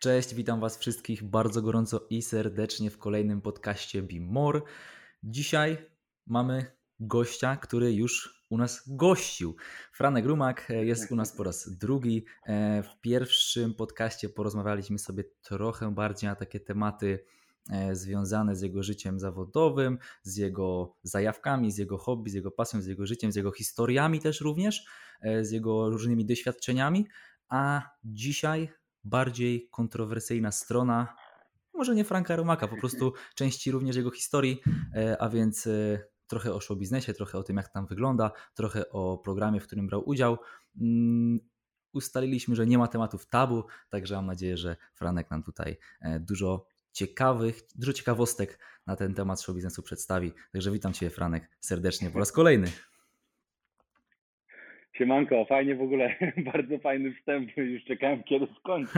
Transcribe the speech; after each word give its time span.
Cześć, 0.00 0.34
witam 0.34 0.60
Was 0.60 0.78
wszystkich 0.78 1.22
bardzo 1.22 1.62
gorąco 1.62 2.06
i 2.10 2.22
serdecznie 2.22 2.90
w 2.90 2.98
kolejnym 2.98 3.40
podcaście 3.40 4.02
Be 4.02 4.20
More. 4.20 4.60
Dzisiaj 5.22 5.78
mamy 6.26 6.66
gościa, 7.00 7.56
który 7.56 7.92
już 7.92 8.44
u 8.50 8.58
nas 8.58 8.82
gościł. 8.86 9.56
Franek 9.92 10.26
Rumak 10.26 10.70
e, 10.70 10.84
jest 10.84 11.12
u 11.12 11.16
nas 11.16 11.32
po 11.36 11.44
raz 11.44 11.78
drugi. 11.78 12.24
E, 12.46 12.82
w 12.82 13.00
pierwszym 13.00 13.74
podcaście 13.74 14.28
porozmawialiśmy 14.28 14.98
sobie 14.98 15.24
trochę 15.42 15.94
bardziej 15.94 16.30
na 16.30 16.36
takie 16.36 16.60
tematy 16.60 17.24
e, 17.70 17.94
związane 17.94 18.56
z 18.56 18.62
jego 18.62 18.82
życiem 18.82 19.20
zawodowym, 19.20 19.98
z 20.22 20.36
jego 20.36 20.96
zajawkami, 21.02 21.72
z 21.72 21.78
jego 21.78 21.98
hobby, 21.98 22.30
z 22.30 22.34
jego 22.34 22.50
pasją, 22.50 22.82
z 22.82 22.86
jego 22.86 23.06
życiem, 23.06 23.32
z 23.32 23.36
jego 23.36 23.52
historiami 23.52 24.20
też 24.20 24.40
również, 24.40 24.84
z 25.42 25.50
jego 25.50 25.90
różnymi 25.90 26.26
doświadczeniami. 26.26 27.06
A 27.48 27.82
dzisiaj 28.04 28.79
bardziej 29.04 29.68
kontrowersyjna 29.70 30.52
strona, 30.52 31.16
może 31.74 31.94
nie 31.94 32.04
Franka 32.04 32.36
Romaka, 32.36 32.68
po 32.68 32.76
prostu 32.76 33.12
części 33.34 33.70
również 33.70 33.96
jego 33.96 34.10
historii, 34.10 34.62
a 35.18 35.28
więc 35.28 35.68
trochę 36.26 36.54
o 36.54 36.60
show 36.60 36.78
biznesie, 36.78 37.14
trochę 37.14 37.38
o 37.38 37.42
tym, 37.42 37.56
jak 37.56 37.68
tam 37.68 37.86
wygląda, 37.86 38.32
trochę 38.54 38.90
o 38.90 39.18
programie, 39.18 39.60
w 39.60 39.66
którym 39.66 39.86
brał 39.86 40.08
udział. 40.08 40.38
Mm, 40.80 41.40
ustaliliśmy, 41.92 42.56
że 42.56 42.66
nie 42.66 42.78
ma 42.78 42.88
tematów 42.88 43.26
tabu, 43.26 43.64
także 43.88 44.14
mam 44.14 44.26
nadzieję, 44.26 44.56
że 44.56 44.76
Franek 44.94 45.30
nam 45.30 45.42
tutaj 45.42 45.76
e, 46.00 46.20
dużo 46.20 46.66
ciekawych, 46.92 47.60
dużo 47.74 47.92
ciekawostek 47.92 48.58
na 48.86 48.96
ten 48.96 49.14
temat 49.14 49.40
show 49.40 49.54
biznesu 49.54 49.82
przedstawi. 49.82 50.32
Także 50.52 50.70
witam 50.70 50.92
Cię, 50.92 51.10
Franek, 51.10 51.50
serdecznie 51.60 52.10
po 52.10 52.18
raz 52.18 52.32
kolejny. 52.32 52.72
Siemanko, 55.00 55.44
fajnie 55.44 55.74
w 55.74 55.82
ogóle, 55.82 56.14
bardzo 56.52 56.78
fajny 56.78 57.14
wstęp, 57.14 57.56
już 57.56 57.84
czekałem 57.84 58.22
kiedy 58.22 58.46
skończy. 58.58 58.92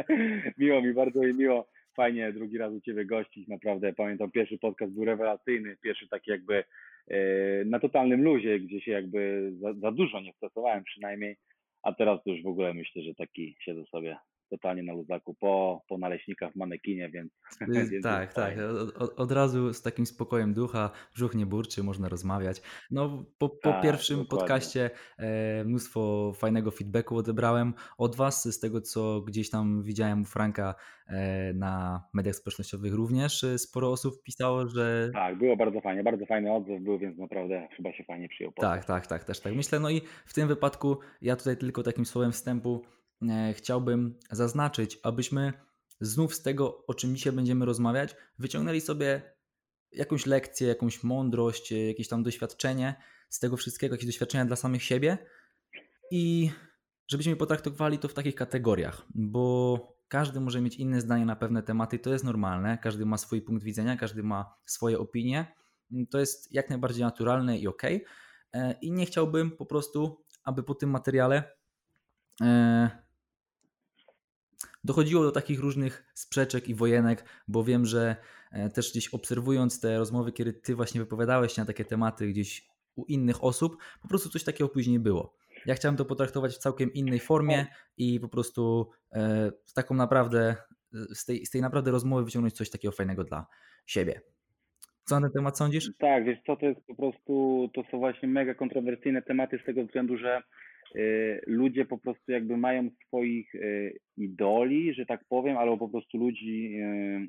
miło 0.58 0.82
mi, 0.82 0.94
bardzo 0.94 1.20
mi 1.20 1.34
miło. 1.34 1.68
Fajnie 1.96 2.32
drugi 2.32 2.58
raz 2.58 2.72
u 2.72 2.80
Ciebie 2.80 3.04
gościć, 3.04 3.48
naprawdę. 3.48 3.92
Pamiętam 3.92 4.30
pierwszy 4.30 4.58
podcast 4.58 4.92
był 4.92 5.04
rewelacyjny, 5.04 5.76
pierwszy 5.82 6.08
taki 6.08 6.30
jakby 6.30 6.64
e, 7.08 7.18
na 7.64 7.80
totalnym 7.80 8.22
luzie, 8.22 8.60
gdzie 8.60 8.80
się 8.80 8.92
jakby 8.92 9.52
za, 9.60 9.74
za 9.74 9.92
dużo 9.92 10.20
nie 10.20 10.32
stosowałem 10.32 10.84
przynajmniej, 10.84 11.36
a 11.82 11.92
teraz 11.92 12.24
to 12.24 12.30
już 12.30 12.42
w 12.42 12.46
ogóle 12.46 12.74
myślę, 12.74 13.02
że 13.02 13.14
taki 13.14 13.56
siedzę 13.60 13.84
sobie 13.86 14.16
totalnie 14.52 14.82
na 14.82 14.92
luzaku 14.92 15.34
po, 15.34 15.82
po 15.88 15.98
naleśnikach 15.98 16.52
w 16.52 16.56
manekinie, 16.56 17.10
więc... 17.10 17.32
więc 17.90 18.04
tak, 18.04 18.34
tak. 18.34 18.54
Od, 18.98 19.20
od, 19.20 19.32
razu 19.32 19.72
z 19.72 19.82
takim 19.82 20.06
spokojem 20.06 20.54
ducha, 20.54 20.90
brzuch 21.14 21.34
nie 21.34 21.46
burczy, 21.46 21.82
można 21.82 22.08
rozmawiać. 22.08 22.62
No, 22.90 23.24
po, 23.38 23.48
po 23.48 23.72
tak, 23.72 23.82
pierwszym 23.82 24.18
dokładnie. 24.18 24.38
podcaście 24.38 24.90
e, 25.18 25.64
mnóstwo 25.64 26.32
fajnego 26.36 26.70
feedbacku 26.70 27.16
odebrałem 27.16 27.74
od 27.98 28.16
Was, 28.16 28.54
z 28.54 28.60
tego 28.60 28.80
co 28.80 29.20
gdzieś 29.20 29.50
tam 29.50 29.82
widziałem 29.82 30.22
u 30.22 30.24
Franka 30.24 30.74
e, 31.06 31.52
na 31.52 32.04
mediach 32.14 32.34
społecznościowych 32.34 32.94
również 32.94 33.44
e, 33.44 33.58
sporo 33.58 33.90
osób 33.90 34.22
pisało, 34.22 34.66
że... 34.68 35.10
Tak, 35.14 35.38
było 35.38 35.56
bardzo 35.56 35.80
fajnie, 35.80 36.02
bardzo 36.02 36.26
fajny 36.26 36.52
odzew 36.52 36.82
był, 36.82 36.98
więc 36.98 37.18
naprawdę 37.18 37.68
chyba 37.76 37.92
się 37.92 38.04
fajnie 38.04 38.28
przyjął. 38.28 38.52
Tak, 38.52 38.84
tak, 38.84 39.06
tak, 39.06 39.24
też 39.24 39.40
tak 39.40 39.54
myślę. 39.54 39.80
No 39.80 39.90
i 39.90 40.00
w 40.26 40.34
tym 40.34 40.48
wypadku 40.48 40.96
ja 41.22 41.36
tutaj 41.36 41.56
tylko 41.56 41.82
takim 41.82 42.06
słowem 42.06 42.32
wstępu 42.32 42.82
chciałbym 43.54 44.18
zaznaczyć, 44.30 44.98
abyśmy 45.02 45.52
znów 46.00 46.34
z 46.34 46.42
tego, 46.42 46.86
o 46.86 46.94
czym 46.94 47.16
dzisiaj 47.16 47.32
będziemy 47.32 47.64
rozmawiać, 47.64 48.16
wyciągnęli 48.38 48.80
sobie 48.80 49.22
jakąś 49.92 50.26
lekcję, 50.26 50.68
jakąś 50.68 51.02
mądrość, 51.02 51.72
e, 51.72 51.86
jakieś 51.86 52.08
tam 52.08 52.22
doświadczenie 52.22 52.94
z 53.28 53.38
tego 53.38 53.56
wszystkiego, 53.56 53.94
jakieś 53.94 54.06
doświadczenia 54.06 54.44
dla 54.44 54.56
samych 54.56 54.82
siebie 54.82 55.18
i 56.10 56.50
żebyśmy 57.08 57.36
potraktowali 57.36 57.98
to 57.98 58.08
w 58.08 58.14
takich 58.14 58.34
kategoriach, 58.34 59.06
bo 59.14 59.78
każdy 60.08 60.40
może 60.40 60.60
mieć 60.60 60.76
inne 60.76 61.00
zdanie 61.00 61.26
na 61.26 61.36
pewne 61.36 61.62
tematy, 61.62 61.98
to 61.98 62.12
jest 62.12 62.24
normalne, 62.24 62.78
każdy 62.78 63.06
ma 63.06 63.18
swój 63.18 63.42
punkt 63.42 63.64
widzenia, 63.64 63.96
każdy 63.96 64.22
ma 64.22 64.54
swoje 64.64 64.98
opinie, 64.98 65.54
to 66.10 66.20
jest 66.20 66.52
jak 66.52 66.70
najbardziej 66.70 67.04
naturalne 67.04 67.58
i 67.58 67.68
ok. 67.68 67.82
E, 68.52 68.74
I 68.80 68.92
nie 68.92 69.06
chciałbym 69.06 69.50
po 69.50 69.66
prostu, 69.66 70.24
aby 70.44 70.62
po 70.62 70.74
tym 70.74 70.90
materiale 70.90 71.56
dochodziło 74.84 75.22
do 75.22 75.32
takich 75.32 75.60
różnych 75.60 76.04
sprzeczek 76.14 76.68
i 76.68 76.74
wojenek, 76.74 77.24
bo 77.48 77.64
wiem, 77.64 77.86
że 77.86 78.16
e, 78.52 78.70
też 78.70 78.90
gdzieś 78.90 79.08
obserwując 79.08 79.80
te 79.80 79.98
rozmowy, 79.98 80.32
kiedy 80.32 80.52
ty 80.52 80.74
właśnie 80.74 81.00
wypowiadałeś 81.00 81.52
się 81.52 81.62
na 81.62 81.66
takie 81.66 81.84
tematy 81.84 82.26
gdzieś 82.26 82.66
u 82.96 83.04
innych 83.04 83.44
osób, 83.44 83.76
po 84.02 84.08
prostu 84.08 84.28
coś 84.28 84.44
takiego 84.44 84.68
później 84.68 84.98
było. 84.98 85.36
Ja 85.66 85.74
chciałem 85.74 85.96
to 85.96 86.04
potraktować 86.04 86.54
w 86.54 86.58
całkiem 86.58 86.92
innej 86.92 87.20
formie 87.20 87.66
i 87.96 88.20
po 88.20 88.28
prostu 88.28 88.90
e, 89.12 89.50
z 89.64 89.74
taką 89.74 89.94
naprawdę, 89.94 90.56
e, 90.94 91.14
z 91.14 91.24
tej, 91.24 91.46
z 91.46 91.50
tej 91.50 91.60
naprawdę 91.60 91.90
rozmowy 91.90 92.24
wyciągnąć 92.24 92.54
coś 92.54 92.70
takiego 92.70 92.92
fajnego 92.92 93.24
dla 93.24 93.46
siebie. 93.86 94.20
Co 95.04 95.20
na 95.20 95.26
ten 95.26 95.32
temat 95.32 95.58
sądzisz? 95.58 95.90
Tak, 95.98 96.24
wiesz 96.24 96.38
co, 96.46 96.56
to 96.56 96.66
jest 96.66 96.86
po 96.86 96.94
prostu, 96.94 97.68
to 97.74 97.82
są 97.90 97.98
właśnie 97.98 98.28
mega 98.28 98.54
kontrowersyjne 98.54 99.22
tematy 99.22 99.58
z 99.62 99.66
tego 99.66 99.84
względu, 99.84 100.16
że 100.16 100.42
ludzie 101.46 101.84
po 101.84 101.98
prostu 101.98 102.32
jakby 102.32 102.56
mają 102.56 102.90
swoich 103.06 103.54
y, 103.54 103.98
idoli, 104.16 104.94
że 104.94 105.06
tak 105.06 105.24
powiem, 105.28 105.58
albo 105.58 105.78
po 105.78 105.88
prostu 105.88 106.18
ludzi, 106.18 106.76
y, 106.76 107.28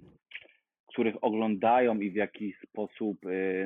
których 0.94 1.16
oglądają 1.22 2.00
i 2.00 2.12
w 2.12 2.16
jakiś 2.16 2.56
sposób, 2.70 3.18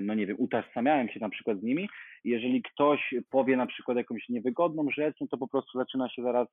no 0.02 0.14
nie 0.14 0.26
wiem, 0.26 0.38
utożsamiają 0.40 1.08
się 1.08 1.20
na 1.20 1.30
przykład 1.30 1.60
z 1.60 1.64
nimi. 1.64 1.90
Jeżeli 2.24 2.62
ktoś 2.62 3.14
powie 3.30 3.58
na 3.58 3.66
przykład 3.66 3.98
jakąś 3.98 4.30
niewygodną 4.30 4.88
rzecz, 4.92 5.16
no 5.22 5.28
to 5.28 5.38
po 5.38 5.48
prostu 5.48 5.78
zaczyna 5.78 6.10
się 6.10 6.24
zaraz 6.24 6.48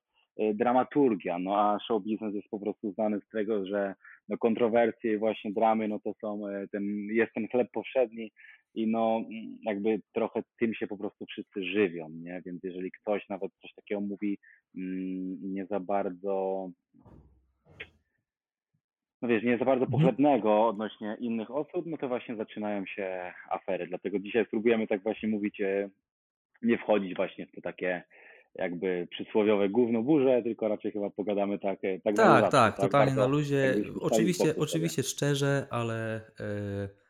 dramaturgia, 0.53 1.39
no 1.39 1.57
a 1.57 1.79
show 1.87 2.03
business 2.03 2.35
jest 2.35 2.49
po 2.49 2.59
prostu 2.59 2.91
znany 2.91 3.19
z 3.19 3.29
tego, 3.29 3.65
że 3.65 3.95
no 4.29 4.37
kontrowersje 4.37 5.13
i 5.13 5.17
właśnie 5.17 5.51
dramy, 5.51 5.87
no 5.87 5.99
to 5.99 6.13
są 6.21 6.41
ten, 6.71 6.83
jest 7.09 7.33
ten 7.33 7.47
chleb 7.47 7.67
powszedni 7.71 8.31
i 8.75 8.87
no 8.87 9.21
jakby 9.65 10.01
trochę 10.13 10.43
tym 10.59 10.73
się 10.73 10.87
po 10.87 10.97
prostu 10.97 11.25
wszyscy 11.25 11.63
żywią, 11.63 12.09
nie? 12.09 12.41
Więc 12.45 12.63
jeżeli 12.63 12.91
ktoś 12.91 13.29
nawet 13.29 13.51
coś 13.61 13.73
takiego 13.73 14.01
mówi 14.01 14.37
mm, 14.77 15.53
nie 15.53 15.65
za 15.65 15.79
bardzo 15.79 16.69
no 19.21 19.27
wiesz, 19.27 19.43
nie 19.43 19.57
za 19.57 19.65
bardzo 19.65 19.85
mhm. 19.85 19.91
pochlebnego 19.91 20.67
odnośnie 20.67 21.17
innych 21.19 21.51
osób, 21.51 21.85
no 21.85 21.97
to 21.97 22.07
właśnie 22.07 22.35
zaczynają 22.35 22.85
się 22.85 23.33
afery. 23.49 23.87
Dlatego 23.87 24.19
dzisiaj 24.19 24.45
spróbujemy 24.45 24.87
tak 24.87 25.03
właśnie 25.03 25.29
mówić, 25.29 25.61
e, 25.61 25.89
nie 26.61 26.77
wchodzić 26.77 27.15
właśnie 27.15 27.45
w 27.45 27.51
te 27.51 27.61
takie 27.61 28.03
jakby 28.55 29.07
przysłowiowe 29.11 29.69
gówno 29.69 30.01
burze, 30.01 30.43
tylko 30.43 30.67
raczej 30.67 30.91
chyba 30.91 31.09
pogadamy 31.09 31.59
tak 31.59 31.79
e, 31.83 31.99
tak, 31.99 32.15
tak, 32.15 32.41
tak, 32.41 32.51
tak, 32.51 32.77
totalnie 32.77 33.13
na 33.13 33.27
luzie. 33.27 33.75
Oczywiście, 34.01 34.55
oczywiście 34.57 35.03
szczerze, 35.03 35.67
ale 35.69 36.21
yy 36.39 37.04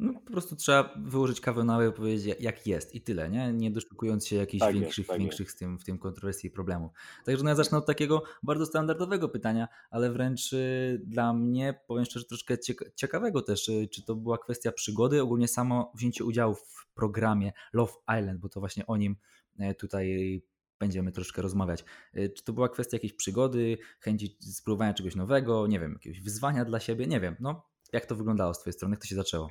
no, 0.00 0.20
po 0.20 0.32
prostu 0.32 0.56
trzeba 0.56 0.94
wyłożyć 0.96 1.40
kawę 1.40 1.64
na 1.64 1.86
i 1.86 1.92
powiedzieć 1.92 2.36
jak 2.40 2.66
jest 2.66 2.94
i 2.94 3.00
tyle, 3.00 3.30
nie? 3.30 3.52
Nie 3.52 3.70
doszukując 3.70 4.26
się 4.26 4.36
jakichś 4.36 4.60
tak 4.60 4.74
większych, 4.74 4.98
jest, 4.98 5.08
tak 5.10 5.18
większych 5.18 5.50
z 5.50 5.56
tym, 5.56 5.78
w 5.78 5.84
tym 5.84 5.98
kontrowersji 5.98 6.48
i 6.48 6.50
problemów. 6.50 6.92
Także 7.24 7.44
no 7.44 7.50
ja 7.50 7.56
zacznę 7.56 7.78
od 7.78 7.86
takiego 7.86 8.22
bardzo 8.42 8.66
standardowego 8.66 9.28
pytania, 9.28 9.68
ale 9.90 10.10
wręcz 10.10 10.52
y, 10.52 11.00
dla 11.04 11.32
mnie, 11.32 11.80
powiem 11.86 12.04
szczerze, 12.04 12.24
troszkę 12.24 12.56
ciekawego 12.96 13.42
też, 13.42 13.68
y, 13.68 13.88
czy 13.88 14.04
to 14.04 14.14
była 14.14 14.38
kwestia 14.38 14.72
przygody, 14.72 15.22
ogólnie 15.22 15.48
samo 15.48 15.92
wzięcie 15.94 16.24
udziału 16.24 16.54
w 16.54 16.88
programie 16.94 17.52
Love 17.72 17.92
Island, 18.20 18.40
bo 18.40 18.48
to 18.48 18.60
właśnie 18.60 18.86
o 18.86 18.96
nim 18.96 19.16
e, 19.58 19.74
tutaj 19.74 20.42
będziemy 20.78 21.12
troszkę 21.12 21.42
rozmawiać. 21.42 21.84
E, 22.14 22.28
czy 22.28 22.44
to 22.44 22.52
była 22.52 22.68
kwestia 22.68 22.96
jakiejś 22.96 23.12
przygody, 23.12 23.78
chęci 24.00 24.36
spróbowania 24.40 24.94
czegoś 24.94 25.16
nowego, 25.16 25.66
nie 25.66 25.80
wiem, 25.80 25.92
jakiegoś 25.92 26.20
wyzwania 26.20 26.64
dla 26.64 26.80
siebie, 26.80 27.06
nie 27.06 27.20
wiem, 27.20 27.36
no 27.40 27.70
jak 27.92 28.06
to 28.06 28.16
wyglądało 28.16 28.54
z 28.54 28.60
twojej 28.60 28.74
strony, 28.74 28.92
jak 28.92 29.00
to 29.00 29.06
się 29.06 29.14
zaczęło? 29.14 29.50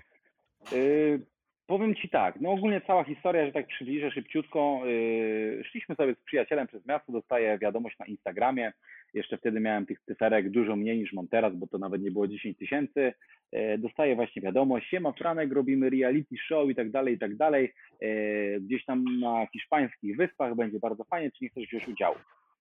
Yy, 0.71 1.19
powiem 1.67 1.95
Ci 1.95 2.09
tak, 2.09 2.41
no 2.41 2.51
ogólnie 2.51 2.81
cała 2.81 3.03
historia, 3.03 3.45
że 3.45 3.51
tak 3.51 3.67
przybliżę 3.67 4.11
szybciutko. 4.11 4.81
Yy, 4.85 5.63
szliśmy 5.63 5.95
sobie 5.95 6.15
z 6.15 6.23
przyjacielem 6.23 6.67
przez 6.67 6.85
miasto, 6.85 7.11
dostaję 7.11 7.57
wiadomość 7.57 7.99
na 7.99 8.05
Instagramie. 8.05 8.71
Jeszcze 9.13 9.37
wtedy 9.37 9.59
miałem 9.59 9.85
tych 9.85 9.99
cyferek 9.99 10.49
dużo 10.49 10.75
mniej 10.75 10.97
niż 10.97 11.13
mam 11.13 11.27
teraz, 11.27 11.55
bo 11.55 11.67
to 11.67 11.77
nawet 11.77 12.01
nie 12.01 12.11
było 12.11 12.27
10 12.27 12.57
tysięcy. 12.57 13.13
Yy, 13.51 13.77
dostaję 13.77 14.15
właśnie 14.15 14.41
wiadomość, 14.41 14.89
siema 14.89 15.11
Franek, 15.11 15.53
robimy 15.53 15.89
reality 15.89 16.35
show 16.47 16.69
i 16.69 16.75
tak 16.75 16.91
dalej, 16.91 17.15
i 17.15 17.19
tak 17.19 17.35
dalej. 17.35 17.73
Yy, 18.01 18.61
gdzieś 18.61 18.85
tam 18.85 19.19
na 19.19 19.47
hiszpańskich 19.53 20.17
wyspach 20.17 20.55
będzie 20.55 20.79
bardzo 20.79 21.03
fajnie, 21.03 21.31
czy 21.31 21.43
nie 21.43 21.49
chcesz 21.49 21.67
wziąć 21.67 21.87
udziału? 21.87 22.15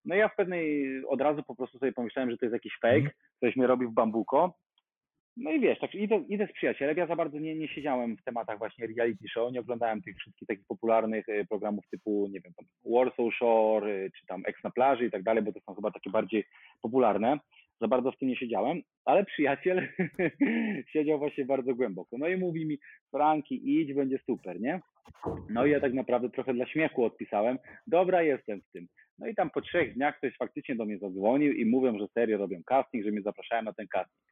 No 0.05 0.15
ja 0.15 0.29
w 0.29 0.35
pewnej 0.35 0.85
od 1.05 1.21
razu 1.21 1.43
po 1.43 1.55
prostu 1.55 1.79
sobie 1.79 1.91
pomyślałem, 1.91 2.31
że 2.31 2.37
to 2.37 2.45
jest 2.45 2.53
jakiś 2.53 2.73
fake, 2.81 2.95
mhm. 2.95 3.13
ktoś 3.37 3.55
mnie 3.55 3.67
robi 3.67 3.85
w 3.85 3.91
bambuko 3.91 4.53
no 5.37 5.51
i 5.51 5.59
wiesz, 5.59 5.79
tak 5.79 5.95
idę, 5.95 6.23
idę 6.29 6.47
z 6.47 6.53
przyjacielem, 6.53 6.97
ja 6.97 7.07
za 7.07 7.15
bardzo 7.15 7.39
nie, 7.39 7.55
nie 7.55 7.67
siedziałem 7.67 8.17
w 8.17 8.23
tematach 8.23 8.57
właśnie 8.57 8.87
reality 8.87 9.27
show, 9.33 9.51
nie 9.51 9.59
oglądałem 9.59 10.01
tych 10.01 10.17
wszystkich 10.17 10.47
takich 10.47 10.65
popularnych 10.67 11.29
e, 11.29 11.45
programów 11.45 11.85
typu, 11.91 12.27
nie 12.31 12.39
wiem, 12.39 12.53
Warsaw 12.85 13.35
Shore, 13.35 13.91
e, 13.91 14.09
czy 14.09 14.25
tam 14.27 14.43
Ex 14.45 14.63
na 14.63 14.71
plaży 14.71 15.05
i 15.05 15.11
tak 15.11 15.23
dalej, 15.23 15.43
bo 15.43 15.53
to 15.53 15.59
są 15.59 15.75
chyba 15.75 15.91
takie 15.91 16.09
bardziej 16.09 16.43
popularne. 16.81 17.39
Za 17.81 17.87
bardzo 17.87 18.11
w 18.11 18.17
tym 18.17 18.27
nie 18.27 18.35
siedziałem, 18.35 18.81
ale 19.05 19.25
przyjaciel 19.25 19.87
siedział 20.93 21.19
właśnie 21.19 21.45
bardzo 21.45 21.75
głęboko. 21.75 22.17
No 22.17 22.27
i 22.27 22.37
mówi 22.37 22.65
mi, 22.65 22.77
Franki, 23.11 23.79
idź, 23.79 23.93
będzie 23.93 24.19
super, 24.25 24.61
nie? 24.61 24.79
No 25.49 25.65
i 25.65 25.71
ja 25.71 25.79
tak 25.79 25.93
naprawdę 25.93 26.29
trochę 26.29 26.53
dla 26.53 26.65
śmiechu 26.67 27.03
odpisałem, 27.03 27.57
dobra, 27.87 28.21
jestem 28.21 28.61
w 28.61 28.71
tym. 28.71 28.87
No 29.19 29.27
i 29.27 29.35
tam 29.35 29.49
po 29.49 29.61
trzech 29.61 29.93
dniach 29.93 30.17
ktoś 30.17 30.37
faktycznie 30.37 30.75
do 30.75 30.85
mnie 30.85 30.97
zadzwonił 30.97 31.53
i 31.53 31.65
mówią, 31.65 31.99
że 31.99 32.07
serio 32.07 32.37
robią 32.37 32.63
casting, 32.65 33.05
że 33.05 33.11
mnie 33.11 33.21
zapraszają 33.21 33.63
na 33.63 33.73
ten 33.73 33.87
casting. 33.87 34.29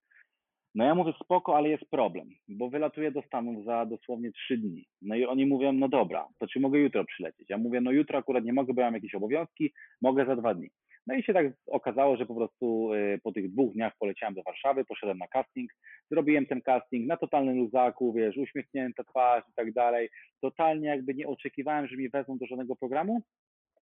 No 0.76 0.86
ja 0.86 0.96
mówię 0.96 1.14
spoko, 1.24 1.58
ale 1.58 1.70
jest 1.70 1.90
problem, 1.90 2.30
bo 2.48 2.70
wylatuję 2.70 3.12
do 3.12 3.22
Stanów 3.22 3.66
za 3.66 3.86
dosłownie 3.86 4.32
trzy 4.32 4.58
dni. 4.58 4.86
No 5.02 5.16
i 5.16 5.26
oni 5.26 5.46
mówią, 5.46 5.74
no 5.74 5.90
dobra, 5.90 6.28
to 6.40 6.48
czy 6.48 6.60
mogę 6.60 6.80
jutro 6.80 7.06
przylecieć? 7.06 7.50
Ja 7.50 7.58
mówię, 7.58 7.82
no 7.82 7.92
jutro 7.92 8.18
akurat 8.18 8.44
nie 8.44 8.54
mogę, 8.54 8.74
bo 8.74 8.82
mam 8.82 8.94
jakieś 8.94 9.16
obowiązki, 9.16 9.74
mogę 10.02 10.26
za 10.26 10.36
dwa 10.36 10.54
dni. 10.54 10.70
No 11.08 11.16
i 11.16 11.24
się 11.24 11.34
tak 11.34 11.46
okazało, 11.68 12.18
że 12.18 12.26
po 12.26 12.36
prostu 12.36 12.94
y, 12.94 13.20
po 13.24 13.32
tych 13.32 13.52
dwóch 13.52 13.74
dniach 13.74 13.94
poleciałem 14.00 14.36
do 14.36 14.44
Warszawy, 14.44 14.86
poszedłem 14.86 15.18
na 15.18 15.28
casting, 15.28 15.72
zrobiłem 16.12 16.46
ten 16.46 16.62
casting 16.62 17.08
na 17.08 17.18
totalnym 17.18 17.58
luzaku, 17.58 18.14
wiesz, 18.14 18.38
uśmiechnięta 18.38 19.04
twarz 19.04 19.44
i 19.50 19.54
tak 19.56 19.74
dalej. 19.74 20.10
Totalnie 20.42 20.88
jakby 20.88 21.14
nie 21.14 21.28
oczekiwałem, 21.28 21.88
że 21.88 21.98
mi 21.98 22.10
wezmą 22.10 22.38
do 22.38 22.46
żadnego 22.46 22.76
programu. 22.76 23.22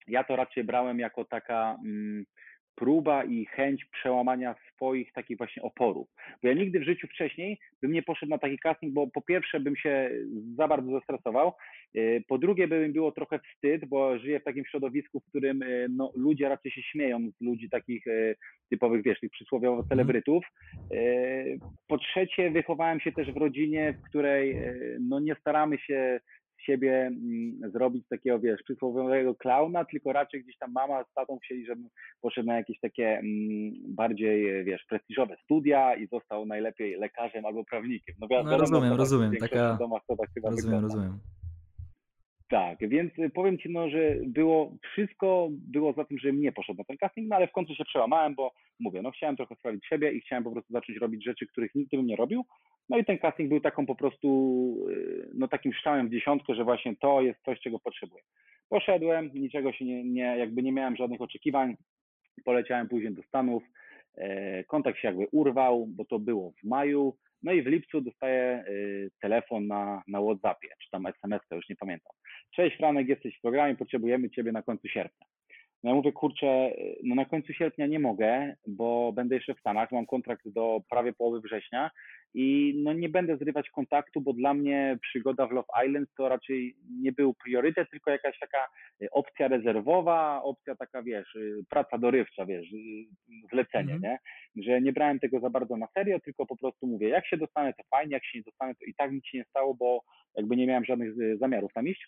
Ja 0.08 0.24
to 0.24 0.36
raczej 0.36 0.64
brałem 0.64 1.00
jako 1.00 1.26
taka 1.26 1.78
mm, 1.86 2.26
próba 2.76 3.24
i 3.24 3.46
chęć 3.46 3.86
przełamania 3.86 4.56
swoich 4.74 5.14
takich 5.14 5.38
właśnie 5.38 5.64
oporów. 5.64 6.08
Bo 6.44 6.48
ja 6.48 6.54
nigdy 6.54 6.80
w 6.80 6.84
życiu 6.84 7.08
wcześniej 7.08 7.60
bym 7.82 7.92
nie 7.92 8.04
poszedł 8.04 8.30
na 8.30 8.38
taki 8.38 8.60
casting, 8.60 8.94
bo 8.94 9.08
po 9.08 9.22
pierwsze 9.22 9.60
bym 9.60 9.76
się 9.76 10.10
za 10.58 10.68
bardzo 10.68 10.92
zestresował, 10.92 11.54
y, 11.96 12.24
po 12.28 12.38
drugie 12.38 12.68
by 12.68 12.88
mi 12.88 12.94
było 12.94 13.12
trochę 13.12 13.40
wstyd, 13.40 13.86
bo 13.86 14.20
żyję 14.20 14.40
w 14.40 14.44
takim 14.44 14.66
środowisku, 14.66 15.20
w 15.20 15.26
którym 15.30 15.62
y, 15.62 15.88
no, 15.90 16.12
ludzie 16.16 16.50
raczej 16.50 16.72
się 16.72 16.82
śmieją 16.82 17.30
z 17.38 17.42
ludzi 17.42 17.70
takich 17.70 18.08
y, 18.08 18.36
typowych, 18.70 19.04
wiesz, 19.04 19.20
tych 19.20 19.32
przysłowiowo 19.32 19.78
mhm. 19.78 19.90
celebrytów. 19.90 20.46
Po 21.88 21.98
trzecie 21.98 22.52
wychowałem 22.52 23.00
się 23.00 23.12
też 23.12 23.32
w 23.32 23.38
rodzinie, 23.38 23.94
w 23.94 24.10
której 24.10 24.58
no, 25.00 25.20
nie 25.20 25.36
staramy 25.36 25.78
się 25.78 26.20
siebie 26.66 27.02
mm, 27.02 27.72
zrobić 27.72 28.08
takiego, 28.08 28.40
wiesz, 28.40 28.64
przysłowiowego 28.64 29.36
klauna, 29.36 29.86
tylko 29.86 30.14
raczej 30.14 30.44
gdzieś 30.44 30.58
tam 30.58 30.72
mama 30.72 31.04
z 31.04 31.14
tatą 31.14 31.38
chcieli, 31.44 31.66
żebym 31.66 31.90
poszedł 32.22 32.48
na 32.48 32.56
jakieś 32.56 32.80
takie 32.80 33.08
mm, 33.08 33.74
bardziej, 33.88 34.64
wiesz, 34.64 34.86
prestiżowe 34.90 35.36
studia 35.44 35.96
i 35.96 36.08
został 36.08 36.46
najlepiej 36.46 36.96
lekarzem 37.00 37.46
albo 37.46 37.64
prawnikiem. 37.64 38.16
No, 38.20 38.44
no 38.44 38.58
rozumiem, 38.58 38.94
rozumiem. 38.94 39.32
Taka... 39.40 39.78
Domach 39.80 40.02
to 40.08 40.16
tak 40.16 40.30
chyba 40.34 40.50
rozumiem, 40.50 40.82
wygląda. 40.82 40.96
rozumiem. 40.96 41.20
Tak, 42.50 42.90
więc 42.90 43.14
powiem 43.34 43.58
Ci, 43.58 43.70
no, 43.70 43.90
że 43.90 44.16
było, 44.26 44.78
wszystko 44.92 45.48
było 45.52 45.94
za 45.94 46.06
tym, 46.06 46.18
że 46.18 46.34
nie 46.34 46.52
poszedł 46.52 46.78
na 46.78 46.84
ten 46.84 46.98
casting, 46.98 47.30
no 47.30 47.36
ale 47.36 47.48
w 47.48 47.52
końcu 47.52 47.76
się 47.76 47.86
przełamałem, 47.86 48.36
bo 48.36 48.52
mówię, 48.80 49.02
no 49.02 49.12
chciałem 49.12 49.36
trochę 49.36 49.56
sprawdzić 49.56 49.86
siebie 49.86 50.12
i 50.12 50.22
chciałem 50.22 50.44
po 50.44 50.52
prostu 50.52 50.74
zacząć 50.74 50.98
robić 50.98 51.24
rzeczy, 51.24 51.48
których 51.48 51.76
nigdy 51.76 51.98
bym 51.98 52.06
nie 52.06 52.16
robił, 52.16 52.46
no 52.90 52.98
i 52.98 53.06
ten 53.06 53.18
casting 53.18 53.50
był 53.50 53.60
taką 53.60 53.86
po 53.86 53.96
prostu, 53.96 54.88
y, 54.90 55.30
no 55.34 55.48
takim 55.48 55.74
strzałem 55.74 56.08
w 56.08 56.12
dziesiątkę, 56.12 56.56
że 56.56 56.64
właśnie 56.64 56.96
to 56.96 57.22
jest 57.22 57.40
coś, 57.46 57.60
czego 57.60 57.80
potrzebuję. 57.80 58.24
Poszedłem, 58.70 59.32
niczego 59.34 59.74
się 59.74 59.86
nie, 59.86 60.04
nie 60.04 60.38
jakby 60.38 60.64
nie 60.64 60.72
miałem 60.72 60.96
żadnych 60.96 61.22
oczekiwań, 61.22 61.76
poleciałem 62.44 62.88
później 62.88 63.14
do 63.14 63.24
Stanów, 63.24 63.64
e, 64.16 64.64
kontakt 64.64 65.00
się 65.00 65.08
jakby 65.08 65.28
urwał, 65.32 65.88
bo 65.88 66.06
to 66.06 66.20
było 66.20 66.52
w 66.52 66.64
maju, 66.64 67.16
no 67.44 67.52
i 67.52 67.62
w 67.62 67.68
lipcu 67.68 68.02
dostaję 68.02 68.66
y, 68.68 69.12
telefon 69.22 69.68
na, 69.68 70.04
na 70.08 70.22
WhatsAppie, 70.22 70.70
czy 70.84 70.90
tam 70.92 71.06
SMS, 71.06 71.42
już 71.52 71.70
nie 71.70 71.76
pamiętam. 71.76 72.14
Cześć 72.56 72.78
Franek, 72.78 73.08
jesteś 73.08 73.38
w 73.38 73.42
programie, 73.42 73.76
potrzebujemy 73.76 74.30
Ciebie 74.30 74.52
na 74.52 74.62
końcu 74.62 74.88
sierpnia. 74.88 75.28
No 75.84 75.90
ja 75.90 75.96
mówię, 75.96 76.12
kurczę, 76.12 76.72
no 77.04 77.16
na 77.16 77.26
końcu 77.26 77.54
sierpnia 77.54 77.88
nie 77.88 78.00
mogę, 78.00 78.56
bo 78.68 79.14
będę 79.14 79.36
jeszcze 79.36 79.56
w 79.56 79.60
Stanach, 79.60 79.92
mam 79.92 80.06
kontrakt 80.06 80.50
do 80.50 80.82
prawie 80.90 81.14
połowy 81.14 81.42
września 81.42 81.92
i 82.38 82.74
no 82.84 82.94
nie 82.94 83.10
będę 83.10 83.38
zrywać 83.38 83.70
kontaktu, 83.70 84.22
bo 84.22 84.34
dla 84.34 84.54
mnie 84.54 84.98
przygoda 85.02 85.48
w 85.48 85.52
Love 85.52 85.68
Island 85.86 86.10
to 86.18 86.30
raczej 86.30 86.76
nie 87.02 87.12
był 87.12 87.34
priorytet, 87.34 87.90
tylko 87.90 88.12
jakaś 88.12 88.40
taka 88.40 88.68
opcja 89.12 89.48
rezerwowa, 89.48 90.44
opcja 90.44 90.76
taka, 90.76 91.04
wiesz, 91.04 91.38
praca 91.70 91.98
dorywcza, 91.98 92.46
wiesz, 92.46 92.68
zlecenie, 93.52 93.94
mm 93.94 94.00
-hmm. 94.00 94.04
nie? 94.04 94.20
Że 94.64 94.82
nie 94.82 94.94
brałem 94.94 95.20
tego 95.20 95.40
za 95.40 95.50
bardzo 95.50 95.78
na 95.78 95.88
serio, 95.94 96.20
tylko 96.20 96.46
po 96.46 96.58
prostu 96.58 96.88
mówię, 96.88 97.10
jak 97.10 97.28
się 97.28 97.38
dostanę, 97.38 97.74
to 97.74 97.84
fajnie, 97.90 98.14
jak 98.14 98.26
się 98.26 98.38
nie 98.38 98.44
dostanę, 98.44 98.76
to 98.76 98.86
i 98.86 98.94
tak 98.94 99.12
nic 99.12 99.26
się 99.26 99.38
nie 99.38 99.46
stało, 99.46 99.76
bo 99.76 100.02
jakby 100.38 100.56
nie 100.56 100.68
miałem 100.68 100.86
żadnych 100.86 101.14
zamiarów 101.40 101.74
tam 101.74 101.88
iść. 101.88 102.08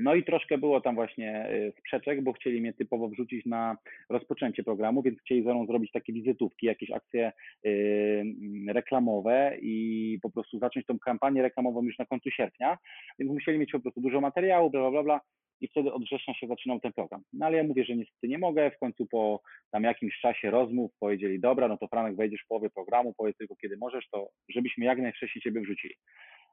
No 0.00 0.14
i 0.14 0.24
troszkę 0.24 0.58
było 0.58 0.80
tam 0.80 0.94
właśnie 0.94 1.50
y, 1.50 1.72
sprzeczek, 1.78 2.22
bo 2.22 2.32
chcieli 2.32 2.60
mnie 2.60 2.72
typowo 2.72 3.08
wrzucić 3.08 3.46
na 3.46 3.76
rozpoczęcie 4.10 4.64
programu, 4.64 5.02
więc 5.02 5.20
chcieli 5.20 5.44
ze 5.44 5.54
mną 5.54 5.66
zrobić 5.66 5.92
takie 5.92 6.12
wizytówki, 6.12 6.66
jakieś 6.66 6.90
akcje 6.90 7.32
y, 7.66 8.24
reklamowe 8.68 9.56
i 9.62 10.18
po 10.22 10.30
prostu 10.30 10.58
zacząć 10.58 10.86
tą 10.86 10.98
kampanię 10.98 11.42
reklamową 11.42 11.82
już 11.82 11.98
na 11.98 12.06
końcu 12.06 12.30
sierpnia, 12.30 12.78
więc 13.18 13.32
musieli 13.32 13.58
mieć 13.58 13.72
po 13.72 13.80
prostu 13.80 14.00
dużo 14.00 14.20
materiału, 14.20 14.70
bla, 14.70 14.80
bla, 14.80 14.90
bla, 14.90 15.02
bla 15.02 15.20
i 15.60 15.68
wtedy 15.68 15.92
od 15.92 16.02
września 16.04 16.34
się 16.34 16.46
zaczynał 16.46 16.80
ten 16.80 16.92
program. 16.92 17.22
No 17.32 17.46
ale 17.46 17.56
ja 17.56 17.64
mówię, 17.64 17.84
że 17.84 17.96
niestety 17.96 18.28
nie 18.28 18.38
mogę, 18.38 18.70
w 18.70 18.78
końcu 18.78 19.06
po 19.06 19.40
tam 19.70 19.84
jakimś 19.84 20.20
czasie 20.20 20.50
rozmów 20.50 20.90
powiedzieli, 21.00 21.40
dobra, 21.40 21.68
no 21.68 21.76
to 21.76 21.88
Franek 21.88 22.16
wejdziesz 22.16 22.42
w 22.44 22.48
połowie 22.48 22.70
programu, 22.70 23.14
powiedz 23.16 23.36
tylko 23.36 23.56
kiedy 23.56 23.76
możesz, 23.76 24.08
to 24.10 24.28
żebyśmy 24.48 24.84
jak 24.84 24.98
najwcześniej 24.98 25.42
Ciebie 25.42 25.60
wrzucili. 25.60 25.94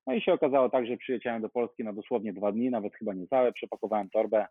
No 0.08 0.14
i 0.14 0.22
się 0.22 0.34
okazało 0.34 0.70
tak, 0.70 0.88
że 0.88 0.98
przyjechałem 0.98 1.42
do 1.42 1.50
Polski 1.50 1.84
na 1.84 1.94
dosłownie 1.94 2.34
dwa 2.34 2.52
dni, 2.52 2.70
nawet 2.70 2.96
chyba 2.96 3.14
nie 3.14 3.28
całe, 3.28 3.52
przepakowałem 3.54 4.10
torbę 4.10 4.46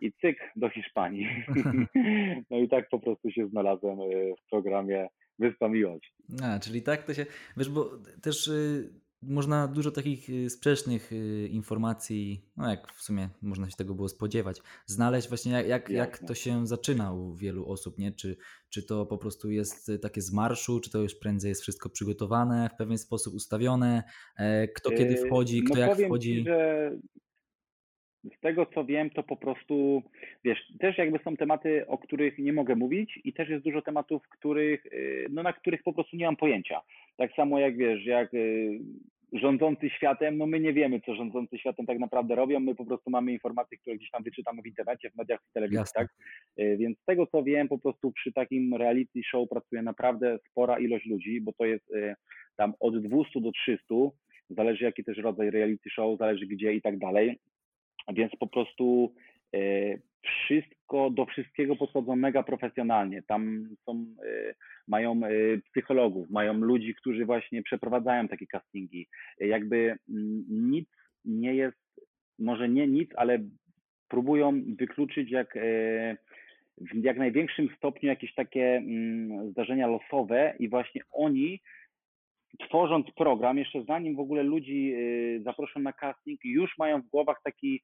i 0.00 0.12
cyk 0.12 0.38
do 0.56 0.68
Hiszpanii. 0.68 1.28
no 2.50 2.58
i 2.58 2.68
tak 2.68 2.88
po 2.88 2.98
prostu 2.98 3.30
się 3.30 3.48
znalazłem 3.48 4.00
e, 4.00 4.04
w 4.34 4.50
programie 4.50 5.08
Wyspa 5.38 5.68
Miłości. 5.68 6.12
A, 6.42 6.58
czyli 6.58 6.82
tak 6.82 7.02
to 7.02 7.14
się, 7.14 7.26
wiesz, 7.56 7.68
bo 7.68 7.90
też 8.22 8.48
y, 8.48 9.03
można 9.28 9.68
dużo 9.68 9.90
takich 9.90 10.30
y, 10.30 10.50
sprzecznych 10.50 11.12
y, 11.12 11.48
informacji, 11.48 12.40
no 12.56 12.70
jak 12.70 12.92
w 12.92 13.02
sumie 13.02 13.28
można 13.42 13.70
się 13.70 13.76
tego 13.76 13.94
było 13.94 14.08
spodziewać, 14.08 14.60
znaleźć 14.86 15.28
właśnie 15.28 15.52
jak, 15.52 15.68
jak, 15.68 15.90
jak 15.90 16.18
to 16.18 16.34
się 16.34 16.66
zaczyna 16.66 17.12
u 17.12 17.34
wielu 17.34 17.68
osób, 17.68 17.98
nie? 17.98 18.12
Czy, 18.12 18.36
czy 18.70 18.86
to 18.86 19.06
po 19.06 19.18
prostu 19.18 19.50
jest 19.50 19.92
takie 20.02 20.20
z 20.20 20.32
marszu, 20.32 20.80
czy 20.80 20.90
to 20.90 20.98
już 20.98 21.14
prędzej 21.14 21.48
jest 21.48 21.62
wszystko 21.62 21.90
przygotowane, 21.90 22.70
w 22.74 22.76
pewien 22.76 22.98
sposób 22.98 23.34
ustawione, 23.34 24.02
e, 24.38 24.68
kto 24.68 24.90
kiedy 24.90 25.16
wchodzi, 25.16 25.62
kto 25.62 25.74
no 25.74 25.80
jak 25.80 25.98
wchodzi. 25.98 26.36
Ci, 26.36 26.44
że 26.44 26.90
z 28.36 28.40
tego 28.40 28.66
co 28.66 28.84
wiem, 28.84 29.10
to 29.10 29.22
po 29.22 29.36
prostu, 29.36 30.02
wiesz, 30.44 30.58
też 30.80 30.98
jakby 30.98 31.18
są 31.18 31.36
tematy, 31.36 31.86
o 31.86 31.98
których 31.98 32.38
nie 32.38 32.52
mogę 32.52 32.76
mówić 32.76 33.20
i 33.24 33.32
też 33.32 33.48
jest 33.48 33.64
dużo 33.64 33.82
tematów, 33.82 34.28
których, 34.28 34.86
y, 34.86 35.26
no 35.30 35.42
na 35.42 35.52
których 35.52 35.82
po 35.82 35.92
prostu 35.92 36.16
nie 36.16 36.24
mam 36.24 36.36
pojęcia. 36.36 36.80
Tak 37.16 37.32
samo 37.32 37.58
jak 37.58 37.76
wiesz, 37.76 38.04
jak 38.04 38.30
rządzący 39.32 39.90
światem, 39.90 40.38
no 40.38 40.46
my 40.46 40.60
nie 40.60 40.72
wiemy, 40.72 41.00
co 41.00 41.14
rządzący 41.14 41.58
światem 41.58 41.86
tak 41.86 41.98
naprawdę 41.98 42.34
robią, 42.34 42.60
my 42.60 42.74
po 42.74 42.84
prostu 42.84 43.10
mamy 43.10 43.32
informacje, 43.32 43.78
które 43.78 43.96
gdzieś 43.96 44.10
tam 44.10 44.22
wyczytamy 44.22 44.62
w 44.62 44.66
internecie, 44.66 45.10
w 45.10 45.16
mediach, 45.16 45.40
w 45.50 45.52
telewizji, 45.52 45.78
Jasne. 45.78 46.00
tak? 46.00 46.08
Y, 46.58 46.76
więc 46.76 46.98
z 46.98 47.04
tego 47.04 47.26
co 47.26 47.42
wiem, 47.42 47.68
po 47.68 47.78
prostu 47.78 48.12
przy 48.12 48.32
takim 48.32 48.74
reality 48.74 49.22
show 49.30 49.48
pracuje 49.48 49.82
naprawdę 49.82 50.38
spora 50.50 50.78
ilość 50.78 51.06
ludzi, 51.06 51.40
bo 51.40 51.52
to 51.52 51.64
jest 51.64 51.90
y, 51.90 52.14
tam 52.56 52.74
od 52.80 53.02
200 53.02 53.40
do 53.40 53.52
300, 53.52 53.94
zależy 54.50 54.84
jaki 54.84 55.04
też 55.04 55.18
rodzaj 55.18 55.50
reality 55.50 55.90
show, 55.90 56.18
zależy 56.18 56.46
gdzie 56.46 56.74
i 56.74 56.82
tak 56.82 56.98
dalej. 56.98 57.38
Więc 58.14 58.36
po 58.36 58.46
prostu 58.46 59.14
y, 59.56 60.02
wszystko, 60.84 61.10
do 61.10 61.26
wszystkiego 61.26 61.76
podchodzą 61.76 62.16
mega 62.16 62.42
profesjonalnie. 62.42 63.22
Tam 63.22 63.68
są, 63.84 64.06
mają 64.88 65.20
psychologów, 65.70 66.30
mają 66.30 66.54
ludzi, 66.54 66.94
którzy 66.94 67.24
właśnie 67.24 67.62
przeprowadzają 67.62 68.28
takie 68.28 68.46
castingi. 68.46 69.06
Jakby 69.40 69.76
mm, 70.08 70.44
nic 70.48 70.88
nie 71.24 71.54
jest, 71.54 71.78
może 72.38 72.68
nie 72.68 72.86
nic, 72.86 73.10
ale 73.16 73.38
próbują 74.08 74.62
wykluczyć 74.78 75.30
jak 75.30 75.58
w 76.78 77.04
jak 77.04 77.16
największym 77.16 77.68
stopniu 77.76 78.08
jakieś 78.08 78.34
takie 78.34 78.76
mm, 78.76 79.50
zdarzenia 79.50 79.86
losowe 79.86 80.54
i 80.58 80.68
właśnie 80.68 81.00
oni 81.12 81.60
tworząc 82.58 83.06
program, 83.16 83.58
jeszcze 83.58 83.84
zanim 83.84 84.16
w 84.16 84.20
ogóle 84.20 84.42
ludzi 84.42 84.94
zaproszą 85.44 85.80
na 85.80 85.92
casting, 85.92 86.40
już 86.44 86.78
mają 86.78 87.02
w 87.02 87.08
głowach 87.08 87.40
taki 87.44 87.82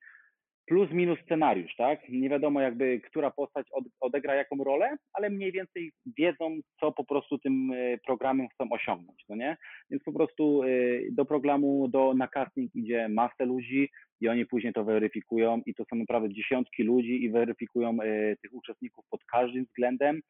plus 0.70 0.90
minus 0.92 1.18
scenariusz, 1.20 1.76
tak? 1.76 2.08
Nie 2.08 2.28
wiadomo 2.28 2.60
jakby, 2.60 3.00
która 3.00 3.30
postać 3.30 3.66
od, 3.72 3.84
odegra 4.00 4.34
jaką 4.34 4.64
rolę, 4.64 4.96
ale 5.12 5.30
mniej 5.30 5.52
więcej 5.52 5.92
wiedzą, 6.18 6.60
co 6.80 6.92
po 6.92 7.04
prostu 7.04 7.38
tym 7.38 7.72
e, 7.72 7.98
programem 7.98 8.48
chcą 8.48 8.70
osiągnąć, 8.70 9.24
no 9.28 9.36
nie? 9.36 9.56
Więc 9.90 10.02
po 10.02 10.12
prostu 10.12 10.62
e, 10.62 10.66
do 11.12 11.24
programu, 11.24 11.88
do, 11.88 12.14
na 12.14 12.28
casting 12.28 12.74
idzie 12.74 13.08
masę 13.08 13.44
ludzi 13.46 13.90
i 14.20 14.28
oni 14.28 14.46
później 14.46 14.72
to 14.72 14.84
weryfikują 14.84 15.62
i 15.66 15.74
to 15.74 15.84
są 15.84 15.96
naprawdę 15.96 16.34
dziesiątki 16.34 16.82
ludzi 16.82 17.24
i 17.24 17.30
weryfikują 17.30 17.90
e, 18.02 18.36
tych 18.36 18.54
uczestników 18.54 19.04
pod 19.10 19.24
każdym 19.24 19.64
względem, 19.64 20.20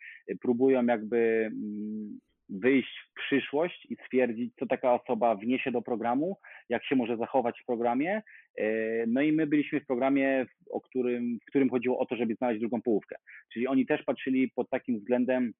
próbują 0.40 0.86
jakby 0.86 1.50
mm, 1.52 2.20
wyjść 2.50 2.98
w 3.10 3.14
przyszłość 3.14 3.86
i 3.90 3.96
stwierdzić, 3.96 4.54
co 4.58 4.66
taka 4.66 4.94
osoba 4.94 5.34
wniesie 5.34 5.70
do 5.70 5.82
programu, 5.82 6.36
jak 6.68 6.84
się 6.84 6.96
może 6.96 7.16
zachować 7.16 7.60
w 7.60 7.66
programie. 7.66 8.22
E, 8.58 8.66
no 9.06 9.22
i 9.22 9.32
my 9.32 9.46
byliśmy 9.46 9.80
w 9.80 9.86
programie, 9.86 10.46
o 10.70 10.80
którym, 10.80 11.38
w 11.42 11.50
którym 11.50 11.70
chodziło 11.70 11.98
o 11.98 12.06
to, 12.06 12.16
żeby 12.16 12.34
znaleźć 12.34 12.60
drugą 12.60 12.82
połówkę. 12.82 13.16
Czyli 13.52 13.66
oni 13.66 13.86
też 13.86 14.02
patrzyli 14.02 14.50
pod 14.50 14.70
takim 14.70 14.98
względem, 14.98 15.52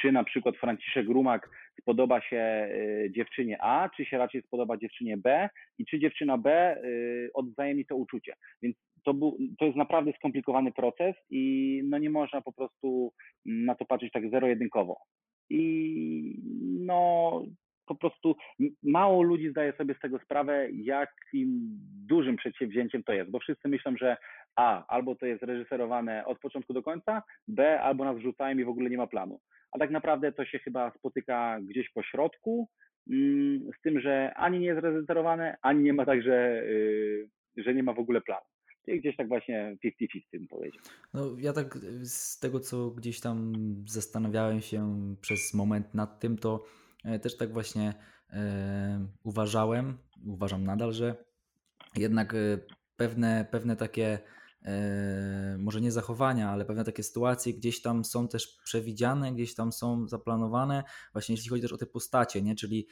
czy 0.00 0.12
na 0.12 0.24
przykład 0.24 0.56
Franciszek 0.56 1.06
Rumak 1.06 1.50
spodoba 1.80 2.20
się 2.20 2.68
dziewczynie 3.10 3.62
A, 3.62 3.90
czy 3.96 4.04
się 4.04 4.18
raczej 4.18 4.42
spodoba 4.42 4.76
dziewczynie 4.76 5.16
B 5.16 5.48
i 5.78 5.86
czy 5.86 5.98
dziewczyna 5.98 6.38
B 6.38 6.76
odwzajemni 7.34 7.86
to 7.86 7.96
uczucie. 7.96 8.34
Więc 8.62 8.76
to, 9.04 9.14
był, 9.14 9.38
to 9.58 9.64
jest 9.64 9.76
naprawdę 9.76 10.12
skomplikowany 10.12 10.72
proces 10.72 11.14
i 11.30 11.82
no 11.84 11.98
nie 11.98 12.10
można 12.10 12.40
po 12.40 12.52
prostu 12.52 13.12
na 13.46 13.74
to 13.74 13.84
patrzeć 13.84 14.12
tak 14.12 14.30
zero-jedynkowo. 14.30 14.96
I 15.50 16.42
no 16.80 17.42
po 17.86 17.94
prostu 17.94 18.36
mało 18.82 19.22
ludzi 19.22 19.50
zdaje 19.50 19.72
sobie 19.72 19.94
z 19.94 20.00
tego 20.00 20.18
sprawę, 20.18 20.68
jakim 20.70 21.48
dużym 22.06 22.36
przedsięwzięciem 22.36 23.02
to 23.02 23.12
jest, 23.12 23.30
bo 23.30 23.38
wszyscy 23.38 23.68
myślą, 23.68 23.96
że 23.96 24.16
A, 24.56 24.86
albo 24.86 25.14
to 25.14 25.26
jest 25.26 25.42
reżyserowane 25.42 26.24
od 26.26 26.38
początku 26.38 26.72
do 26.72 26.82
końca, 26.82 27.22
B, 27.48 27.80
albo 27.80 28.04
nas 28.04 28.16
wrzucają 28.16 28.58
i 28.58 28.64
w 28.64 28.68
ogóle 28.68 28.90
nie 28.90 28.98
ma 28.98 29.06
planu. 29.06 29.40
A 29.72 29.78
tak 29.78 29.90
naprawdę 29.90 30.32
to 30.32 30.44
się 30.44 30.58
chyba 30.58 30.90
spotyka 30.90 31.60
gdzieś 31.60 31.90
po 31.90 32.02
środku, 32.02 32.68
mm, 33.10 33.70
z 33.78 33.82
tym, 33.82 34.00
że 34.00 34.34
ani 34.34 34.58
nie 34.58 34.66
jest 34.66 34.80
reżyserowane, 34.80 35.56
ani 35.62 35.82
nie 35.82 35.92
ma 35.92 36.06
także, 36.06 36.62
y, 36.62 37.28
że 37.56 37.74
nie 37.74 37.82
ma 37.82 37.92
w 37.92 37.98
ogóle 37.98 38.20
planu. 38.20 38.46
Gdzieś 38.98 39.16
tak 39.16 39.28
właśnie 39.28 39.76
50-50 39.84 40.20
bym 40.32 40.48
powiedział. 40.48 40.82
No 41.14 41.36
ja 41.38 41.52
tak 41.52 41.78
z 42.02 42.38
tego, 42.38 42.60
co 42.60 42.90
gdzieś 42.90 43.20
tam 43.20 43.52
zastanawiałem 43.86 44.60
się 44.60 45.14
przez 45.20 45.54
moment 45.54 45.94
nad 45.94 46.20
tym, 46.20 46.38
to 46.38 46.64
E, 47.04 47.18
też 47.18 47.36
tak 47.36 47.52
właśnie 47.52 47.94
e, 48.30 49.06
uważałem, 49.22 49.98
uważam 50.26 50.64
nadal, 50.64 50.92
że 50.92 51.24
jednak 51.96 52.34
e, 52.34 52.58
pewne, 52.96 53.46
pewne 53.50 53.76
takie 53.76 54.18
może 55.58 55.80
nie 55.80 55.92
zachowania, 55.92 56.50
ale 56.50 56.64
pewne 56.64 56.84
takie 56.84 57.02
sytuacje 57.02 57.54
gdzieś 57.54 57.82
tam 57.82 58.04
są 58.04 58.28
też 58.28 58.60
przewidziane, 58.64 59.32
gdzieś 59.32 59.54
tam 59.54 59.72
są 59.72 60.08
zaplanowane, 60.08 60.84
właśnie 61.12 61.34
jeśli 61.34 61.50
chodzi 61.50 61.62
też 61.62 61.72
o 61.72 61.76
te 61.76 61.86
postacie, 61.86 62.42
nie? 62.42 62.54
czyli 62.54 62.86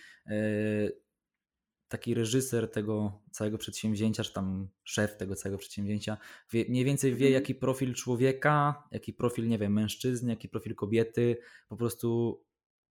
taki 1.89 2.15
reżyser 2.15 2.71
tego 2.71 3.21
całego 3.31 3.59
przedsięwzięcia, 3.59 4.23
czy 4.25 4.33
tam 4.33 4.69
szef 4.85 5.17
tego 5.17 5.35
całego 5.35 5.59
przedsięwzięcia, 5.59 6.17
wie, 6.53 6.65
mniej 6.69 6.85
więcej 6.85 7.11
wie, 7.11 7.27
mhm. 7.27 7.33
jaki 7.33 7.55
profil 7.55 7.95
człowieka, 7.95 8.83
jaki 8.91 9.13
profil, 9.13 9.49
nie 9.49 9.59
wiem, 9.59 9.73
mężczyzny, 9.73 10.31
jaki 10.31 10.49
profil 10.49 10.75
kobiety 10.75 11.37
po 11.69 11.77
prostu 11.77 12.41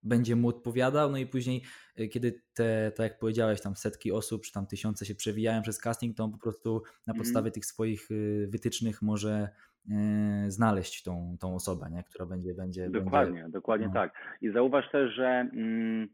będzie 0.02 0.36
mu 0.36 0.48
odpowiadał, 0.48 1.10
no 1.10 1.18
i 1.18 1.26
później, 1.26 1.62
y, 2.00 2.08
kiedy 2.08 2.42
te, 2.54 2.92
tak 2.96 3.04
jak 3.04 3.18
powiedziałeś, 3.18 3.60
tam 3.60 3.76
setki 3.76 4.12
osób, 4.12 4.42
czy 4.42 4.52
tam 4.52 4.66
tysiące 4.66 5.06
się 5.06 5.14
przewijają 5.14 5.62
przez 5.62 5.78
casting, 5.78 6.16
to 6.16 6.24
on 6.24 6.32
po 6.32 6.38
prostu 6.38 6.82
na 7.06 7.12
mhm. 7.12 7.18
podstawie 7.18 7.46
mm. 7.46 7.52
tych 7.52 7.66
swoich 7.66 8.10
y, 8.10 8.46
wytycznych 8.50 9.02
może 9.02 9.48
y, 9.88 10.50
znaleźć 10.50 11.02
tą, 11.02 11.36
tą 11.40 11.54
osobę, 11.54 11.90
nie? 11.90 12.04
która 12.04 12.26
będzie... 12.26 12.54
będzie 12.54 12.90
dokładnie, 12.90 13.34
będzie, 13.34 13.52
dokładnie 13.52 13.86
no. 13.86 13.92
tak. 13.92 14.12
I 14.42 14.50
zauważ 14.50 14.90
też, 14.92 15.14
że 15.14 15.26
mm, 15.26 16.08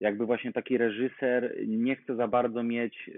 jakby 0.00 0.26
właśnie 0.26 0.52
taki 0.52 0.78
reżyser 0.78 1.56
nie 1.66 1.96
chce 1.96 2.16
za 2.16 2.28
bardzo 2.28 2.62
mieć 2.62 3.10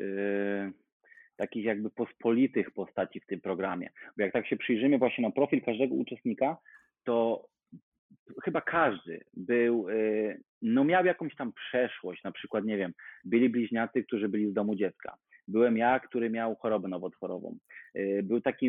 takich 1.37 1.65
jakby 1.65 1.91
pospolitych 1.91 2.71
postaci 2.71 3.21
w 3.21 3.27
tym 3.27 3.41
programie. 3.41 3.89
Bo 4.17 4.23
jak 4.23 4.33
tak 4.33 4.47
się 4.47 4.57
przyjrzymy 4.57 4.99
właśnie 4.99 5.23
na 5.23 5.31
profil 5.31 5.63
każdego 5.63 5.95
uczestnika, 5.95 6.57
to 7.05 7.47
chyba 8.45 8.61
każdy 8.61 9.25
był, 9.35 9.89
y, 9.89 10.41
no 10.63 10.85
miał 10.85 11.05
jakąś 11.05 11.37
tam 11.37 11.53
przeszłość, 11.53 12.23
na 12.25 12.33
przykład, 12.33 12.65
nie 12.65 12.77
wiem, 12.77 12.93
byli 13.25 13.49
bliźniacy, 13.49 14.05
którzy 14.05 14.29
byli 14.29 14.51
z 14.51 14.55
domu 14.55 14.75
dziecka. 14.75 15.17
Byłem 15.49 15.77
ja, 15.77 16.01
który 16.01 16.31
miał 16.31 16.57
chorobę 16.57 16.89
nowotworową. 16.89 17.57
Y, 17.97 18.21
był 18.25 18.41
taki, 18.41 18.69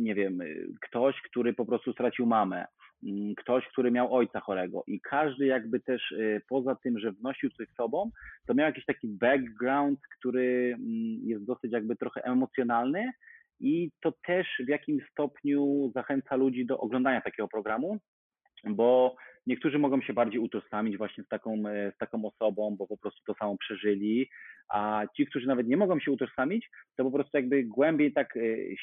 nie 0.00 0.14
wiem, 0.14 0.38
ktoś, 0.80 1.22
który 1.22 1.52
po 1.52 1.66
prostu 1.66 1.92
stracił 1.92 2.26
mamę. 2.26 2.66
Mm, 3.04 3.34
ktoś, 3.34 3.68
który 3.68 3.90
miał 3.90 4.14
ojca 4.14 4.40
chorego. 4.40 4.82
I 4.86 5.00
każdy 5.00 5.46
jakby 5.46 5.80
też 5.80 6.10
y, 6.12 6.42
poza 6.48 6.74
tym, 6.74 6.98
że 6.98 7.12
wnosił 7.12 7.50
coś 7.50 7.68
sobą, 7.68 8.10
to 8.46 8.54
miał 8.54 8.66
jakiś 8.66 8.84
taki 8.84 9.08
background, 9.08 10.00
który 10.18 10.74
mm, 10.74 11.28
jest 11.28 11.44
dosyć 11.44 11.72
jakby 11.72 11.96
trochę 11.96 12.24
emocjonalny, 12.24 13.12
i 13.60 13.90
to 14.02 14.12
też 14.26 14.46
w 14.66 14.68
jakimś 14.68 15.02
stopniu 15.10 15.90
zachęca 15.94 16.36
ludzi 16.36 16.66
do 16.66 16.78
oglądania 16.78 17.20
takiego 17.20 17.48
programu, 17.48 17.98
bo 18.64 19.16
niektórzy 19.46 19.78
mogą 19.78 20.00
się 20.02 20.12
bardziej 20.12 20.40
utożsamić 20.40 20.96
właśnie 20.96 21.24
z 21.24 21.28
taką, 21.28 21.68
e, 21.68 21.92
z 21.92 21.98
taką 21.98 22.24
osobą, 22.24 22.76
bo 22.78 22.86
po 22.86 22.96
prostu 22.96 23.20
to 23.26 23.34
samo 23.34 23.56
przeżyli, 23.58 24.28
a 24.68 25.02
ci, 25.16 25.26
którzy 25.26 25.46
nawet 25.46 25.68
nie 25.68 25.76
mogą 25.76 26.00
się 26.00 26.12
utożsamić, 26.12 26.70
to 26.96 27.04
po 27.04 27.10
prostu 27.10 27.36
jakby 27.36 27.64
głębiej 27.64 28.12
tak 28.12 28.36
e, 28.36 28.40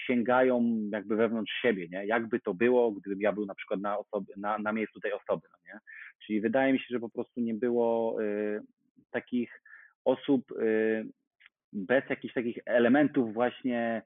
sięgają 0.07 0.79
jakby 0.91 1.15
wewnątrz 1.15 1.53
siebie, 1.61 1.87
nie? 1.89 2.05
Jakby 2.05 2.39
to 2.39 2.53
było, 2.53 2.91
gdybym 2.91 3.21
ja 3.21 3.31
był 3.31 3.45
na 3.45 3.55
przykład 3.55 3.81
na, 3.81 3.97
osoby, 3.97 4.33
na, 4.37 4.57
na 4.57 4.73
miejscu 4.73 4.99
tej 4.99 5.13
osoby, 5.13 5.47
no 5.51 5.73
nie? 5.73 5.79
Czyli 6.25 6.41
wydaje 6.41 6.73
mi 6.73 6.79
się, 6.79 6.85
że 6.89 6.99
po 6.99 7.09
prostu 7.09 7.41
nie 7.41 7.53
było 7.53 8.21
y, 8.21 8.61
takich 9.11 9.61
osób 10.05 10.51
y, 10.51 11.05
bez 11.73 12.09
jakichś 12.09 12.33
takich 12.33 12.57
elementów 12.65 13.33
właśnie 13.33 14.01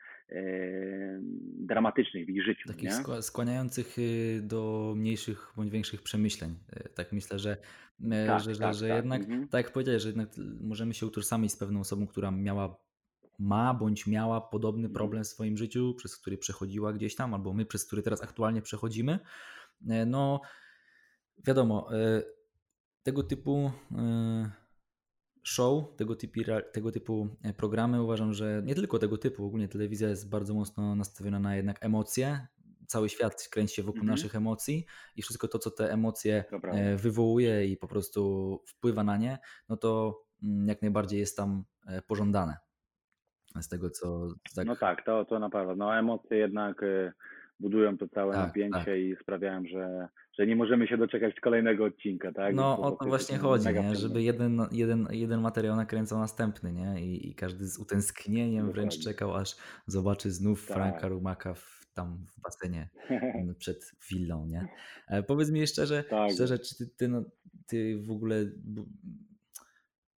dramatycznych 1.59 2.25
w 2.25 2.29
ich 2.29 2.43
życiu. 2.43 2.67
Takich 2.67 2.89
nie? 3.07 3.21
skłaniających 3.21 3.99
y, 3.99 4.41
do 4.43 4.93
mniejszych 4.95 5.53
bądź 5.55 5.71
większych 5.71 6.01
przemyśleń. 6.01 6.55
Y, 6.85 6.89
tak 6.89 7.11
myślę, 7.11 7.39
że, 7.39 7.57
y, 8.01 8.27
tak, 8.27 8.41
że, 8.41 8.55
tak, 8.55 8.73
że, 8.73 8.87
tak. 8.87 8.97
jednak, 8.97 9.21
mhm. 9.21 9.47
tak 9.47 9.65
jak 9.65 9.73
powiedziałeś, 9.73 10.01
że 10.01 10.09
jednak 10.09 10.29
możemy 10.61 10.93
się 10.93 11.05
utożsamić 11.05 11.51
z 11.51 11.57
pewną 11.57 11.79
osobą, 11.79 12.07
która 12.07 12.31
miała 12.31 12.87
ma 13.39 13.73
bądź 13.73 14.07
miała 14.07 14.41
podobny 14.41 14.85
mhm. 14.85 14.93
problem 14.93 15.23
w 15.23 15.27
swoim 15.27 15.57
życiu, 15.57 15.93
przez 15.97 16.17
który 16.17 16.37
przechodziła 16.37 16.93
gdzieś 16.93 17.15
tam, 17.15 17.33
albo 17.33 17.53
my, 17.53 17.65
przez 17.65 17.85
który 17.85 18.01
teraz 18.01 18.23
aktualnie 18.23 18.61
przechodzimy. 18.61 19.19
No, 20.07 20.41
wiadomo, 21.45 21.89
tego 23.03 23.23
typu 23.23 23.71
show, 25.47 25.95
tego 25.95 26.15
typu, 26.15 26.39
tego 26.71 26.91
typu 26.91 27.27
e, 27.43 27.53
programy, 27.53 28.03
uważam, 28.03 28.33
że 28.33 28.61
nie 28.65 28.75
tylko 28.75 28.99
tego 28.99 29.17
typu, 29.17 29.45
ogólnie 29.45 29.67
telewizja 29.67 30.09
jest 30.09 30.29
bardzo 30.29 30.53
mocno 30.53 30.95
nastawiona 30.95 31.39
na 31.39 31.55
jednak 31.55 31.85
emocje. 31.85 32.47
Cały 32.87 33.09
świat 33.09 33.47
kręci 33.51 33.75
się 33.75 33.83
wokół 33.83 34.01
mm 34.01 34.07
-hmm. 34.07 34.11
naszych 34.11 34.35
emocji 34.35 34.85
i 35.15 35.21
wszystko 35.21 35.47
to, 35.47 35.59
co 35.59 35.71
te 35.71 35.91
emocje 35.91 36.43
Dobra. 36.51 36.73
E, 36.73 36.95
wywołuje 36.95 37.67
i 37.67 37.77
po 37.77 37.87
prostu 37.87 38.63
wpływa 38.67 39.03
na 39.03 39.17
nie, 39.17 39.37
no 39.69 39.77
to 39.77 40.21
mm, 40.43 40.67
jak 40.67 40.81
najbardziej 40.81 41.19
jest 41.19 41.37
tam 41.37 41.63
e, 41.87 42.01
pożądane. 42.01 42.57
Z 43.61 43.67
tego, 43.67 43.89
co. 43.89 44.27
Tak... 44.55 44.67
No 44.67 44.75
tak, 44.75 45.05
to, 45.05 45.25
to 45.25 45.39
na 45.39 45.49
pewno. 45.49 45.75
No, 45.75 45.97
emocje 45.97 46.37
jednak 46.37 46.81
budują 47.59 47.97
to 47.97 48.07
całe 48.07 48.33
tak, 48.33 48.47
napięcie 48.47 48.85
tak. 48.85 48.97
i 48.97 49.15
sprawiają, 49.21 49.63
że, 49.65 50.07
że 50.39 50.47
nie 50.47 50.55
możemy 50.55 50.87
się 50.87 50.97
doczekać 50.97 51.39
kolejnego 51.39 51.85
odcinka, 51.85 52.31
tak? 52.31 52.55
No 52.55 52.79
o 52.79 52.91
to 52.91 53.05
właśnie 53.05 53.37
chodzi, 53.37 53.67
nie? 53.67 53.95
żeby 53.95 54.23
jeden, 54.23 54.61
jeden, 54.71 55.07
jeden 55.11 55.41
materiał 55.41 55.75
nakręcał 55.75 56.19
następny, 56.19 56.73
nie? 56.73 57.05
I, 57.05 57.29
i 57.29 57.35
każdy 57.35 57.67
z 57.67 57.79
utęsknieniem 57.79 58.65
Dokładnie. 58.65 58.73
wręcz 58.73 59.03
czekał, 59.03 59.35
aż 59.35 59.55
zobaczy 59.87 60.31
znów 60.31 60.67
tak. 60.67 60.77
Franka 60.77 61.07
Rumaka 61.07 61.53
w, 61.53 61.91
tam 61.93 62.25
w 62.27 62.41
basenie 62.41 62.89
przed 63.59 63.91
willą, 64.09 64.45
nie? 64.45 64.67
E, 65.07 65.23
powiedz 65.23 65.51
mi 65.51 65.67
szczerze, 65.67 66.03
tak. 66.03 66.31
szczerze 66.31 66.59
czy 66.59 66.77
ty, 66.77 66.87
ty, 66.87 67.07
no, 67.07 67.23
ty 67.67 67.99
w 67.99 68.11
ogóle 68.11 68.45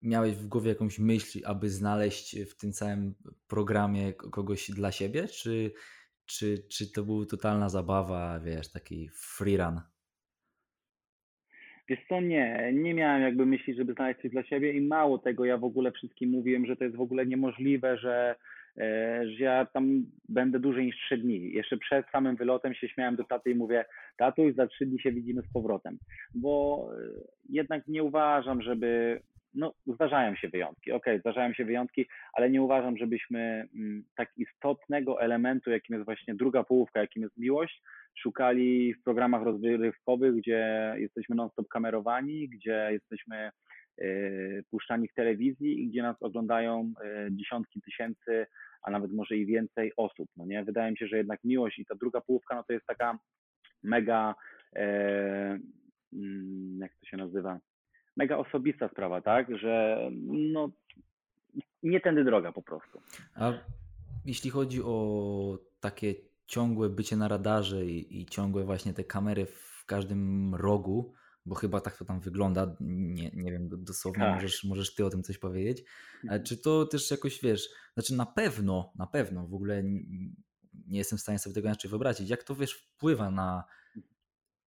miałeś 0.02 0.36
w 0.36 0.48
głowie 0.48 0.70
jakąś 0.70 1.00
myśl, 1.00 1.40
aby 1.46 1.70
znaleźć 1.70 2.40
w 2.40 2.56
tym 2.56 2.74
całym 2.74 3.16
programie 3.48 4.14
kogoś 4.14 4.72
dla 4.72 4.92
siebie, 4.92 5.28
czy 5.28 5.72
czy, 6.28 6.66
czy 6.70 6.92
to 6.92 7.04
była 7.04 7.26
totalna 7.26 7.70
zabawa, 7.70 8.40
wiesz, 8.40 8.72
taki 8.72 9.10
free 9.14 9.58
run? 9.58 9.82
Wiesz 11.89 12.00
co, 12.10 12.22
nie, 12.22 12.72
nie 12.74 12.94
miałem 12.94 13.22
jakby 13.22 13.46
myśli, 13.46 13.75
żeby 13.75 13.94
znaleźć 13.94 14.22
coś 14.22 14.32
dla 14.32 14.44
siebie 14.44 14.72
i 14.74 14.82
mało 14.82 15.17
tego, 15.17 15.46
ja 15.46 15.58
w 15.58 15.63
ogóle 15.63 15.91
wszystkim 15.91 16.29
mówiłem, 16.29 16.65
że 16.65 16.75
to 16.75 16.84
jest 16.84 16.96
w 16.96 17.01
ogóle 17.01 17.25
niemożliwe, 17.25 17.98
że, 17.98 18.36
e, 18.77 19.22
że 19.29 19.44
ja 19.44 19.65
tam 19.65 20.06
będę 20.29 20.60
dłużej 20.60 20.86
niż 20.86 20.96
trzy 20.96 21.17
dni. 21.17 21.51
Jeszcze 21.53 21.77
przed 21.77 22.10
samym 22.10 22.36
wylotem 22.36 22.74
się 22.74 22.89
śmiałem 22.89 23.15
do 23.15 23.24
taty 23.24 23.51
i 23.51 23.56
mówię, 23.56 23.86
tatuś, 24.17 24.56
za 24.56 24.67
trzy 24.67 24.86
dni 24.86 25.00
się 25.00 25.12
widzimy 25.12 25.41
z 25.41 25.53
powrotem, 25.53 25.98
bo 26.36 26.84
e, 26.94 26.98
jednak 27.50 27.88
nie 27.88 28.03
uważam, 28.03 28.62
żeby 28.62 29.20
no, 29.53 29.74
zdarzają 29.88 30.36
się 30.36 30.50
wyjątki, 30.50 30.91
okej, 30.91 31.13
okay, 31.13 31.20
zdarzają 31.20 31.53
się 31.53 31.65
wyjątki, 31.65 32.06
ale 32.34 32.50
nie 32.50 32.62
uważam, 32.62 32.98
żebyśmy 32.98 33.67
mm, 33.75 34.03
tak 34.15 34.29
istotnego 34.38 35.22
elementu, 35.22 35.72
jakim 35.72 35.96
jest 35.96 36.06
właśnie 36.06 36.36
druga 36.36 36.63
połówka, 36.63 37.00
jakim 37.00 37.24
jest 37.24 37.38
miłość, 37.38 37.82
w 39.00 39.03
programach 39.03 39.44
rozrywkowych, 39.44 40.36
gdzie 40.36 40.94
jesteśmy 40.98 41.36
non-stop 41.36 41.67
kamerowani, 41.67 42.50
gdzie 42.50 42.89
jesteśmy 42.91 43.51
y, 44.01 44.63
puszczani 44.70 45.08
w 45.08 45.13
telewizji 45.13 45.84
i 45.84 45.88
gdzie 45.89 46.01
nas 46.03 46.15
oglądają 46.22 46.94
y, 47.27 47.32
dziesiątki 47.32 47.82
tysięcy, 47.82 48.46
a 48.82 48.91
nawet 48.91 49.12
może 49.12 49.38
i 49.38 49.46
więcej 49.46 49.91
osób, 49.98 50.29
no 50.38 50.46
nie? 50.46 50.63
Wydaje 50.63 50.91
mi 50.91 50.98
się, 50.98 51.08
że 51.08 51.17
jednak 51.17 51.44
miłość 51.44 51.79
i 51.79 51.86
ta 51.86 51.96
druga 51.96 52.22
połówka, 52.22 52.56
no 52.56 52.63
to 52.63 52.74
jest 52.74 52.86
taka 52.86 53.20
mega, 53.84 54.36
e, 54.75 55.60
jak 56.79 56.96
to 56.96 57.06
się 57.06 57.17
nazywa, 57.17 57.60
mega 58.17 58.38
osobista 58.38 58.89
sprawa, 58.89 59.22
tak, 59.22 59.58
że 59.58 60.01
no 60.27 60.72
nie 61.84 62.01
tędy 62.01 62.24
droga 62.24 62.51
po 62.51 62.62
prostu. 62.62 63.01
A 63.36 63.53
jeśli 64.25 64.50
chodzi 64.50 64.82
o 64.84 65.58
takie 65.79 66.15
ciągłe 66.48 66.89
bycie 66.89 67.18
na 67.18 67.27
radarze 67.27 67.86
i, 67.86 68.22
i 68.22 68.25
ciągłe 68.25 68.63
właśnie 68.63 68.94
te 68.94 69.04
kamery 69.04 69.46
w 69.46 69.86
każdym 69.86 70.56
rogu 70.56 71.13
bo 71.48 71.56
chyba 71.56 71.82
tak 71.82 71.98
to 71.98 72.06
tam 72.06 72.20
wygląda, 72.20 72.75
nie, 72.80 73.32
nie 73.34 73.51
wiem 73.51 73.70
dosłownie, 73.72 74.24
Tak. 74.24 74.36
możesz, 74.36 74.63
możesz 74.63 74.96
ty 74.96 75.06
o 75.06 75.10
tym 75.10 75.24
coś 75.24 75.38
powiedzieć. 75.38 75.84
Ale 76.30 76.44
czy 76.44 76.58
to 76.58 76.86
też 76.86 77.12
jakoś, 77.12 77.42
wiesz, 77.42 77.70
znaczy 77.94 78.16
na 78.16 78.25
pewno, 78.25 78.94
na 78.96 79.08
pewno 79.08 79.48
w 79.48 79.54
ogóle 79.54 79.84
nie 80.88 80.98
jestem 80.98 81.18
w 81.18 81.22
stanie 81.22 81.39
sobie 81.39 81.54
tego 81.54 81.68
inaczej 81.68 81.89
wyobrazić, 81.89 82.30
jak 82.30 82.44
to, 82.44 82.56
wiesz, 82.56 82.74
wpływa 82.74 83.32
na 83.32 83.63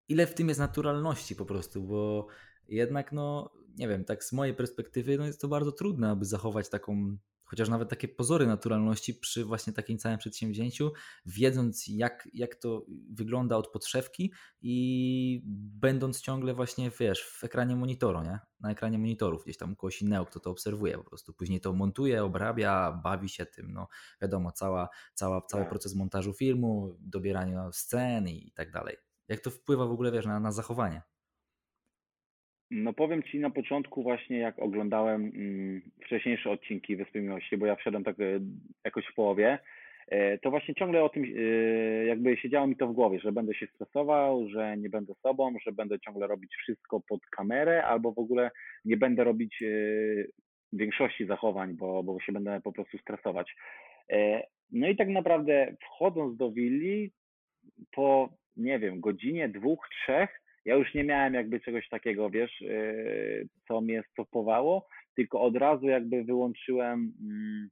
ile 0.08 0.26
w 0.26 0.34
tym 0.34 0.48
jest 0.48 0.60
naturalności 0.60 1.36
po 1.36 1.46
prostu, 1.46 1.82
bo 1.82 2.26
jednak, 2.68 3.12
no, 3.12 3.50
nie 3.76 3.88
wiem, 3.88 4.04
tak 4.04 4.24
z 4.24 4.32
mojej 4.32 4.54
perspektywy, 4.54 5.18
no 5.18 5.26
jest 5.26 5.40
to 5.40 5.48
bardzo 5.48 5.72
trudne, 5.72 6.10
aby 6.10 6.24
zachować 6.24 6.68
taką 6.68 7.16
chociaż 7.48 7.68
nawet 7.68 7.88
takie 7.88 8.08
pozory 8.08 8.46
naturalności 8.46 9.14
przy 9.14 9.44
właśnie 9.44 9.72
takim 9.72 9.98
całym 9.98 10.18
przedsięwzięciu, 10.18 10.92
wiedząc 11.26 11.84
jak, 11.88 12.28
jak 12.34 12.54
to 12.54 12.86
wygląda 13.10 13.56
od 13.56 13.68
podszewki 13.68 14.32
i 14.60 15.42
będąc 15.80 16.20
ciągle 16.20 16.54
właśnie, 16.54 16.90
wiesz, 17.00 17.22
w 17.22 17.44
ekranie 17.44 17.76
monitoru, 17.76 18.22
nie? 18.22 18.38
Na 18.60 18.70
ekranie 18.70 18.98
monitorów, 18.98 19.44
gdzieś 19.44 19.56
tam 19.56 19.76
kogoś 19.76 20.02
innego, 20.02 20.26
kto 20.26 20.40
to 20.40 20.50
obserwuje 20.50 20.98
po 20.98 21.04
prostu. 21.04 21.32
Później 21.32 21.60
to 21.60 21.72
montuje, 21.72 22.24
obrabia, 22.24 23.00
bawi 23.04 23.28
się 23.28 23.46
tym, 23.46 23.72
no 23.72 23.88
wiadomo, 24.22 24.52
cała, 24.52 24.88
cała, 25.14 25.42
cały 25.42 25.62
tak. 25.62 25.70
proces 25.70 25.94
montażu 25.94 26.32
filmu, 26.32 26.96
dobierania 27.00 27.72
scen 27.72 28.28
i 28.28 28.52
tak 28.54 28.70
dalej. 28.70 28.96
Jak 29.28 29.40
to 29.40 29.50
wpływa 29.50 29.86
w 29.86 29.90
ogóle, 29.90 30.12
wiesz, 30.12 30.26
na, 30.26 30.40
na 30.40 30.52
zachowanie? 30.52 31.02
No 32.70 32.92
powiem 32.92 33.22
Ci 33.22 33.38
na 33.38 33.50
początku 33.50 34.02
właśnie, 34.02 34.38
jak 34.38 34.58
oglądałem 34.58 35.32
mm, 35.34 35.82
wcześniejsze 36.04 36.50
odcinki 36.50 36.96
Wyspy 36.96 37.20
Miłości, 37.20 37.56
bo 37.56 37.66
ja 37.66 37.76
wszedłem 37.76 38.04
tak 38.04 38.20
e, 38.20 38.40
jakoś 38.84 39.06
w 39.06 39.14
połowie, 39.14 39.58
e, 40.08 40.38
to 40.38 40.50
właśnie 40.50 40.74
ciągle 40.74 41.04
o 41.04 41.08
tym 41.08 41.24
e, 41.24 41.28
jakby 42.04 42.36
siedziało 42.36 42.66
mi 42.66 42.76
to 42.76 42.88
w 42.88 42.92
głowie, 42.92 43.20
że 43.20 43.32
będę 43.32 43.54
się 43.54 43.66
stresował, 43.66 44.48
że 44.48 44.76
nie 44.76 44.88
będę 44.88 45.14
sobą, 45.14 45.54
że 45.66 45.72
będę 45.72 46.00
ciągle 46.00 46.26
robić 46.26 46.56
wszystko 46.56 47.00
pod 47.08 47.20
kamerę, 47.26 47.84
albo 47.84 48.12
w 48.12 48.18
ogóle 48.18 48.50
nie 48.84 48.96
będę 48.96 49.24
robić 49.24 49.62
większości 50.72 51.26
zachowań, 51.26 51.74
bo, 51.74 52.02
bo 52.02 52.20
się 52.20 52.32
będę 52.32 52.60
po 52.64 52.72
prostu 52.72 52.98
stresować. 52.98 53.56
No 54.72 54.88
i 54.88 54.96
tak 54.96 55.08
naprawdę 55.08 55.74
wchodząc 55.84 56.36
do 56.36 56.50
willi, 56.50 57.12
po 57.92 58.28
nie 58.56 58.78
wiem, 58.78 59.00
godzinie, 59.00 59.48
dwóch, 59.48 59.88
trzech, 59.88 60.40
ja 60.64 60.74
już 60.74 60.94
nie 60.94 61.04
miałem 61.04 61.34
jakby 61.34 61.60
czegoś 61.60 61.88
takiego, 61.88 62.30
wiesz, 62.30 62.60
yy, 62.60 63.48
co 63.68 63.80
mnie 63.80 64.02
stopowało, 64.12 64.86
tylko 65.16 65.40
od 65.40 65.56
razu 65.56 65.86
jakby 65.86 66.24
wyłączyłem, 66.24 67.12
mm, 67.20 67.68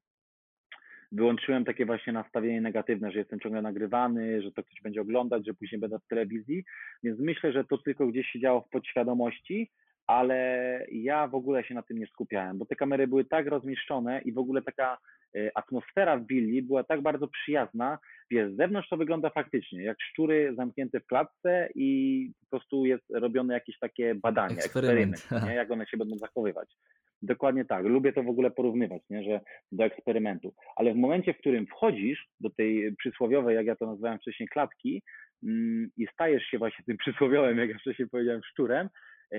wyłączyłem 1.12 1.64
takie 1.64 1.86
właśnie 1.86 2.12
nastawienie 2.12 2.60
negatywne, 2.60 3.12
że 3.12 3.18
jestem 3.18 3.40
ciągle 3.40 3.62
nagrywany, 3.62 4.42
że 4.42 4.52
to 4.52 4.62
ktoś 4.62 4.80
będzie 4.82 5.00
oglądać, 5.00 5.46
że 5.46 5.54
później 5.54 5.80
będę 5.80 5.98
w 5.98 6.08
telewizji, 6.08 6.64
więc 7.02 7.20
myślę, 7.20 7.52
że 7.52 7.64
to 7.64 7.78
tylko 7.78 8.06
gdzieś 8.06 8.26
się 8.26 8.40
działo 8.40 8.60
w 8.60 8.70
podświadomości, 8.70 9.70
ale 10.06 10.80
ja 10.92 11.28
w 11.28 11.34
ogóle 11.34 11.64
się 11.64 11.74
na 11.74 11.82
tym 11.82 11.98
nie 11.98 12.06
skupiałem, 12.06 12.58
bo 12.58 12.66
te 12.66 12.76
kamery 12.76 13.06
były 13.06 13.24
tak 13.24 13.46
rozmieszczone 13.46 14.20
i 14.20 14.32
w 14.32 14.38
ogóle 14.38 14.62
taka 14.62 14.98
y, 15.36 15.50
atmosfera 15.54 16.16
w 16.16 16.26
willi 16.26 16.62
była 16.62 16.84
tak 16.84 17.02
bardzo 17.02 17.28
przyjazna, 17.28 17.98
wiesz, 18.30 18.52
z 18.52 18.56
zewnątrz 18.56 18.88
to 18.88 18.96
wygląda 18.96 19.30
faktycznie 19.30 19.82
jak 19.82 19.96
szczury 20.00 20.54
zamknięte 20.56 21.00
w 21.00 21.06
klatce 21.06 21.68
i 21.74 22.30
po 22.40 22.50
prostu 22.50 22.86
jest 22.86 23.04
robione 23.10 23.54
jakieś 23.54 23.78
takie 23.78 24.14
badanie, 24.14 24.56
eksperyment, 24.56 25.14
eksperyment 25.14 25.48
nie? 25.50 25.54
jak 25.56 25.70
one 25.70 25.86
się 25.86 25.96
będą 25.96 26.16
zachowywać. 26.16 26.76
Dokładnie 27.22 27.64
tak. 27.64 27.84
Lubię 27.84 28.12
to 28.12 28.22
w 28.22 28.28
ogóle 28.28 28.50
porównywać, 28.50 29.02
nie? 29.10 29.22
że 29.22 29.40
do 29.72 29.84
eksperymentu. 29.84 30.54
Ale 30.76 30.92
w 30.92 30.96
momencie, 30.96 31.34
w 31.34 31.38
którym 31.38 31.66
wchodzisz 31.66 32.26
do 32.40 32.50
tej 32.50 32.96
przysłowiowej, 32.96 33.56
jak 33.56 33.66
ja 33.66 33.76
to 33.76 33.86
nazwałem 33.86 34.18
wcześniej, 34.18 34.48
klatki 34.48 35.02
mm, 35.42 35.90
i 35.96 36.06
stajesz 36.12 36.42
się 36.42 36.58
właśnie 36.58 36.84
tym 36.84 36.96
przysłowiowym, 37.04 37.58
jak 37.58 37.70
ja 37.70 37.78
wcześniej 37.78 38.08
powiedziałem, 38.08 38.40
szczurem, 38.44 38.88
to 39.30 39.36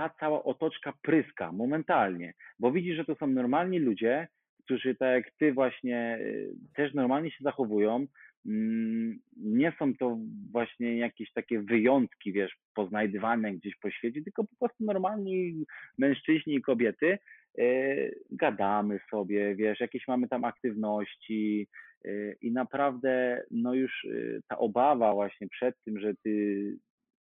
ta 0.00 0.10
cała 0.20 0.44
otoczka 0.44 0.92
pryska 1.02 1.52
momentalnie, 1.52 2.34
bo 2.58 2.72
widzisz, 2.72 2.96
że 2.96 3.04
to 3.04 3.14
są 3.14 3.26
normalni 3.26 3.78
ludzie, 3.78 4.28
którzy 4.64 4.94
tak 4.94 5.14
jak 5.14 5.34
ty 5.38 5.52
właśnie 5.52 6.18
y, 6.20 6.54
też 6.74 6.94
normalnie 6.94 7.30
się 7.30 7.44
zachowują. 7.44 8.06
Mm, 8.46 9.18
nie 9.36 9.72
są 9.78 9.94
to 9.94 10.18
właśnie 10.52 10.96
jakieś 10.98 11.32
takie 11.32 11.62
wyjątki, 11.62 12.32
wiesz, 12.32 12.56
poznajdywane 12.74 13.52
gdzieś 13.52 13.76
po 13.76 13.90
świecie, 13.90 14.22
tylko 14.22 14.44
po 14.44 14.56
prostu 14.58 14.84
normalni 14.84 15.64
mężczyźni 15.98 16.54
i 16.54 16.62
kobiety. 16.62 17.18
Y, 17.58 18.20
gadamy 18.30 19.00
sobie, 19.10 19.54
wiesz, 19.54 19.80
jakieś 19.80 20.08
mamy 20.08 20.28
tam 20.28 20.44
aktywności 20.44 21.68
y, 22.06 22.36
i 22.40 22.52
naprawdę, 22.52 23.42
no 23.50 23.74
już 23.74 24.06
ta 24.48 24.58
obawa 24.58 25.14
właśnie 25.14 25.48
przed 25.48 25.74
tym, 25.84 26.00
że 26.00 26.14
ty 26.14 26.32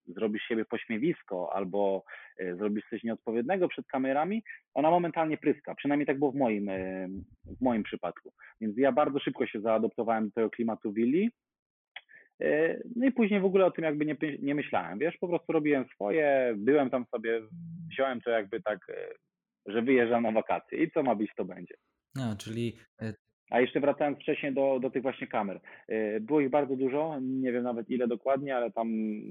zrobisz 0.07 0.43
siebie 0.43 0.65
pośmiewisko 0.65 1.53
albo 1.55 2.05
e, 2.39 2.57
zrobisz 2.57 2.85
coś 2.91 3.03
nieodpowiednego 3.03 3.69
przed 3.69 3.87
kamerami, 3.87 4.43
ona 4.75 4.91
momentalnie 4.91 5.39
pryska. 5.39 5.75
Przynajmniej 5.75 6.07
tak 6.07 6.19
było 6.19 6.33
w 6.33 6.37
moim, 6.37 6.69
e, 6.69 7.09
w 7.45 7.61
moim 7.61 7.83
przypadku. 7.83 8.33
Więc 8.61 8.79
ja 8.79 8.93
bardzo 8.93 9.19
szybko 9.19 9.47
się 9.47 9.61
zaadoptowałem 9.61 10.25
do 10.25 10.31
tego 10.31 10.51
klimatu 10.51 10.93
willi. 10.93 11.31
E, 12.43 12.79
no 12.97 13.07
i 13.07 13.13
później 13.13 13.41
w 13.41 13.45
ogóle 13.45 13.67
o 13.67 13.71
tym 13.71 13.85
jakby 13.85 14.07
nie, 14.07 14.17
nie 14.43 14.55
myślałem, 14.55 14.99
wiesz, 14.99 15.17
po 15.17 15.29
prostu 15.29 15.53
robiłem 15.53 15.85
swoje, 15.95 16.55
byłem 16.57 16.91
tam 16.91 17.05
sobie, 17.11 17.43
wziąłem 17.91 18.21
to 18.21 18.31
jakby 18.31 18.63
tak, 18.63 18.79
że 19.67 19.83
wyjeżdżam 19.83 20.23
na 20.23 20.33
wakacje 20.33 20.85
i 20.85 20.91
co 20.91 21.03
ma 21.03 21.15
być, 21.15 21.31
to 21.37 21.45
będzie. 21.45 21.75
No, 22.15 22.37
czyli 22.37 22.79
a 23.51 23.61
jeszcze 23.61 23.81
wracając 23.81 24.19
wcześniej 24.19 24.55
do, 24.55 24.79
do 24.81 24.91
tych 24.91 25.03
właśnie 25.03 25.27
kamer. 25.27 25.61
Y, 25.91 26.19
było 26.21 26.41
ich 26.41 26.51
bardzo 26.51 26.77
dużo, 26.77 27.19
nie 27.21 27.53
wiem 27.53 27.63
nawet 27.63 27.91
ile 27.91 28.09
dokładnie, 28.09 28.57
ale 28.57 28.71
tam 28.71 28.89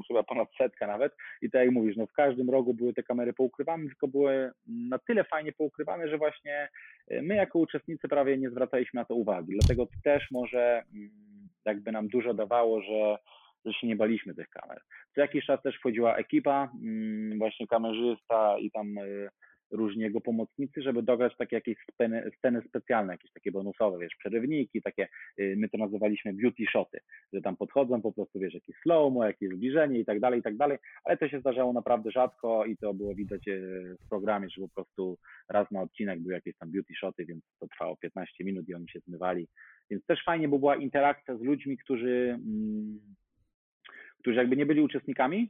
chyba 0.08 0.23
ponad 0.23 0.47
setka 0.58 0.88
nawet. 0.88 1.15
I 1.41 1.51
tak 1.51 1.62
jak 1.62 1.71
mówisz, 1.71 1.97
no 1.97 2.08
w 2.08 2.13
każdym 2.13 2.49
rogu 2.49 2.73
były 2.73 2.93
te 2.93 3.04
kamery 3.04 3.34
poukrywane, 3.34 3.86
tylko 3.86 4.08
były 4.08 4.51
na 4.67 4.99
tyle 4.99 5.23
fajnie 5.23 5.51
poukrywane, 5.51 6.10
że 6.10 6.17
właśnie 6.17 6.69
y, 7.12 7.21
my 7.21 7.36
jako 7.36 7.60
uczestnicy 7.60 8.08
prawie 8.08 8.38
nie 8.38 8.49
zwracaliśmy 8.49 8.99
na 8.99 9.06
to 9.06 9.15
uwagi. 9.15 9.54
Dlatego 9.54 9.88
też 10.04 10.32
może 10.32 10.84
mm, 10.93 11.10
jakby 11.65 11.91
nam 11.91 12.08
dużo 12.08 12.34
dawało, 12.34 12.82
że 12.82 13.17
że 13.65 13.73
się 13.73 13.88
nie 13.88 13.95
baliśmy 13.95 14.36
tych 14.36 14.49
kamer. 14.49 14.82
Co 15.15 15.21
jakiś 15.21 15.45
czas 15.45 15.62
też 15.62 15.75
wchodziła 15.78 16.15
ekipa, 16.15 16.69
mm, 16.84 17.38
właśnie 17.38 17.67
kamerzysta 17.67 18.60
i 18.60 18.71
tam 18.71 18.97
y, 18.97 19.30
różni 19.71 20.01
jego 20.01 20.21
pomocnicy, 20.21 20.82
żeby 20.82 21.04
dograć 21.04 21.38
takie 21.38 21.56
jakieś 21.56 21.78
sceny, 21.93 22.32
sceny 22.38 22.62
specjalne, 22.67 23.13
jakieś 23.13 23.32
takie 23.32 23.51
bonusowe, 23.51 23.97
wiesz, 23.99 24.15
przerywniki, 24.19 24.82
takie, 24.82 25.08
y, 25.39 25.56
my 25.58 25.69
to 25.69 25.78
nazywaliśmy 25.78 26.34
beauty 26.34 26.65
shoty, 26.71 26.99
że 27.34 27.41
tam 27.41 27.58
podchodzą 27.58 28.01
po 28.01 28.13
prostu, 28.13 28.39
wiesz, 28.39 28.54
jakieś 28.54 28.75
slow-mo, 28.75 29.25
jakieś 29.25 29.49
zbliżenie 29.49 29.99
i 29.99 30.06
tak 30.06 30.19
dalej, 30.19 30.39
i 30.39 30.43
tak 30.43 30.58
dalej, 30.58 30.78
ale 31.04 31.17
to 31.17 31.30
się 31.30 31.39
zdarzało 31.39 31.73
naprawdę 31.73 32.12
rzadko 32.12 32.65
i 32.65 32.78
to 32.78 32.93
było 32.93 33.15
widać 33.15 33.47
y, 33.47 33.95
w 34.06 34.10
programie, 34.10 34.49
że 34.49 34.62
po 34.62 34.69
prostu 34.69 35.17
raz 35.49 35.71
na 35.71 35.82
odcinek 35.82 36.19
były 36.19 36.34
jakieś 36.34 36.58
tam 36.58 36.71
beauty 36.71 36.93
shoty, 36.99 37.25
więc 37.25 37.43
to 37.60 37.67
trwało 37.67 37.97
15 37.97 38.43
minut 38.43 38.69
i 38.69 38.73
oni 38.73 38.89
się 38.89 38.99
zmywali, 38.99 39.47
więc 39.89 40.06
też 40.06 40.23
fajnie, 40.23 40.47
bo 40.47 40.60
była 40.60 40.75
interakcja 40.75 41.38
z 41.38 41.41
ludźmi, 41.41 41.78
którzy, 41.78 42.39
mm, 42.45 42.99
którzy 44.19 44.38
jakby 44.38 44.58
nie 44.58 44.65
byli 44.65 44.82
uczestnikami, 44.82 45.49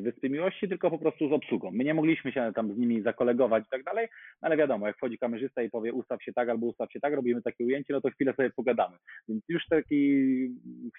Wyspy 0.00 0.30
Miłości, 0.30 0.68
tylko 0.68 0.90
po 0.90 0.98
prostu 0.98 1.28
z 1.28 1.32
obsługą. 1.32 1.70
My 1.70 1.84
nie 1.84 1.94
mogliśmy 1.94 2.32
się 2.32 2.52
tam 2.54 2.74
z 2.74 2.78
nimi 2.78 3.02
zakolegować 3.02 3.64
i 3.64 3.70
tak 3.70 3.84
dalej, 3.84 4.08
no 4.42 4.46
ale 4.46 4.56
wiadomo, 4.56 4.86
jak 4.86 4.96
wchodzi 4.96 5.18
kamerzysta 5.18 5.62
i 5.62 5.70
powie 5.70 5.92
ustaw 5.92 6.22
się 6.22 6.32
tak 6.32 6.48
albo 6.48 6.66
ustaw 6.66 6.92
się 6.92 7.00
tak, 7.00 7.14
robimy 7.14 7.42
takie 7.42 7.64
ujęcie, 7.64 7.92
no 7.92 8.00
to 8.00 8.10
chwilę 8.10 8.34
sobie 8.34 8.50
pogadamy. 8.50 8.96
Więc 9.28 9.44
już 9.48 9.66
takie 9.66 9.96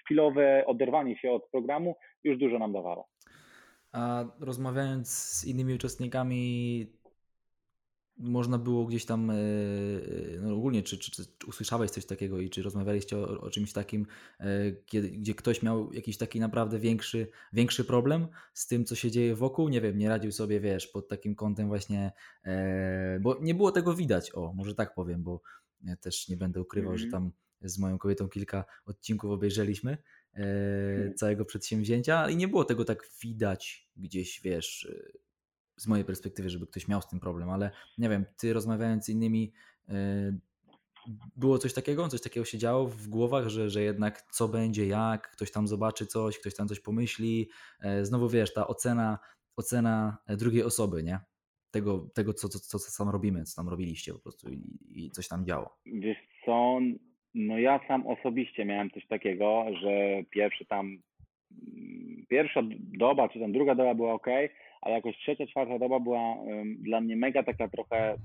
chwilowe 0.04 0.66
oderwanie 0.66 1.18
się 1.18 1.30
od 1.30 1.50
programu 1.50 1.96
już 2.24 2.38
dużo 2.38 2.58
nam 2.58 2.72
dawało. 2.72 3.08
A 3.92 4.24
rozmawiając 4.40 5.08
z 5.08 5.46
innymi 5.46 5.74
uczestnikami 5.74 6.86
można 8.18 8.58
było 8.58 8.86
gdzieś 8.86 9.04
tam, 9.04 9.30
e, 9.30 9.34
e, 9.34 9.36
no 10.40 10.54
ogólnie, 10.54 10.82
czy, 10.82 10.98
czy, 10.98 11.10
czy, 11.10 11.24
usłyszałeś 11.46 11.90
coś 11.90 12.06
takiego 12.06 12.40
i 12.40 12.50
czy 12.50 12.62
rozmawialiście 12.62 13.18
o, 13.18 13.40
o 13.40 13.50
czymś 13.50 13.72
takim, 13.72 14.06
e, 14.40 14.72
kiedy, 14.86 15.10
gdzie 15.10 15.34
ktoś 15.34 15.62
miał 15.62 15.92
jakiś 15.92 16.16
taki 16.16 16.40
naprawdę 16.40 16.78
większy, 16.78 17.28
większy 17.52 17.84
problem 17.84 18.28
z 18.54 18.66
tym, 18.66 18.84
co 18.84 18.94
się 18.94 19.10
dzieje 19.10 19.34
wokół? 19.34 19.68
Nie 19.68 19.80
wiem, 19.80 19.98
nie 19.98 20.08
radził 20.08 20.32
sobie, 20.32 20.60
wiesz, 20.60 20.86
pod 20.86 21.08
takim 21.08 21.34
kątem 21.34 21.68
właśnie, 21.68 22.12
bo 23.20 23.38
nie 23.40 23.54
było 23.54 23.72
tego 23.72 23.94
widać, 23.94 24.34
o, 24.34 24.52
może 24.52 24.74
tak 24.74 24.94
powiem, 24.94 25.22
bo 25.22 25.40
ja 25.84 25.96
też 25.96 26.28
nie 26.28 26.36
będę 26.36 26.60
ukrywał, 26.60 26.90
mm 26.90 26.98
-hmm. 26.98 27.00
że 27.00 27.06
mhm. 27.06 27.22
tam 27.22 27.32
z 27.70 27.78
moją 27.78 27.98
kobietą 27.98 28.28
kilka 28.28 28.64
odcinków 28.86 29.30
obejrzeliśmy 29.30 29.98
mm. 30.32 31.14
całego 31.14 31.44
przedsięwzięcia 31.44 32.30
i 32.30 32.36
nie 32.36 32.48
było 32.48 32.64
tego 32.64 32.84
tak 32.84 33.08
widać 33.22 33.88
gdzieś, 33.96 34.40
wiesz, 34.40 34.88
z 35.76 35.86
mojej 35.86 36.04
perspektywy, 36.04 36.50
żeby 36.50 36.66
ktoś 36.66 36.88
miał 36.88 37.02
z 37.02 37.08
tym 37.08 37.20
problem, 37.20 37.50
ale 37.50 37.70
nie 37.98 38.08
wiem, 38.08 38.24
ty 38.38 38.52
rozmawiając 38.52 39.04
z 39.04 39.08
innymi, 39.08 39.52
y, 39.88 39.92
było 41.36 41.58
coś 41.58 41.74
takiego, 41.74 42.08
coś 42.08 42.22
takiego 42.22 42.46
się 42.46 42.58
działo 42.58 42.86
w 42.86 43.08
głowach, 43.08 43.48
że, 43.48 43.70
że 43.70 43.82
jednak 43.82 44.22
co 44.22 44.48
będzie, 44.48 44.86
jak, 44.86 45.30
ktoś 45.30 45.52
tam 45.52 45.66
zobaczy 45.66 46.06
coś, 46.06 46.38
ktoś 46.38 46.54
tam 46.54 46.68
coś 46.68 46.80
pomyśli. 46.80 47.48
E, 47.82 48.04
znowu 48.04 48.28
wiesz, 48.28 48.54
ta 48.54 48.66
ocena, 48.66 49.18
ocena 49.56 50.18
drugiej 50.28 50.62
osoby, 50.62 51.02
nie? 51.02 51.18
Tego, 51.70 52.08
tego 52.14 52.32
co, 52.32 52.48
co, 52.48 52.58
co, 52.58 52.78
co 52.78 53.04
tam 53.04 53.12
robimy, 53.12 53.44
co 53.44 53.62
tam 53.62 53.68
robiliście 53.68 54.12
po 54.12 54.18
prostu 54.18 54.50
i, 54.50 54.78
i 54.88 55.10
coś 55.10 55.28
tam 55.28 55.46
działo. 55.46 55.76
Wiesz 55.86 56.18
co, 56.44 56.78
no 57.34 57.58
ja 57.58 57.80
sam 57.88 58.06
osobiście 58.06 58.64
miałem 58.64 58.90
coś 58.90 59.06
takiego, 59.06 59.64
że 59.80 60.22
pierwszy 60.30 60.66
tam 60.66 60.86
mm, 60.86 62.26
pierwsza 62.28 62.60
doba, 62.98 63.28
czy 63.28 63.40
tam 63.40 63.52
druga 63.52 63.74
doba 63.74 63.94
była 63.94 64.12
ok, 64.12 64.26
ale 64.86 64.94
jakoś 64.94 65.16
trzecia, 65.16 65.46
czwarta 65.46 65.78
doba 65.78 66.00
była 66.00 66.36
dla 66.78 67.00
mnie 67.00 67.16
mega 67.16 67.42
taka 67.42 67.68
trochę, 67.68 68.16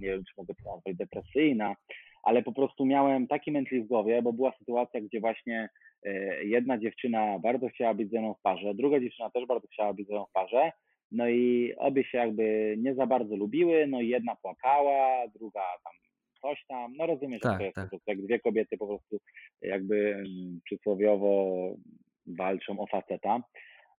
nie 0.00 0.08
wiem, 0.08 0.24
czy 0.24 0.32
mogę 0.36 0.54
nazwać, 0.64 0.96
depresyjna, 0.96 1.76
ale 2.22 2.42
po 2.42 2.52
prostu 2.52 2.86
miałem 2.86 3.26
taki 3.26 3.52
mętlik 3.52 3.84
w 3.84 3.88
głowie, 3.88 4.22
bo 4.22 4.32
była 4.32 4.52
sytuacja, 4.58 5.00
gdzie 5.00 5.20
właśnie 5.20 5.68
e, 6.02 6.44
jedna 6.44 6.78
dziewczyna 6.78 7.38
bardzo 7.38 7.68
chciała 7.68 7.94
być 7.94 8.10
ze 8.10 8.20
mną 8.20 8.34
w 8.34 8.42
parze, 8.42 8.74
druga 8.74 9.00
dziewczyna 9.00 9.30
też 9.30 9.46
bardzo 9.46 9.68
chciała 9.68 9.92
być 9.92 10.08
ze 10.08 10.14
mną 10.14 10.26
w 10.30 10.32
parze, 10.32 10.72
no 11.12 11.28
i 11.28 11.74
obie 11.78 12.04
się 12.04 12.18
jakby 12.18 12.74
nie 12.78 12.94
za 12.94 13.06
bardzo 13.06 13.36
lubiły, 13.36 13.86
no 13.86 14.00
i 14.00 14.08
jedna 14.08 14.36
płakała, 14.36 15.28
druga 15.34 15.62
tam 15.84 15.92
coś 16.42 16.64
tam, 16.68 16.96
no 16.96 17.06
rozumiesz, 17.06 17.40
tak, 17.40 17.58
to 17.58 17.64
jest 17.64 17.74
tak. 17.74 17.84
po 17.84 17.90
prostu 17.90 18.10
jak 18.10 18.22
dwie 18.22 18.40
kobiety 18.40 18.78
po 18.78 18.86
prostu 18.86 19.16
jakby 19.62 20.14
mm, 20.14 20.60
przysłowiowo 20.64 21.56
walczą 22.26 22.80
o 22.80 22.86
faceta. 22.86 23.42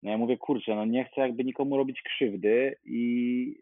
No 0.04 0.12
ja 0.12 0.18
mówię, 0.18 0.38
kurczę, 0.38 0.76
no 0.76 0.86
nie 0.86 1.06
chcę 1.06 1.22
jakby 1.22 1.44
nikomu 1.44 1.78
robić 1.78 2.02
krzywdy 2.02 2.76
i 2.86 3.56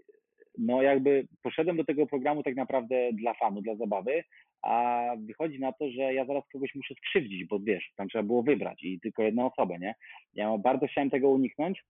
no 0.58 0.82
jakby 0.82 1.28
poszedłem 1.44 1.78
do 1.78 1.86
tego 1.86 2.08
programu 2.08 2.44
tak 2.44 2.56
naprawdę 2.56 3.14
dla 3.14 3.34
fanu, 3.34 3.62
dla 3.62 3.76
zabawy, 3.76 4.24
a 4.62 5.06
wychodzi 5.18 5.60
na 5.60 5.72
to, 5.72 5.90
że 5.90 6.14
ja 6.14 6.26
zaraz 6.26 6.44
kogoś 6.54 6.76
muszę 6.76 6.94
skrzywdzić, 6.94 7.46
bo 7.46 7.60
wiesz, 7.60 7.92
tam 7.98 8.08
trzeba 8.08 8.24
było 8.24 8.44
wybrać 8.44 8.84
i 8.84 9.00
tylko 9.00 9.24
jedną 9.24 9.52
osobę, 9.52 9.80
nie? 9.80 9.96
Ja 10.34 10.58
bardzo 10.58 10.88
chciałem 10.88 11.10
tego 11.10 11.30
uniknąć, 11.30 11.84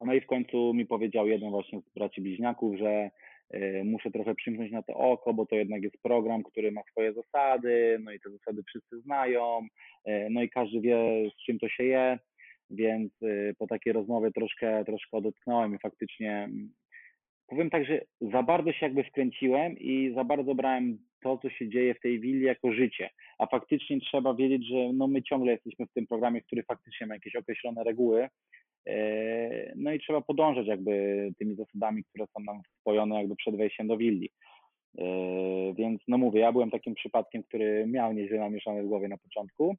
no 0.00 0.14
i 0.14 0.20
w 0.20 0.26
końcu 0.26 0.74
mi 0.74 0.86
powiedział 0.86 1.28
jeden 1.28 1.50
właśnie 1.50 1.80
z 1.80 1.94
braci 1.94 2.20
bliźniaków, 2.20 2.78
że 2.78 3.10
y, 3.54 3.82
muszę 3.84 4.10
trochę 4.10 4.34
przymknąć 4.34 4.72
na 4.72 4.82
to 4.82 4.94
oko, 4.94 5.34
bo 5.34 5.46
to 5.46 5.56
jednak 5.56 5.82
jest 5.82 6.02
program, 6.02 6.42
który 6.42 6.72
ma 6.72 6.82
swoje 6.90 7.12
zasady, 7.12 7.98
no 8.00 8.12
i 8.12 8.20
te 8.20 8.30
zasady 8.30 8.62
wszyscy 8.62 9.00
znają, 9.00 9.60
y, 10.08 10.26
no 10.30 10.42
i 10.42 10.50
każdy 10.50 10.80
wie, 10.80 10.96
z 11.30 11.44
czym 11.44 11.58
to 11.58 11.68
się 11.68 11.84
je, 11.84 12.18
więc 12.70 13.22
y, 13.22 13.54
po 13.58 13.66
takiej 13.66 13.92
rozmowie 13.92 14.30
troszkę, 14.30 14.84
troszkę 14.84 15.16
odetchnąłem 15.16 15.74
i 15.74 15.78
faktycznie 15.78 16.32
mm, 16.32 16.72
powiem 17.46 17.70
tak, 17.70 17.84
że 17.84 18.00
za 18.20 18.42
bardzo 18.42 18.72
się 18.72 18.86
jakby 18.86 19.04
wkręciłem 19.04 19.78
i 19.78 20.12
za 20.14 20.24
bardzo 20.24 20.54
brałem 20.54 20.98
to, 21.22 21.38
co 21.38 21.50
się 21.50 21.68
dzieje 21.68 21.94
w 21.94 22.00
tej 22.00 22.20
willi 22.20 22.44
jako 22.44 22.72
życie. 22.72 23.10
A 23.38 23.46
faktycznie 23.46 24.00
trzeba 24.00 24.34
wiedzieć, 24.34 24.66
że 24.68 24.92
no 24.92 25.06
my 25.06 25.22
ciągle 25.22 25.52
jesteśmy 25.52 25.86
w 25.86 25.92
tym 25.92 26.06
programie, 26.06 26.42
który 26.42 26.62
faktycznie 26.62 27.06
ma 27.06 27.14
jakieś 27.14 27.36
określone 27.36 27.84
reguły. 27.84 28.28
E, 28.86 29.72
no 29.76 29.92
i 29.92 30.00
trzeba 30.00 30.20
podążać 30.20 30.66
jakby 30.66 31.28
tymi 31.38 31.54
zasadami, 31.54 32.04
które 32.04 32.26
są 32.26 32.44
nam 32.44 32.60
spojone 32.80 33.16
jakby 33.16 33.36
przed 33.36 33.56
wejściem 33.56 33.86
do 33.86 33.96
willi. 33.96 34.30
E, 34.98 35.04
więc 35.74 36.00
no 36.08 36.18
mówię, 36.18 36.40
ja 36.40 36.52
byłem 36.52 36.70
takim 36.70 36.94
przypadkiem, 36.94 37.42
który 37.42 37.86
miał 37.86 38.12
nieźle 38.12 38.38
namieszane 38.38 38.82
w 38.82 38.86
głowie 38.86 39.08
na 39.08 39.18
początku, 39.18 39.76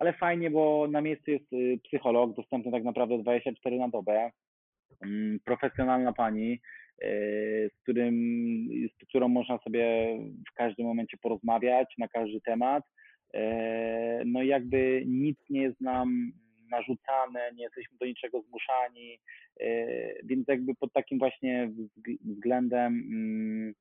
ale 0.00 0.12
fajnie, 0.12 0.50
bo 0.50 0.88
na 0.90 1.00
miejscu 1.00 1.30
jest 1.30 1.52
y, 1.52 1.78
psycholog, 1.84 2.36
dostępny 2.36 2.72
tak 2.72 2.84
naprawdę 2.84 3.18
24 3.18 3.78
na 3.78 3.88
dobę, 3.88 4.30
mm, 5.04 5.40
profesjonalna 5.44 6.12
pani, 6.12 6.60
z, 7.68 7.82
którym, 7.82 8.14
z 8.94 9.08
którą 9.08 9.28
można 9.28 9.58
sobie 9.58 10.16
w 10.50 10.54
każdym 10.54 10.86
momencie 10.86 11.16
porozmawiać 11.22 11.94
na 11.98 12.08
każdy 12.08 12.40
temat. 12.40 12.84
E, 13.34 14.22
no 14.26 14.42
i 14.42 14.46
jakby 14.46 15.02
nic 15.06 15.38
nie 15.50 15.62
jest 15.62 15.80
nam 15.80 16.32
narzucane, 16.70 17.50
nie 17.54 17.62
jesteśmy 17.64 17.98
do 17.98 18.06
niczego 18.06 18.42
zmuszani, 18.42 19.18
e, 19.60 19.66
więc 20.24 20.48
jakby 20.48 20.74
pod 20.74 20.92
takim 20.92 21.18
właśnie 21.18 21.70
względem 22.24 22.92
mm, 23.12 23.74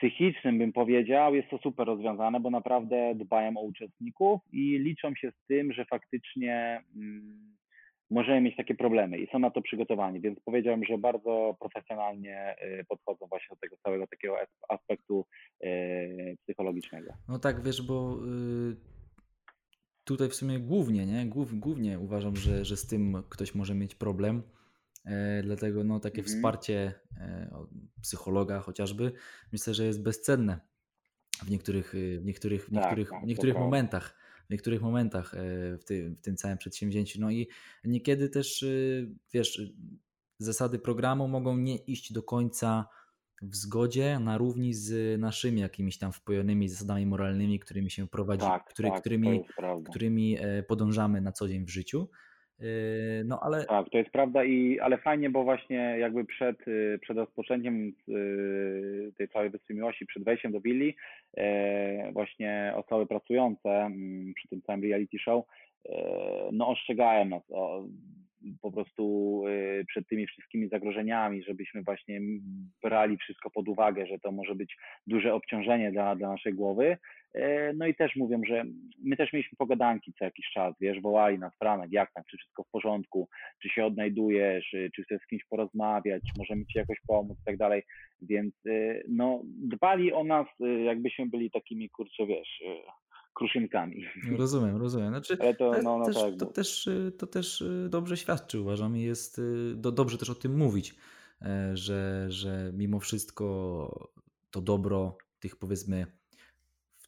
psychicznym 0.00 0.58
bym 0.58 0.72
powiedział, 0.72 1.34
jest 1.34 1.50
to 1.50 1.58
super 1.58 1.86
rozwiązane, 1.86 2.40
bo 2.40 2.50
naprawdę 2.50 3.14
dbają 3.14 3.56
o 3.56 3.62
uczestników 3.62 4.40
i 4.52 4.78
liczą 4.78 5.14
się 5.14 5.30
z 5.30 5.46
tym, 5.46 5.72
że 5.72 5.84
faktycznie 5.84 6.82
mm, 6.96 7.56
możemy 8.10 8.40
mieć 8.40 8.56
takie 8.56 8.74
problemy 8.74 9.18
i 9.18 9.26
są 9.32 9.38
na 9.38 9.50
to 9.50 9.62
przygotowani, 9.62 10.20
więc 10.20 10.40
powiedziałem, 10.40 10.84
że 10.84 10.98
bardzo 10.98 11.56
profesjonalnie 11.60 12.56
y, 12.80 12.84
podchodzą 12.88 13.26
właśnie 13.26 13.56
do 13.56 13.60
tego 13.60 13.76
całego 13.82 14.06
takiego 14.06 14.36
aspektu 14.68 15.26
y, 15.64 16.36
psychologicznego. 16.42 17.12
No 17.28 17.38
tak, 17.38 17.62
wiesz, 17.62 17.82
bo 17.82 18.16
y, 18.72 18.76
tutaj 20.04 20.28
w 20.28 20.34
sumie 20.34 20.58
głównie, 20.58 21.06
nie? 21.06 21.26
głównie 21.52 21.98
uważam, 21.98 22.36
że, 22.36 22.64
że 22.64 22.76
z 22.76 22.86
tym 22.86 23.22
ktoś 23.30 23.54
może 23.54 23.74
mieć 23.74 23.94
problem. 23.94 24.42
E, 25.04 25.42
dlatego 25.42 25.84
no, 25.84 26.00
takie 26.00 26.18
mhm. 26.18 26.36
wsparcie 26.36 26.92
e, 27.16 27.50
psychologa 28.02 28.60
chociażby 28.60 29.12
myślę, 29.52 29.74
że 29.74 29.84
jest 29.84 30.02
bezcenne 30.02 30.60
w 31.44 31.50
niektórych, 31.50 31.94
w 32.20 32.24
niektórych, 32.24 32.62
w 32.62 32.64
tak, 32.64 32.74
niektórych, 32.74 33.10
tak, 33.10 33.20
tak, 33.20 33.28
niektórych 33.28 33.56
momentach 33.56 34.20
w 34.50 34.52
niektórych 34.52 34.82
momentach 34.82 35.34
e, 35.34 35.38
w 35.78 35.84
tym, 35.84 36.16
w 36.16 36.20
tym 36.20 36.36
całym 36.36 36.58
przedsięwzięciu. 36.58 37.20
No 37.20 37.30
i 37.30 37.48
niekiedy 37.84 38.28
też, 38.28 38.62
e, 38.62 38.66
wiesz, 39.32 39.62
zasady 40.38 40.78
programu 40.78 41.28
mogą 41.28 41.56
nie 41.56 41.76
iść 41.76 42.12
do 42.12 42.22
końca 42.22 42.88
w 43.42 43.56
zgodzie 43.56 44.18
na 44.18 44.38
równi 44.38 44.74
z 44.74 45.20
naszymi 45.20 45.60
jakimiś 45.60 45.98
tam 45.98 46.12
wpojonymi 46.12 46.68
zasadami 46.68 47.06
moralnymi, 47.06 47.58
którymi 47.58 47.90
się 47.90 48.08
prowadzi, 48.08 48.46
tak, 48.46 48.64
który, 48.64 48.88
tak, 48.88 49.00
którymi, 49.00 49.44
którymi 49.90 50.36
e, 50.40 50.62
podążamy 50.62 51.20
na 51.20 51.32
co 51.32 51.48
dzień 51.48 51.64
w 51.64 51.70
życiu. 51.70 52.08
Yy, 52.60 53.24
no 53.24 53.40
ale... 53.42 53.64
Tak, 53.64 53.90
to 53.90 53.98
jest 53.98 54.10
prawda, 54.10 54.44
i, 54.44 54.80
ale 54.80 54.98
fajnie, 54.98 55.30
bo 55.30 55.44
właśnie 55.44 55.96
jakby 55.98 56.24
przed, 56.24 56.68
y, 56.68 56.98
przed 57.02 57.16
rozpoczęciem 57.16 57.92
y, 58.08 59.12
tej 59.16 59.28
całej 59.28 59.50
Wyspy 59.50 59.74
Miłości, 59.74 60.06
przed 60.06 60.24
wejściem 60.24 60.52
do 60.52 60.60
Billy, 60.60 60.94
e, 61.36 62.12
właśnie 62.12 62.72
osoby 62.76 63.06
pracujące 63.06 63.68
mm, 63.70 64.34
przy 64.34 64.48
tym 64.48 64.62
całym 64.62 64.82
reality 64.82 65.18
show, 65.18 65.44
no 66.52 66.68
ostrzegałem 66.68 67.28
nas 67.28 67.42
o, 67.50 67.84
po 68.62 68.72
prostu 68.72 69.44
przed 69.88 70.08
tymi 70.08 70.26
wszystkimi 70.26 70.68
zagrożeniami, 70.68 71.42
żebyśmy 71.42 71.82
właśnie 71.82 72.20
brali 72.82 73.16
wszystko 73.16 73.50
pod 73.50 73.68
uwagę, 73.68 74.06
że 74.06 74.18
to 74.18 74.32
może 74.32 74.54
być 74.54 74.76
duże 75.06 75.34
obciążenie 75.34 75.92
dla, 75.92 76.16
dla 76.16 76.28
naszej 76.28 76.54
głowy. 76.54 76.96
E, 77.34 77.72
no 77.72 77.86
i 77.86 77.94
też 77.94 78.16
mówią, 78.16 78.40
że 78.48 78.64
my 79.02 79.16
też 79.16 79.32
mieliśmy 79.32 79.56
pogadanki 79.58 80.12
co 80.18 80.24
jakiś 80.24 80.46
czas, 80.54 80.74
wiesz, 80.80 81.00
wołali 81.00 81.38
nas, 81.38 81.52
Franek, 81.58 81.92
jak 81.92 82.12
tam, 82.12 82.24
czy 82.30 82.36
wszystko 82.36 82.62
w 82.62 82.70
porządku, 82.70 83.28
czy 83.62 83.68
się 83.68 83.84
odnajdujesz, 83.84 84.70
czy 84.96 85.04
chcesz 85.04 85.22
z 85.22 85.26
kimś 85.26 85.44
porozmawiać, 85.44 86.22
czy 86.22 86.32
możemy 86.38 86.66
ci 86.66 86.78
jakoś 86.78 86.96
pomóc 87.06 87.38
i 87.40 87.44
tak 87.44 87.56
dalej, 87.56 87.82
więc 88.22 88.54
e, 88.66 89.02
no 89.08 89.42
dbali 89.44 90.12
o 90.12 90.24
nas, 90.24 90.46
e, 90.60 90.82
jakbyśmy 90.82 91.26
byli 91.26 91.50
takimi, 91.50 91.90
kurczę, 91.90 92.26
wiesz, 92.26 92.62
kruszynkami. 93.34 94.04
No, 94.30 94.36
rozumiem, 94.36 94.76
rozumiem. 94.76 95.08
Znaczy, 95.08 95.36
Ale 95.40 95.54
to, 95.54 95.72
no, 95.82 95.98
no 95.98 96.04
też, 96.04 96.14
tak, 96.14 96.36
to, 96.38 96.46
też, 96.46 96.88
to 97.18 97.26
też 97.26 97.64
dobrze 97.88 98.16
świadczy, 98.16 98.60
uważam, 98.60 98.96
i 98.96 99.02
jest 99.02 99.40
do, 99.74 99.92
dobrze 99.92 100.18
też 100.18 100.30
o 100.30 100.34
tym 100.34 100.56
mówić, 100.56 100.94
że, 101.74 102.26
że 102.28 102.72
mimo 102.74 103.00
wszystko 103.00 104.10
to 104.50 104.60
dobro 104.60 105.16
tych 105.40 105.56
powiedzmy 105.56 106.06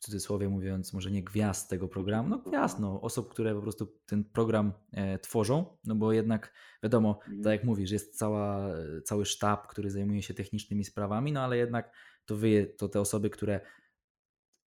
cudzysłowie 0.02 0.48
mówiąc, 0.48 0.92
może 0.92 1.10
nie 1.10 1.24
gwiazd 1.24 1.70
tego 1.70 1.88
programu, 1.88 2.28
no 2.28 2.38
gwiazd, 2.38 2.78
no, 2.78 3.00
osób, 3.00 3.30
które 3.30 3.54
po 3.54 3.62
prostu 3.62 3.86
ten 4.06 4.24
program 4.24 4.72
e, 4.92 5.18
tworzą, 5.18 5.76
no 5.84 5.94
bo 5.94 6.12
jednak 6.12 6.52
wiadomo, 6.82 7.18
tak 7.42 7.52
jak 7.52 7.64
mówisz, 7.64 7.90
jest 7.90 8.18
cała, 8.18 8.68
cały 9.04 9.26
sztab, 9.26 9.66
który 9.66 9.90
zajmuje 9.90 10.22
się 10.22 10.34
technicznymi 10.34 10.84
sprawami, 10.84 11.32
no 11.32 11.40
ale 11.40 11.56
jednak 11.56 11.94
to 12.24 12.36
wy, 12.36 12.74
to 12.78 12.88
te 12.88 13.00
osoby, 13.00 13.30
które 13.30 13.60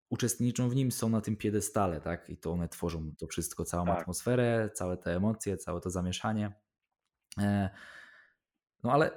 uczestniczą 0.09 0.69
w 0.69 0.75
nim, 0.75 0.91
są 0.91 1.09
na 1.09 1.21
tym 1.21 1.35
piedestale, 1.35 2.01
tak? 2.01 2.29
I 2.29 2.37
to 2.37 2.51
one 2.51 2.69
tworzą 2.69 3.11
to 3.17 3.27
wszystko, 3.27 3.65
całą 3.65 3.85
tak. 3.85 3.99
atmosferę, 3.99 4.69
całe 4.73 4.97
te 4.97 5.15
emocje, 5.15 5.57
całe 5.57 5.81
to 5.81 5.89
zamieszanie. 5.89 6.53
E, 7.37 7.69
no 8.83 8.91
ale 8.91 9.11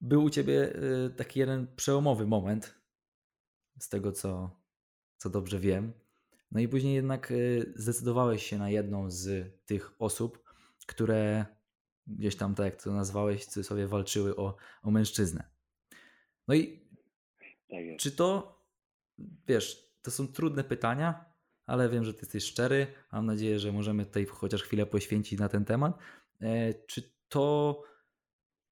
był 0.00 0.24
u 0.24 0.30
ciebie 0.30 0.72
e, 0.74 1.10
taki 1.10 1.40
jeden 1.40 1.76
przełomowy 1.76 2.26
moment 2.26 2.74
z 3.78 3.88
tego, 3.88 4.12
co, 4.12 4.59
co 5.20 5.30
dobrze 5.30 5.58
wiem. 5.58 5.92
No 6.50 6.60
i 6.60 6.68
później 6.68 6.94
jednak 6.94 7.32
e, 7.32 7.34
zdecydowałeś 7.74 8.46
się 8.46 8.58
na 8.58 8.70
jedną 8.70 9.10
z 9.10 9.52
tych 9.66 9.92
osób, 9.98 10.42
które 10.86 11.46
gdzieś 12.06 12.36
tam, 12.36 12.54
tak 12.54 12.64
jak 12.64 12.82
to 12.82 12.92
nazwałeś, 12.92 13.44
sobie 13.44 13.86
walczyły 13.86 14.36
o, 14.36 14.56
o 14.82 14.90
mężczyznę. 14.90 15.44
No 16.48 16.54
i 16.54 16.88
tak 17.70 17.98
czy 17.98 18.12
to 18.12 18.60
wiesz, 19.48 19.94
to 20.02 20.10
są 20.10 20.28
trudne 20.28 20.64
pytania, 20.64 21.24
ale 21.66 21.88
wiem, 21.88 22.04
że 22.04 22.14
ty 22.14 22.20
jesteś 22.20 22.44
szczery. 22.44 22.86
Mam 23.12 23.26
nadzieję, 23.26 23.58
że 23.58 23.72
możemy 23.72 24.06
tutaj 24.06 24.26
chociaż 24.26 24.62
chwilę 24.62 24.86
poświęcić 24.86 25.38
na 25.38 25.48
ten 25.48 25.64
temat. 25.64 25.98
E, 26.40 26.74
czy 26.74 27.14
to, 27.28 27.82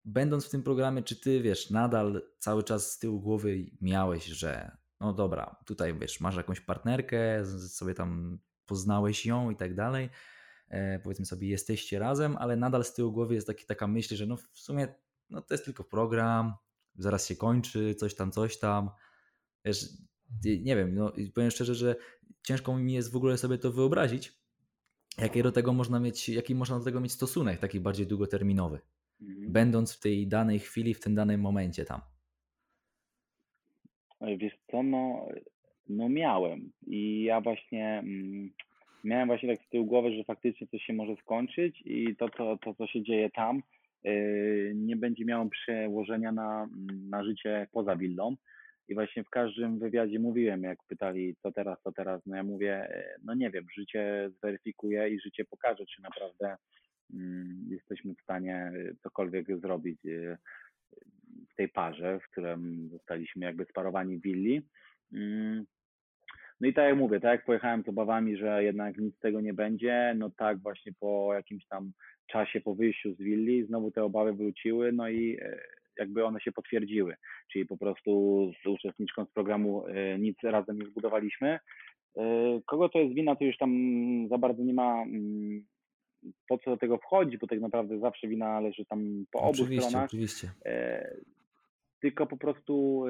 będąc 0.04 0.46
w 0.46 0.50
tym 0.50 0.62
programie, 0.62 1.02
czy 1.02 1.16
ty 1.16 1.42
wiesz, 1.42 1.70
nadal 1.70 2.22
cały 2.38 2.62
czas 2.62 2.92
z 2.92 2.98
tyłu 2.98 3.20
głowy 3.20 3.66
miałeś, 3.80 4.24
że 4.24 4.76
no 5.00 5.12
dobra, 5.12 5.56
tutaj 5.66 5.98
wiesz, 5.98 6.20
masz 6.20 6.36
jakąś 6.36 6.60
partnerkę, 6.60 7.46
sobie 7.68 7.94
tam 7.94 8.38
poznałeś 8.66 9.26
ją 9.26 9.50
i 9.50 9.56
tak 9.56 9.74
dalej. 9.74 10.10
E, 10.68 10.98
powiedzmy 10.98 11.26
sobie, 11.26 11.48
jesteście 11.48 11.98
razem, 11.98 12.36
ale 12.36 12.56
nadal 12.56 12.84
z 12.84 12.94
tyłu 12.94 13.12
głowy 13.12 13.34
jest 13.34 13.46
taki, 13.46 13.66
taka 13.66 13.86
myśl, 13.86 14.16
że 14.16 14.26
no 14.26 14.36
w 14.36 14.48
sumie 14.52 14.94
no 15.30 15.42
to 15.42 15.54
jest 15.54 15.64
tylko 15.64 15.84
program, 15.84 16.52
zaraz 16.94 17.26
się 17.26 17.36
kończy, 17.36 17.94
coś 17.94 18.14
tam, 18.14 18.32
coś 18.32 18.58
tam. 18.58 18.90
Wiesz, 19.64 19.88
nie 20.44 20.76
wiem, 20.76 20.94
no 20.94 21.12
powiem 21.34 21.50
szczerze, 21.50 21.74
że 21.74 21.96
ciężko 22.42 22.78
mi 22.78 22.92
jest 22.92 23.12
w 23.12 23.16
ogóle 23.16 23.38
sobie 23.38 23.58
to 23.58 23.72
wyobrazić, 23.72 24.38
jaki 25.18 25.42
do 25.42 25.52
tego 25.52 25.72
można 25.72 26.00
mieć, 26.00 26.28
jaki 26.28 26.54
można 26.54 26.78
do 26.78 26.84
tego 26.84 27.00
mieć 27.00 27.12
stosunek, 27.12 27.60
taki 27.60 27.80
bardziej 27.80 28.06
długoterminowy, 28.06 28.80
Mhm. 29.20 29.52
będąc 29.52 29.92
w 29.92 30.00
tej 30.00 30.28
danej 30.28 30.58
chwili, 30.58 30.94
w 30.94 31.00
tym 31.00 31.14
danym 31.14 31.40
momencie 31.40 31.84
tam. 31.84 32.00
Wiesz 34.20 34.54
co, 34.70 34.82
no, 34.82 35.28
no 35.88 36.08
miałem 36.08 36.72
i 36.86 37.22
ja 37.22 37.40
właśnie 37.40 37.98
mm, 37.98 38.50
miałem 39.04 39.28
właśnie 39.28 39.56
tak 39.56 39.66
z 39.66 39.68
tyłu 39.68 39.86
głowy, 39.86 40.12
że 40.12 40.24
faktycznie 40.24 40.66
coś 40.66 40.82
się 40.82 40.92
może 40.92 41.16
skończyć 41.16 41.82
i 41.84 42.16
to, 42.16 42.28
to, 42.28 42.58
to 42.64 42.74
co 42.74 42.86
się 42.86 43.02
dzieje 43.02 43.30
tam, 43.30 43.62
yy, 44.04 44.72
nie 44.74 44.96
będzie 44.96 45.24
miało 45.24 45.46
przełożenia 45.50 46.32
na, 46.32 46.68
na 47.10 47.24
życie 47.24 47.66
poza 47.72 47.96
willą. 47.96 48.36
I 48.88 48.94
właśnie 48.94 49.24
w 49.24 49.30
każdym 49.30 49.78
wywiadzie 49.78 50.18
mówiłem, 50.18 50.62
jak 50.62 50.78
pytali, 50.88 51.36
co 51.42 51.52
teraz, 51.52 51.78
co 51.84 51.92
teraz, 51.92 52.26
no 52.26 52.36
ja 52.36 52.42
mówię, 52.42 52.88
yy, 52.90 53.04
no 53.24 53.34
nie 53.34 53.50
wiem, 53.50 53.66
życie 53.74 54.30
zweryfikuje 54.38 55.08
i 55.08 55.20
życie 55.20 55.44
pokaże, 55.44 55.86
czy 55.86 56.02
naprawdę 56.02 56.56
mm, 57.14 57.66
jesteśmy 57.70 58.14
w 58.14 58.22
stanie 58.22 58.72
cokolwiek 59.02 59.60
zrobić 59.60 60.00
w 60.02 60.36
tej 61.58 61.68
parze, 61.68 62.20
w 62.20 62.30
którym 62.30 62.88
zostaliśmy 62.92 63.44
jakby 63.44 63.64
sparowani 63.64 64.16
w 64.16 64.22
willi. 64.22 64.62
Mm, 65.12 65.64
no 66.60 66.68
i 66.68 66.74
tak 66.74 66.84
jak 66.84 66.96
mówię, 66.96 67.20
tak 67.20 67.30
jak 67.30 67.44
pojechałem 67.44 67.82
z 67.82 67.88
obawami, 67.88 68.36
że 68.36 68.64
jednak 68.64 68.98
nic 68.98 69.16
z 69.16 69.18
tego 69.18 69.40
nie 69.40 69.54
będzie, 69.54 70.14
no 70.16 70.30
tak 70.30 70.58
właśnie 70.58 70.92
po 71.00 71.34
jakimś 71.34 71.66
tam 71.66 71.92
czasie 72.26 72.60
po 72.60 72.74
wyjściu 72.74 73.14
z 73.14 73.18
willi 73.18 73.66
znowu 73.66 73.90
te 73.90 74.04
obawy 74.04 74.32
wróciły, 74.32 74.92
no 74.92 75.08
i 75.08 75.38
e, 75.40 75.58
jakby 75.98 76.24
one 76.24 76.40
się 76.40 76.52
potwierdziły. 76.52 77.14
Czyli 77.52 77.66
po 77.66 77.76
prostu 77.76 78.10
z 78.64 78.66
uczestniczką 78.66 79.24
z 79.24 79.30
programu 79.30 79.86
e, 79.86 80.18
nic 80.18 80.36
razem 80.42 80.78
nie 80.78 80.86
zbudowaliśmy. 80.86 81.58
E, 82.16 82.60
kogo 82.66 82.88
to 82.88 82.98
jest 82.98 83.14
wina, 83.14 83.36
to 83.36 83.44
już 83.44 83.56
tam 83.56 83.72
za 84.30 84.38
bardzo 84.38 84.62
nie 84.62 84.74
ma 84.74 85.02
mm, 85.02 85.64
po 86.48 86.58
co 86.58 86.70
do 86.70 86.76
tego 86.76 86.98
wchodzić, 86.98 87.36
bo 87.40 87.46
tak 87.46 87.60
naprawdę 87.60 87.98
zawsze 87.98 88.28
wina 88.28 88.60
leży 88.60 88.84
tam 88.84 89.24
po 89.30 89.38
obu 89.38 89.50
Oczywiście, 89.50 89.88
stronach. 89.88 90.08
oczywiście. 90.08 90.50
Tylko 92.00 92.26
po 92.26 92.36
prostu 92.36 93.04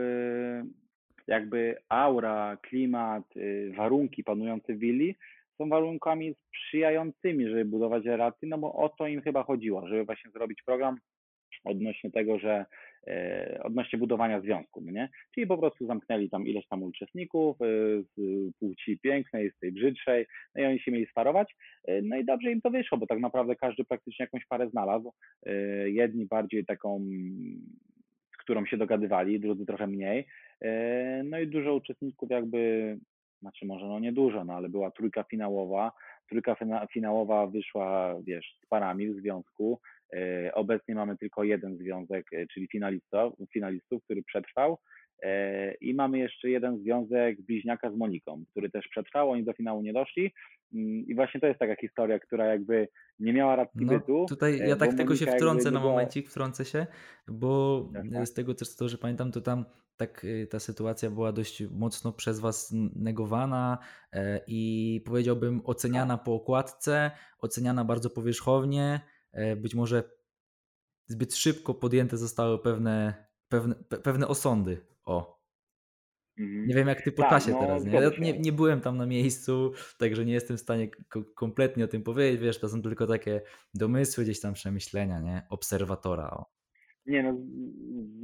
jakby 1.28 1.76
aura, 1.88 2.56
klimat, 2.62 3.36
y, 3.36 3.72
warunki 3.76 4.24
panujące 4.24 4.74
w 4.74 4.78
willi 4.78 5.14
są 5.58 5.68
warunkami 5.68 6.34
sprzyjającymi, 6.34 7.48
żeby 7.48 7.64
budować 7.64 8.04
relacje, 8.04 8.48
no 8.48 8.58
bo 8.58 8.74
o 8.74 8.88
to 8.88 9.06
im 9.06 9.22
chyba 9.22 9.42
chodziło, 9.42 9.88
żeby 9.88 10.04
właśnie 10.04 10.30
zrobić 10.30 10.62
program 10.62 10.96
odnośnie 11.64 12.10
tego, 12.10 12.38
że 12.38 12.66
e, 13.06 13.60
odnośnie 13.62 13.98
budowania 13.98 14.40
związku, 14.40 14.80
no 14.80 14.92
nie? 14.92 15.08
Czyli 15.34 15.46
po 15.46 15.58
prostu 15.58 15.86
zamknęli 15.86 16.30
tam 16.30 16.46
ileś 16.46 16.66
tam 16.66 16.82
uczestników 16.82 17.56
z 18.16 18.16
płci 18.58 18.98
pięknej, 18.98 19.50
z 19.50 19.58
tej 19.58 19.72
brzydszej, 19.72 20.26
no 20.54 20.62
i 20.62 20.66
oni 20.66 20.80
się 20.80 20.90
mieli 20.90 21.06
sparować, 21.06 21.54
no 22.02 22.16
i 22.16 22.24
dobrze 22.24 22.52
im 22.52 22.60
to 22.60 22.70
wyszło, 22.70 22.98
bo 22.98 23.06
tak 23.06 23.20
naprawdę 23.20 23.56
każdy 23.56 23.84
praktycznie 23.84 24.22
jakąś 24.22 24.46
parę 24.46 24.70
znalazł, 24.70 25.12
jedni 25.86 26.26
bardziej 26.26 26.64
taką, 26.66 27.06
którą 28.48 28.66
się 28.66 28.76
dogadywali, 28.76 29.40
drudzy 29.40 29.66
trochę 29.66 29.86
mniej, 29.86 30.26
E, 30.62 31.22
no 31.24 31.40
i 31.40 31.46
dużo 31.46 31.74
uczestników 31.74 32.30
jakby, 32.30 32.96
znaczy 33.40 33.66
może 33.66 33.86
no 33.86 33.98
nie 33.98 34.12
dużo, 34.12 34.44
no 34.44 34.52
ale 34.52 34.68
była 34.68 34.90
trójka 34.90 35.22
finałowa. 35.22 35.92
Trójka 36.28 36.56
finałowa 36.92 37.46
wyszła, 37.46 38.14
wiesz, 38.22 38.58
z 38.64 38.66
parami 38.66 39.08
w 39.08 39.20
związku. 39.20 39.80
E, 40.12 40.50
obecnie 40.54 40.94
mamy 40.94 41.16
tylko 41.16 41.44
jeden 41.44 41.76
związek, 41.76 42.32
e, 42.32 42.46
czyli 42.46 42.68
finalistów, 42.68 43.34
finalistów 43.52 44.04
który 44.04 44.22
przetrwał. 44.22 44.78
I 45.80 45.94
mamy 45.94 46.18
jeszcze 46.18 46.50
jeden 46.50 46.78
związek 46.78 47.42
bliźniaka 47.42 47.90
z 47.90 47.96
Moniką, 47.96 48.44
który 48.50 48.70
też 48.70 48.88
przetrwał, 48.88 49.30
oni 49.30 49.44
do 49.44 49.52
finału 49.52 49.82
nie 49.82 49.92
doszli. 49.92 50.32
Mm, 50.74 51.06
I 51.06 51.14
właśnie 51.14 51.40
to 51.40 51.46
jest 51.46 51.58
taka 51.58 51.76
historia, 51.76 52.18
która 52.18 52.46
jakby 52.46 52.88
nie 53.18 53.32
miała 53.32 53.56
racji 53.56 53.80
no, 53.86 53.92
bytu. 53.92 54.26
Tutaj 54.28 54.58
ja 54.58 54.76
tak 54.76 54.94
tego 54.94 55.16
się 55.16 55.26
wtrącę 55.26 55.70
na 55.70 55.80
momencik, 55.80 56.28
wtrącę 56.28 56.64
się, 56.64 56.86
bo 57.28 57.82
tak. 58.12 58.26
z 58.26 58.34
tego 58.34 58.54
też 58.54 58.76
to, 58.76 58.88
że 58.88 58.98
pamiętam, 58.98 59.32
to 59.32 59.40
tam 59.40 59.64
tak 59.98 60.24
y, 60.24 60.46
ta 60.46 60.58
sytuacja 60.58 61.10
była 61.10 61.32
dość 61.32 61.62
mocno 61.70 62.12
przez 62.12 62.40
Was 62.40 62.74
negowana 62.96 63.78
e, 64.12 64.40
i 64.46 65.02
powiedziałbym 65.06 65.60
oceniana 65.64 66.18
po 66.18 66.34
okładce, 66.34 67.10
oceniana 67.38 67.84
bardzo 67.84 68.10
powierzchownie, 68.10 69.00
e, 69.32 69.56
być 69.56 69.74
może 69.74 70.02
zbyt 71.06 71.34
szybko 71.34 71.74
podjęte 71.74 72.16
zostały 72.16 72.58
pewne, 72.58 73.26
pewne, 73.48 73.74
pewne 74.04 74.28
osądy. 74.28 74.86
O. 75.08 75.38
Mhm. 76.38 76.66
Nie 76.66 76.74
wiem 76.74 76.88
jak 76.88 77.02
ty 77.02 77.12
po 77.12 77.22
tak, 77.22 77.30
czasie 77.30 77.50
no, 77.50 77.60
teraz. 77.60 77.84
Nie? 77.84 77.92
Ja 77.92 78.10
nie, 78.18 78.38
nie 78.38 78.52
byłem 78.52 78.80
tam 78.80 78.96
na 78.96 79.06
miejscu, 79.06 79.72
także 79.98 80.24
nie 80.24 80.32
jestem 80.32 80.56
w 80.56 80.60
stanie 80.60 80.88
kompletnie 81.34 81.84
o 81.84 81.88
tym 81.88 82.02
powiedzieć. 82.02 82.40
Wiesz, 82.40 82.60
to 82.60 82.68
są 82.68 82.82
tylko 82.82 83.06
takie 83.06 83.40
domysły, 83.74 84.24
gdzieś 84.24 84.40
tam 84.40 84.54
przemyślenia, 84.54 85.20
nie? 85.20 85.42
Obserwatora. 85.50 86.30
O. 86.30 86.58
Nie 87.08 87.22
no, 87.22 87.36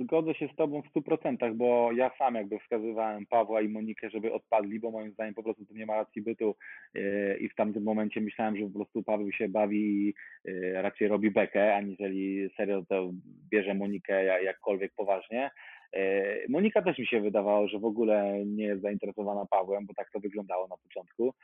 zgodzę 0.04 0.34
się 0.34 0.48
z 0.52 0.56
Tobą 0.56 0.82
w 0.82 0.92
100%, 0.92 1.54
bo 1.54 1.92
ja 1.92 2.10
sam 2.18 2.34
jakby 2.34 2.58
wskazywałem 2.58 3.26
Pawła 3.26 3.60
i 3.60 3.68
Monikę, 3.68 4.10
żeby 4.10 4.32
odpadli, 4.32 4.80
bo 4.80 4.90
moim 4.90 5.12
zdaniem 5.12 5.34
po 5.34 5.42
prostu 5.42 5.66
tu 5.66 5.74
nie 5.74 5.86
ma 5.86 5.94
racji 5.94 6.22
bytu 6.22 6.56
e, 6.94 7.36
i 7.36 7.48
w 7.48 7.54
tamtym 7.54 7.82
momencie 7.82 8.20
myślałem, 8.20 8.56
że 8.56 8.66
po 8.66 8.70
prostu 8.70 9.02
Paweł 9.02 9.32
się 9.32 9.48
bawi 9.48 10.08
i 10.08 10.14
e, 10.44 10.82
raczej 10.82 11.08
robi 11.08 11.30
bekę, 11.30 11.74
aniżeli 11.74 12.50
serio 12.56 12.84
to 12.88 13.10
bierze 13.50 13.74
Monikę 13.74 14.44
jakkolwiek 14.44 14.92
poważnie. 14.96 15.50
E, 15.94 16.34
Monika 16.48 16.82
też 16.82 16.98
mi 16.98 17.06
się 17.06 17.20
wydawało, 17.20 17.68
że 17.68 17.78
w 17.78 17.84
ogóle 17.84 18.44
nie 18.46 18.64
jest 18.64 18.82
zainteresowana 18.82 19.46
Pawłem, 19.50 19.86
bo 19.86 19.94
tak 19.94 20.10
to 20.10 20.20
wyglądało 20.20 20.68
na 20.68 20.76
początku. 20.76 21.34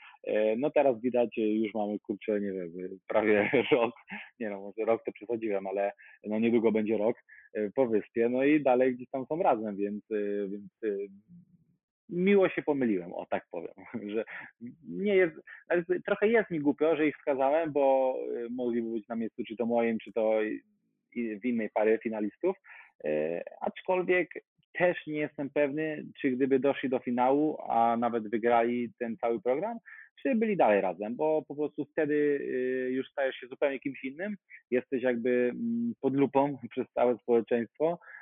No 0.57 0.71
teraz 0.71 1.01
widać, 1.01 1.37
już 1.37 1.75
mamy 1.75 1.99
kurczę, 1.99 2.41
nie 2.41 2.53
wiem, 2.53 2.71
prawie 3.09 3.51
rok, 3.73 3.95
nie 4.41 4.51
no, 4.51 4.61
może 4.61 4.85
rok 4.85 5.05
to 5.05 5.13
przesadziłem, 5.13 5.67
ale 5.67 5.93
no 6.25 6.39
niedługo 6.39 6.73
będzie 6.73 6.99
rok 6.99 7.17
E, 7.55 7.71
po 7.71 7.87
wyspie, 7.87 8.29
no 8.29 8.45
i 8.45 8.63
dalej 8.63 8.95
gdzieś 8.95 9.09
tam 9.11 9.27
są 9.27 9.43
razem, 9.43 9.77
więc, 9.77 10.05
e, 10.11 10.49
więc 10.49 10.73
e, 10.85 10.89
miło 12.09 12.49
się 12.49 12.63
pomyliłem, 12.63 13.13
o 13.13 13.27
tak 13.27 13.47
powiem, 13.51 13.75
że 14.15 14.25
nie 14.89 15.17
jest, 15.17 15.35
trochę 16.07 16.29
jest 16.29 16.51
mi 16.51 16.59
głupio, 16.59 16.97
że 16.97 17.07
ich 17.07 17.17
wskazałem, 17.17 17.73
bo 17.73 18.17
mogliby 18.51 18.91
być 18.91 19.09
na 19.09 19.17
miejscu 19.17 19.45
czy 19.45 19.57
to 19.57 19.67
moim, 19.67 19.99
czy 19.99 20.13
to 20.13 20.39
w 21.17 21.45
innej 21.45 21.71
pary 21.75 21.99
finalistów, 22.03 22.57
aczkolwiek 23.61 24.31
też 24.73 25.07
nie 25.07 25.19
jestem 25.19 25.51
pewny, 25.51 26.05
czy 26.21 26.31
gdyby 26.31 26.59
doszli 26.59 26.89
do 26.89 26.99
finału, 26.99 27.59
a 27.69 27.97
nawet 27.97 28.29
wygrali 28.29 28.93
ten 28.99 29.17
cały 29.17 29.41
program, 29.41 29.79
czy 30.23 30.35
byli 30.35 30.57
dalej 30.57 30.81
razem, 30.81 31.17
bo 31.17 31.43
po 31.49 31.55
prostu 31.55 31.85
wtedy 31.85 32.15
y, 32.15 32.91
już 32.93 33.11
stajesz 33.11 33.37
się 33.37 33.47
zupełnie 33.47 33.81
kimś 33.81 34.05
innym, 34.05 34.37
jesteś 34.71 35.03
jakby 35.03 35.31
mm, 35.31 35.93
pod 36.01 36.15
lupą 36.15 36.59
przez 36.71 36.87
całe 36.95 37.19
społeczeństwo, 37.19 37.99
e, 37.99 38.20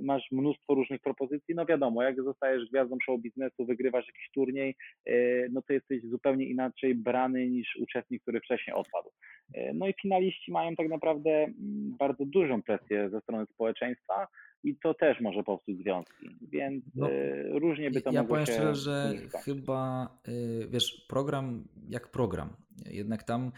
masz 0.00 0.30
mnóstwo 0.32 0.74
różnych 0.74 1.00
propozycji, 1.00 1.54
no 1.54 1.66
wiadomo, 1.66 2.02
jak 2.02 2.22
zostajesz 2.22 2.70
gwiazdą 2.70 2.96
show 3.04 3.20
biznesu, 3.20 3.66
wygrywasz 3.66 4.06
jakiś 4.06 4.30
turniej, 4.34 4.76
e, 5.06 5.14
no 5.48 5.62
to 5.62 5.72
jesteś 5.72 6.02
zupełnie 6.02 6.46
inaczej 6.46 6.94
brany 6.94 7.48
niż 7.48 7.76
uczestnik, 7.76 8.22
który 8.22 8.40
wcześniej 8.40 8.76
odpadł. 8.76 9.10
E, 9.54 9.74
no 9.74 9.88
i 9.88 9.94
finaliści 10.02 10.52
mają 10.52 10.76
tak 10.76 10.88
naprawdę 10.88 11.30
mm, 11.30 11.96
bardzo 11.98 12.24
dużą 12.24 12.62
presję 12.62 13.10
ze 13.10 13.20
strony 13.20 13.46
społeczeństwa, 13.46 14.26
i 14.64 14.76
to 14.82 14.94
też 14.94 15.20
może 15.20 15.42
popsuć 15.42 15.78
związki, 15.78 16.28
więc 16.52 16.84
no, 16.94 17.08
różnie 17.50 17.90
by 17.90 18.00
to 18.00 18.12
ja 18.12 18.22
mogło 18.22 18.36
się... 18.36 18.52
Ja 18.52 18.58
powiem 18.58 18.74
szczerze, 18.74 18.74
że 18.74 19.38
chyba, 19.44 20.08
y, 20.28 20.68
wiesz, 20.70 21.06
program 21.08 21.64
jak 21.88 22.10
program, 22.10 22.48
jednak 22.90 23.22
tam 23.22 23.52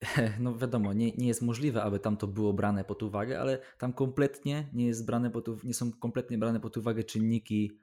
no 0.40 0.58
wiadomo, 0.58 0.92
nie, 0.92 1.12
nie 1.12 1.28
jest 1.28 1.42
możliwe, 1.42 1.82
aby 1.82 2.00
tam 2.00 2.16
to 2.16 2.26
było 2.26 2.52
brane 2.52 2.84
pod 2.84 3.02
uwagę, 3.02 3.40
ale 3.40 3.58
tam 3.78 3.92
kompletnie 3.92 4.68
nie 4.72 4.86
jest 4.86 5.06
brane 5.06 5.30
pod, 5.30 5.64
nie 5.64 5.74
są 5.74 5.92
kompletnie 5.92 6.38
brane 6.38 6.60
pod 6.60 6.76
uwagę 6.76 7.04
czynniki 7.04 7.78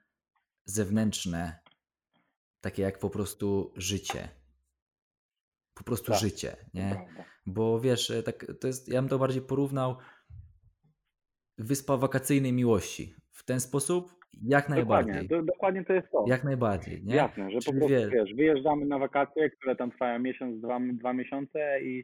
zewnętrzne, 0.65 1.59
takie 2.61 2.81
jak 2.81 2.99
po 2.99 3.09
prostu 3.09 3.73
życie. 3.75 4.29
Po 5.73 5.83
prostu 5.83 6.11
tak, 6.11 6.21
życie, 6.21 6.57
nie? 6.73 7.07
Bo 7.45 7.79
wiesz, 7.79 8.11
tak, 8.25 8.45
to 8.59 8.67
jest, 8.67 8.87
ja 8.87 9.01
bym 9.01 9.09
to 9.09 9.19
bardziej 9.19 9.41
porównał 9.41 9.97
wyspa 11.57 11.97
wakacyjnej 11.97 12.53
miłości. 12.53 13.15
W 13.37 13.43
ten 13.45 13.59
sposób 13.59 14.11
jak 14.43 14.69
najbardziej. 14.69 15.13
Dokładnie, 15.13 15.37
do, 15.37 15.43
dokładnie 15.43 15.83
to 15.83 15.93
jest 15.93 16.11
to. 16.11 16.25
Jak 16.27 16.43
najbardziej, 16.43 17.03
nie? 17.03 17.15
Jasne, 17.15 17.51
że 17.51 17.59
Czyli 17.59 17.79
po 17.79 17.87
prostu 17.87 18.09
wiesz, 18.11 18.33
wyjeżdżamy 18.33 18.85
na 18.85 18.99
wakacje, 18.99 19.49
które 19.49 19.75
tam 19.75 19.91
trwają 19.91 20.19
miesiąc, 20.19 20.61
dwa, 20.61 20.79
dwa 20.93 21.13
miesiące 21.13 21.81
i 21.81 22.03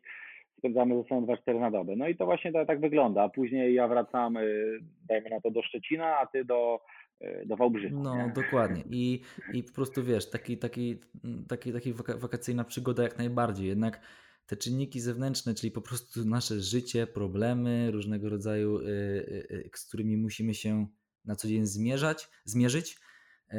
spędzamy 0.57 0.95
ze 0.95 1.03
sobą 1.09 1.25
2-4 1.25 1.59
na 1.59 1.71
dobę. 1.71 1.95
No 1.95 2.07
i 2.07 2.15
to 2.15 2.25
właśnie 2.25 2.51
tak, 2.51 2.67
tak 2.67 2.79
wygląda. 2.79 3.23
A 3.23 3.29
później 3.29 3.73
ja 3.73 3.87
wracam, 3.87 4.37
y, 4.37 4.79
dajmy 5.09 5.29
na 5.29 5.41
to 5.41 5.51
do 5.51 5.63
Szczecina, 5.63 6.17
a 6.17 6.25
ty 6.25 6.45
do, 6.45 6.79
y, 7.21 7.43
do 7.45 7.55
Wałbrzycha. 7.55 7.95
No, 7.95 8.17
nie? 8.17 8.33
dokładnie. 8.35 8.83
I, 8.89 9.21
I 9.53 9.63
po 9.63 9.73
prostu 9.73 10.03
wiesz, 10.03 10.29
taki, 10.29 10.57
taki, 10.57 10.99
taki, 11.47 11.73
taki 11.73 11.93
wakacyjna 11.93 12.63
przygoda 12.63 13.03
jak 13.03 13.17
najbardziej. 13.17 13.67
Jednak 13.67 14.01
te 14.47 14.55
czynniki 14.57 14.99
zewnętrzne, 14.99 15.53
czyli 15.53 15.71
po 15.71 15.81
prostu 15.81 16.25
nasze 16.25 16.59
życie, 16.59 17.07
problemy 17.07 17.91
różnego 17.91 18.29
rodzaju, 18.29 18.79
y, 18.79 19.69
z 19.75 19.87
którymi 19.87 20.17
musimy 20.17 20.53
się 20.53 20.87
na 21.25 21.35
co 21.35 21.47
dzień 21.47 21.65
zmierzać, 21.65 22.29
zmierzyć, 22.45 22.99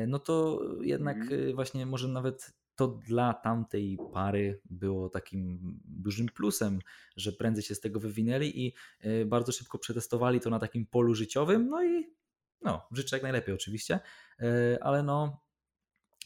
no 0.07 0.19
to 0.19 0.61
jednak 0.81 1.17
mm. 1.17 1.55
właśnie 1.55 1.87
może 1.87 2.09
nawet 2.09 2.53
to 2.77 2.89
dla 2.89 3.35
tamtej 3.35 3.99
pary 4.13 4.61
było 4.65 5.09
takim 5.09 5.59
dużym 5.85 6.27
plusem, 6.27 6.79
że 7.17 7.33
prędzej 7.33 7.65
się 7.65 7.75
z 7.75 7.81
tego 7.81 8.01
wywinęli 8.01 8.67
i 8.67 8.75
y, 9.07 9.27
bardzo 9.27 9.53
szybko 9.53 9.79
przetestowali 9.79 10.41
to 10.41 10.51
na 10.51 10.59
takim 10.59 10.87
polu 10.87 11.15
życiowym. 11.15 11.69
No 11.69 11.85
i 11.85 12.15
no, 12.63 12.89
życzę 12.93 13.17
jak 13.17 13.23
najlepiej 13.23 13.55
oczywiście, 13.55 14.01
ale 14.81 15.03
no 15.03 15.45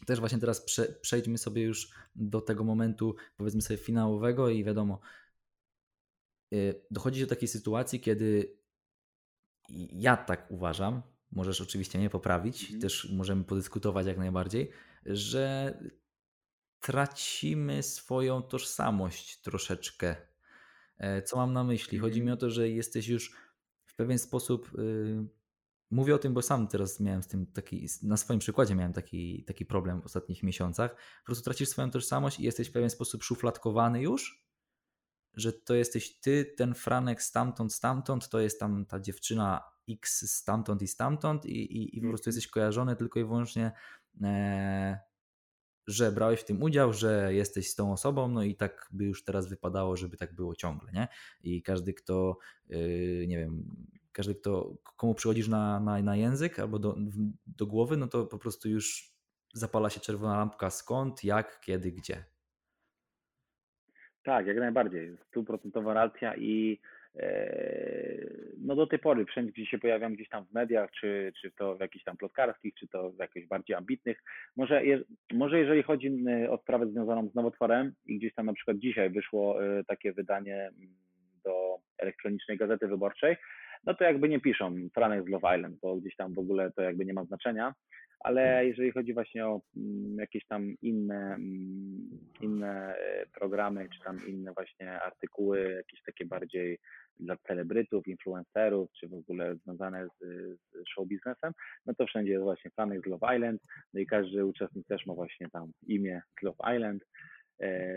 też 0.07 0.21
właśnie 0.21 0.39
teraz 0.39 0.61
prze, 0.61 0.87
przejdźmy 1.01 1.39
sobie 1.39 1.63
już 1.63 1.91
do 2.15 2.41
tego 2.41 2.65
momentu, 2.65 3.17
powiedzmy 3.37 3.63
sobie, 3.63 3.77
finałowego 3.77 4.49
i 4.49 4.65
wiadomo, 4.65 5.01
dochodzi 6.91 7.21
do 7.21 7.27
takiej 7.27 7.49
sytuacji, 7.49 8.01
kiedy 8.01 8.59
ja 9.93 10.17
tak 10.17 10.51
uważam, 10.51 11.03
możesz 11.33 11.61
oczywiście 11.61 11.99
mnie 11.99 12.11
poprawić, 12.11 12.63
mhm. 12.63 12.81
też 12.81 13.09
możemy 13.13 13.45
podyskutować 13.45 14.07
jak 14.07 14.19
najbardziej, 14.19 14.71
że 15.07 15.75
tracimy 16.81 17.83
swoją 17.83 18.43
tożsamość 18.43 19.41
troszeczkę. 19.41 20.17
E, 20.99 21.23
co 21.23 21.37
mam 21.37 21.53
na 21.53 21.65
myśli? 21.65 21.99
Chodzi 21.99 22.23
mi 22.23 22.31
o 22.31 22.37
to, 22.37 22.51
że 22.51 22.69
jesteś 22.69 23.09
już 23.09 23.37
w 23.85 23.97
pewien 23.97 24.19
sposób. 24.19 24.73
Yy, 24.79 25.29
mówię 25.91 26.15
o 26.15 26.19
tym, 26.19 26.35
bo 26.35 26.43
sam 26.43 26.69
teraz 26.69 27.01
miałem 27.01 27.23
z 27.23 27.27
tym 27.27 27.47
taki, 27.47 27.89
na 28.03 28.17
swoim 28.17 28.41
przykładzie 28.41 28.75
miałem 28.75 28.93
taki, 28.93 29.45
taki 29.45 29.67
problem 29.67 30.03
w 30.03 30.07
ostatnich 30.07 30.43
miesiącach. 30.43 30.91
Po 30.95 31.27
prostu 31.27 31.45
tracisz 31.45 31.69
swoją 31.69 31.91
tożsamość 31.91 32.41
i 32.41 32.43
jesteś 32.43 32.69
w 32.69 32.73
pewien 32.73 32.91
sposób 32.91 33.23
szufladkowany 33.23 34.03
już, 34.03 34.49
że 35.35 35.53
to 35.53 35.75
jesteś 35.75 36.21
ty, 36.21 36.55
ten 36.57 36.75
Franek 36.75 37.23
stamtąd, 37.23 37.75
stamtąd, 37.75 38.29
to 38.29 38.41
jest 38.41 38.61
tam 38.61 38.87
ta 38.87 39.01
dziewczyna 39.01 39.61
X 39.91 40.31
stamtąd 40.31 40.83
i 40.83 40.87
stamtąd 40.87 41.47
i, 41.47 41.77
i, 41.77 41.99
i 41.99 42.01
po 42.01 42.09
prostu 42.09 42.31
mhm. 42.31 42.37
jesteś 42.37 42.49
kojarzony 42.51 42.97
tylko 42.97 43.21
i 43.21 43.25
wyłącznie 43.25 43.73
e, 44.23 44.99
że 45.89 46.13
brałeś 46.13 46.41
w 46.41 46.45
tym 46.45 46.63
udział, 46.63 46.93
że 46.93 47.35
jesteś 47.35 47.71
z 47.71 47.75
tą 47.75 47.93
osobą, 47.93 48.29
no 48.29 48.43
i 48.43 48.55
tak 48.55 48.89
by 48.93 49.05
już 49.05 49.25
teraz 49.25 49.49
wypadało, 49.49 49.97
żeby 49.97 50.17
tak 50.17 50.35
było 50.35 50.55
ciągle, 50.55 50.93
nie? 50.93 51.09
I 51.41 51.63
każdy, 51.63 51.95
kto, 51.95 52.39
yy, 52.67 53.27
nie 53.29 53.39
wiem, 53.39 53.65
każdy, 54.13 54.35
kto, 54.35 54.75
komu 54.97 55.15
przychodzisz 55.15 55.49
na, 55.49 55.81
na, 55.81 56.03
na 56.03 56.17
język 56.17 56.59
albo 56.59 56.79
do, 56.79 56.97
do 57.47 57.67
głowy, 57.67 57.97
no 57.97 58.09
to 58.09 58.27
po 58.27 58.39
prostu 58.39 58.69
już 58.69 59.15
zapala 59.55 59.91
się 59.91 60.01
czerwona 60.01 60.37
lampka 60.37 60.71
skąd, 60.71 61.25
jak, 61.25 61.61
kiedy, 61.61 61.93
gdzie. 61.93 62.25
Tak, 64.23 64.47
jak 64.47 64.57
najbardziej. 64.57 65.17
Stuprocentowa 65.29 65.95
racja 65.95 66.37
i 66.37 66.81
no 68.59 68.77
do 68.77 68.87
tej 68.87 68.99
pory 68.99 69.25
wszędzie, 69.25 69.53
gdzie 69.53 69.67
się 69.67 69.79
pojawiam 69.79 70.15
gdzieś 70.15 70.29
tam 70.29 70.45
w 70.45 70.53
mediach, 70.53 70.91
czy, 70.91 71.33
czy 71.41 71.51
to 71.51 71.77
w 71.77 71.81
jakichś 71.81 72.05
tam 72.05 72.17
plotkarskich, 72.17 72.75
czy 72.75 72.89
to 72.89 73.11
w 73.11 73.19
jakichś 73.19 73.47
bardziej 73.47 73.77
ambitnych, 73.77 74.23
może, 74.57 74.87
je, 74.87 75.01
może 75.33 75.59
jeżeli 75.59 75.83
chodzi 75.83 76.09
y, 76.45 76.51
o 76.51 76.59
sprawę 76.59 76.87
związaną 76.87 77.29
z 77.29 77.35
nowotworem 77.35 77.93
i 78.07 78.19
gdzieś 78.19 78.35
tam 78.35 78.47
na 78.47 78.53
przykład 78.53 78.77
dzisiaj 78.77 79.11
wyszło 79.11 79.65
y, 79.65 79.85
takie 79.85 80.13
wydanie 80.13 80.57
mm, 80.57 80.95
do 81.45 81.79
elektronicznej 81.99 82.59
gazety 82.59 82.89
wyborczej, 82.89 83.37
no 83.85 83.95
to 83.95 84.05
jakby 84.05 84.29
nie 84.29 84.41
piszą 84.41 84.75
Franek 84.95 85.25
z 85.25 85.29
Love 85.29 85.57
Island, 85.57 85.79
bo 85.83 85.97
gdzieś 85.97 86.17
tam 86.17 86.35
w 86.35 86.39
ogóle 86.39 86.73
to 86.73 86.83
jakby 86.83 87.07
nie 87.07 87.15
ma 87.15 87.25
znaczenia, 87.25 87.75
ale 88.21 88.67
jeżeli 88.67 88.93
chodzi 88.93 89.15
właśnie 89.15 89.47
o 89.47 89.61
mm, 89.77 90.19
jakieś 90.19 90.47
tam 90.47 90.75
inne, 90.83 91.35
mm, 91.35 92.09
inne 92.41 92.97
e, 92.97 93.27
programy, 93.27 93.89
czy 93.95 94.01
tam 94.05 94.29
inne 94.29 94.53
właśnie 94.53 95.03
artykuły, 95.03 95.73
jakieś 95.77 96.03
takie 96.03 96.25
bardziej 96.27 96.79
dla 97.21 97.37
celebrytów, 97.37 98.07
influencerów, 98.07 98.91
czy 99.01 99.09
w 99.09 99.15
ogóle 99.15 99.57
związane 99.57 100.07
z, 100.07 100.19
z 100.73 100.89
show 100.89 101.09
biznesem, 101.09 101.53
no 101.87 101.95
to 101.95 102.07
wszędzie 102.07 102.33
jest 102.33 102.45
właśnie 102.45 102.71
Franek 102.71 103.03
z 103.03 103.07
Love 103.07 103.37
Island, 103.37 103.63
no 103.95 104.01
i 104.01 104.07
każdy 104.07 104.45
uczestnik 104.45 104.87
też 104.87 105.07
ma 105.07 105.15
właśnie 105.15 105.49
tam 105.51 105.73
imię 105.87 106.23
z 106.41 106.43
Love 106.43 106.77
Island, 106.77 107.05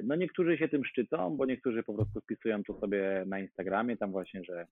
no 0.04 0.16
niektórzy 0.16 0.58
się 0.58 0.68
tym 0.68 0.86
szczycą, 0.86 1.38
bo 1.38 1.46
niektórzy 1.46 1.84
po 1.84 1.94
prostu 1.94 2.22
wpisują 2.22 2.64
to 2.64 2.80
sobie 2.80 3.24
na 3.28 3.40
Instagramie, 3.40 3.98
tam 3.98 4.12
właśnie, 4.12 4.44
że 4.44 4.68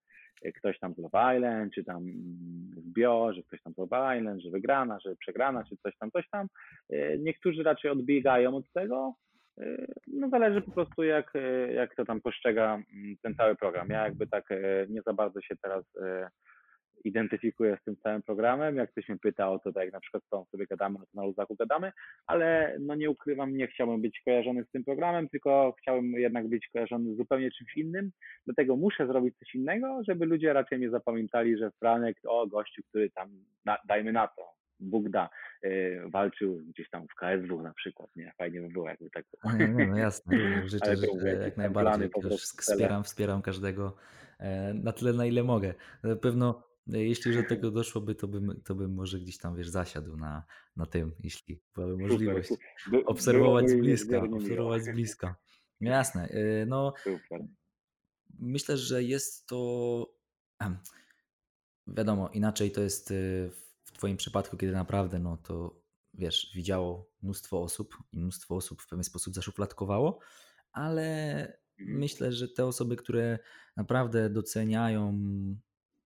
ktoś 0.56 0.80
tam 0.80 0.94
z 0.94 0.98
Love 0.98 1.36
Island, 1.38 1.74
czy 1.74 1.84
tam 1.84 2.04
z 2.78 2.94
bio, 2.94 3.34
że 3.34 3.44
ktoś 3.44 3.62
tam 3.62 3.74
z 3.74 3.78
Love 3.78 4.18
Island, 4.18 4.42
że 4.42 4.50
wygrana, 4.50 5.00
że 5.00 5.16
przegrana, 5.16 5.64
czy 5.64 5.78
coś 5.78 5.98
tam, 5.98 6.12
coś 6.12 6.30
tam. 6.30 6.48
E, 6.90 7.18
niektórzy 7.18 7.64
raczej 7.64 7.92
odbiegają 7.92 8.56
od 8.56 8.72
tego, 8.72 9.14
e, 9.58 9.86
no 10.08 10.30
zależy 10.30 10.62
po 10.62 10.72
prostu 10.72 11.04
jak, 11.04 11.34
jak 11.76 11.96
to 11.96 12.06
tam 12.06 12.22
postrzega 12.22 12.74
mm, 12.74 13.16
ten 13.22 13.36
cały 13.36 13.56
program. 13.56 13.90
Ja 13.90 14.04
jakby 14.04 14.28
tak 14.28 14.50
nie 14.90 15.02
za 15.02 15.14
bardzo 15.14 15.42
się 15.42 15.56
teraz 15.62 15.84
identyfikuję 17.04 17.78
z 17.82 17.84
tym 17.86 17.96
całym 18.04 18.22
programem. 18.22 18.76
Jak 18.76 18.92
ktoś 18.92 19.10
mnie 19.10 19.18
pyta 19.18 19.52
o 19.52 19.60
to, 19.60 19.74
tak 19.74 19.84
jak 19.84 19.94
na 19.94 20.00
przykład 20.00 20.24
z 20.24 20.30
tą 20.30 20.46
sobie 20.46 20.66
gadamy, 20.68 21.00
no 21.00 21.06
to 21.06 21.12
na 21.14 21.26
luzaku 21.26 21.56
gadamy, 21.56 21.92
ale 22.28 22.76
no 22.80 22.96
nie 22.96 23.10
ukrywam, 23.10 23.58
nie 23.58 23.68
chciałbym 23.68 24.02
być 24.02 24.22
kojarzony 24.26 24.64
z 24.64 24.72
tym 24.72 24.84
programem, 24.84 25.30
tylko 25.30 25.76
chciałbym 25.82 26.12
jednak 26.12 26.48
być 26.48 26.68
kojarzony 26.68 27.14
z 27.14 27.18
zupełnie 27.18 27.52
czymś 27.52 27.78
innym, 27.78 28.12
dlatego 28.46 28.76
muszę 28.76 29.08
zrobić 29.08 29.38
coś 29.38 29.56
innego, 29.56 30.02
żeby 30.08 30.26
ludzie 30.26 30.54
raczej 30.54 30.78
mnie 30.78 30.90
zapamiętali, 30.90 31.58
że 31.58 31.72
Franek, 31.80 32.18
o 32.28 32.48
gościu, 32.48 32.82
który 32.90 33.10
tam, 33.10 33.30
na, 33.66 33.78
dajmy 33.88 34.12
na 34.12 34.28
to, 34.28 34.60
Bóg 34.80 35.10
da, 35.10 35.30
yy, 35.64 36.02
walczył 36.12 36.58
gdzieś 36.68 36.90
tam 36.90 37.08
w 37.08 37.16
KSW 37.16 37.62
na 37.62 37.74
przykład, 37.74 38.10
nie? 38.16 38.34
Fajnie 38.38 38.62
by 38.62 38.70
było, 38.70 38.90
jakby 38.90 39.10
tak. 39.10 39.26
No, 39.44 39.52
no, 39.68 39.86
no 39.88 39.98
jasne, 39.98 40.38
życzę, 40.72 40.96
że 40.96 41.30
jak 41.44 41.58
najbardziej, 41.58 42.10
wspieram, 42.38 43.04
wspieram 43.04 43.42
każdego 43.42 43.96
e, 44.40 44.74
na 44.74 44.92
tyle, 44.92 45.14
na 45.14 45.26
ile 45.26 45.44
mogę. 45.44 45.74
Na 46.04 46.16
pewno 46.16 46.69
jeśli 46.94 47.36
do 47.36 47.44
tego 47.44 47.72
doszłoby, 47.72 48.16
to 48.16 48.28
bym, 48.28 48.62
to 48.66 48.76
bym 48.76 48.94
może 48.94 49.20
gdzieś 49.20 49.38
tam, 49.38 49.56
wiesz, 49.56 49.70
zasiadł 49.70 50.18
na, 50.18 50.44
na 50.76 50.86
tym, 50.86 51.16
jeśli 51.20 51.62
byłaby 51.76 51.98
możliwość 51.98 52.50
obserwować 53.06 53.70
z 53.70 53.76
bliska, 53.76 54.22
obserwować 54.22 54.84
z 54.84 54.92
bliska. 54.94 55.36
Jasne. 55.82 56.30
Y, 56.30 56.66
no, 56.68 56.94
myślę, 58.40 58.78
że 58.78 59.04
jest 59.04 59.48
to 59.48 60.20
wiadomo, 61.88 62.30
inaczej 62.30 62.72
to 62.72 62.82
jest 62.82 63.12
y, 63.12 63.52
w 63.84 63.92
Twoim 63.92 64.18
przypadku, 64.18 64.58
kiedy 64.58 64.74
naprawdę, 64.74 65.20
no 65.20 65.38
to 65.38 65.82
wiesz, 66.14 66.52
widziało 66.56 67.12
mnóstwo 67.22 67.62
osób 67.62 67.98
i 68.12 68.20
mnóstwo 68.20 68.56
osób 68.56 68.82
w 68.82 68.88
pewien 68.88 69.04
sposób 69.04 69.34
zaszufladkowało, 69.34 70.20
ale 70.72 71.40
mhm. 71.80 72.00
myślę, 72.00 72.32
że 72.32 72.48
te 72.48 72.66
osoby, 72.66 72.96
które 72.96 73.40
naprawdę 73.76 74.30
doceniają 74.30 75.20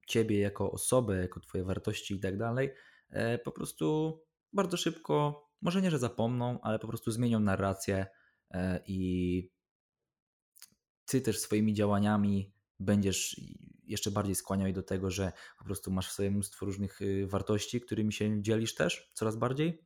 ciebie 0.07 0.39
jako 0.39 0.71
osobę, 0.71 1.17
jako 1.17 1.39
twoje 1.39 1.63
wartości 1.63 2.13
i 2.13 2.19
tak 2.19 2.37
dalej, 2.37 2.73
e, 3.09 3.37
po 3.37 3.51
prostu 3.51 4.19
bardzo 4.53 4.77
szybko, 4.77 5.47
może 5.61 5.81
nie, 5.81 5.91
że 5.91 5.99
zapomną, 5.99 6.59
ale 6.61 6.79
po 6.79 6.87
prostu 6.87 7.11
zmienią 7.11 7.39
narrację 7.39 8.05
e, 8.51 8.83
i 8.87 9.51
ty 11.05 11.21
też 11.21 11.39
swoimi 11.39 11.73
działaniami 11.73 12.53
będziesz 12.79 13.41
jeszcze 13.83 14.11
bardziej 14.11 14.35
skłaniał 14.35 14.71
do 14.71 14.83
tego, 14.83 15.11
że 15.11 15.31
po 15.57 15.65
prostu 15.65 15.91
masz 15.91 16.09
w 16.09 16.11
sobie 16.11 16.31
mnóstwo 16.31 16.65
różnych 16.65 17.01
y, 17.01 17.27
wartości, 17.27 17.81
którymi 17.81 18.13
się 18.13 18.41
dzielisz 18.41 18.75
też 18.75 19.11
coraz 19.13 19.35
bardziej, 19.35 19.85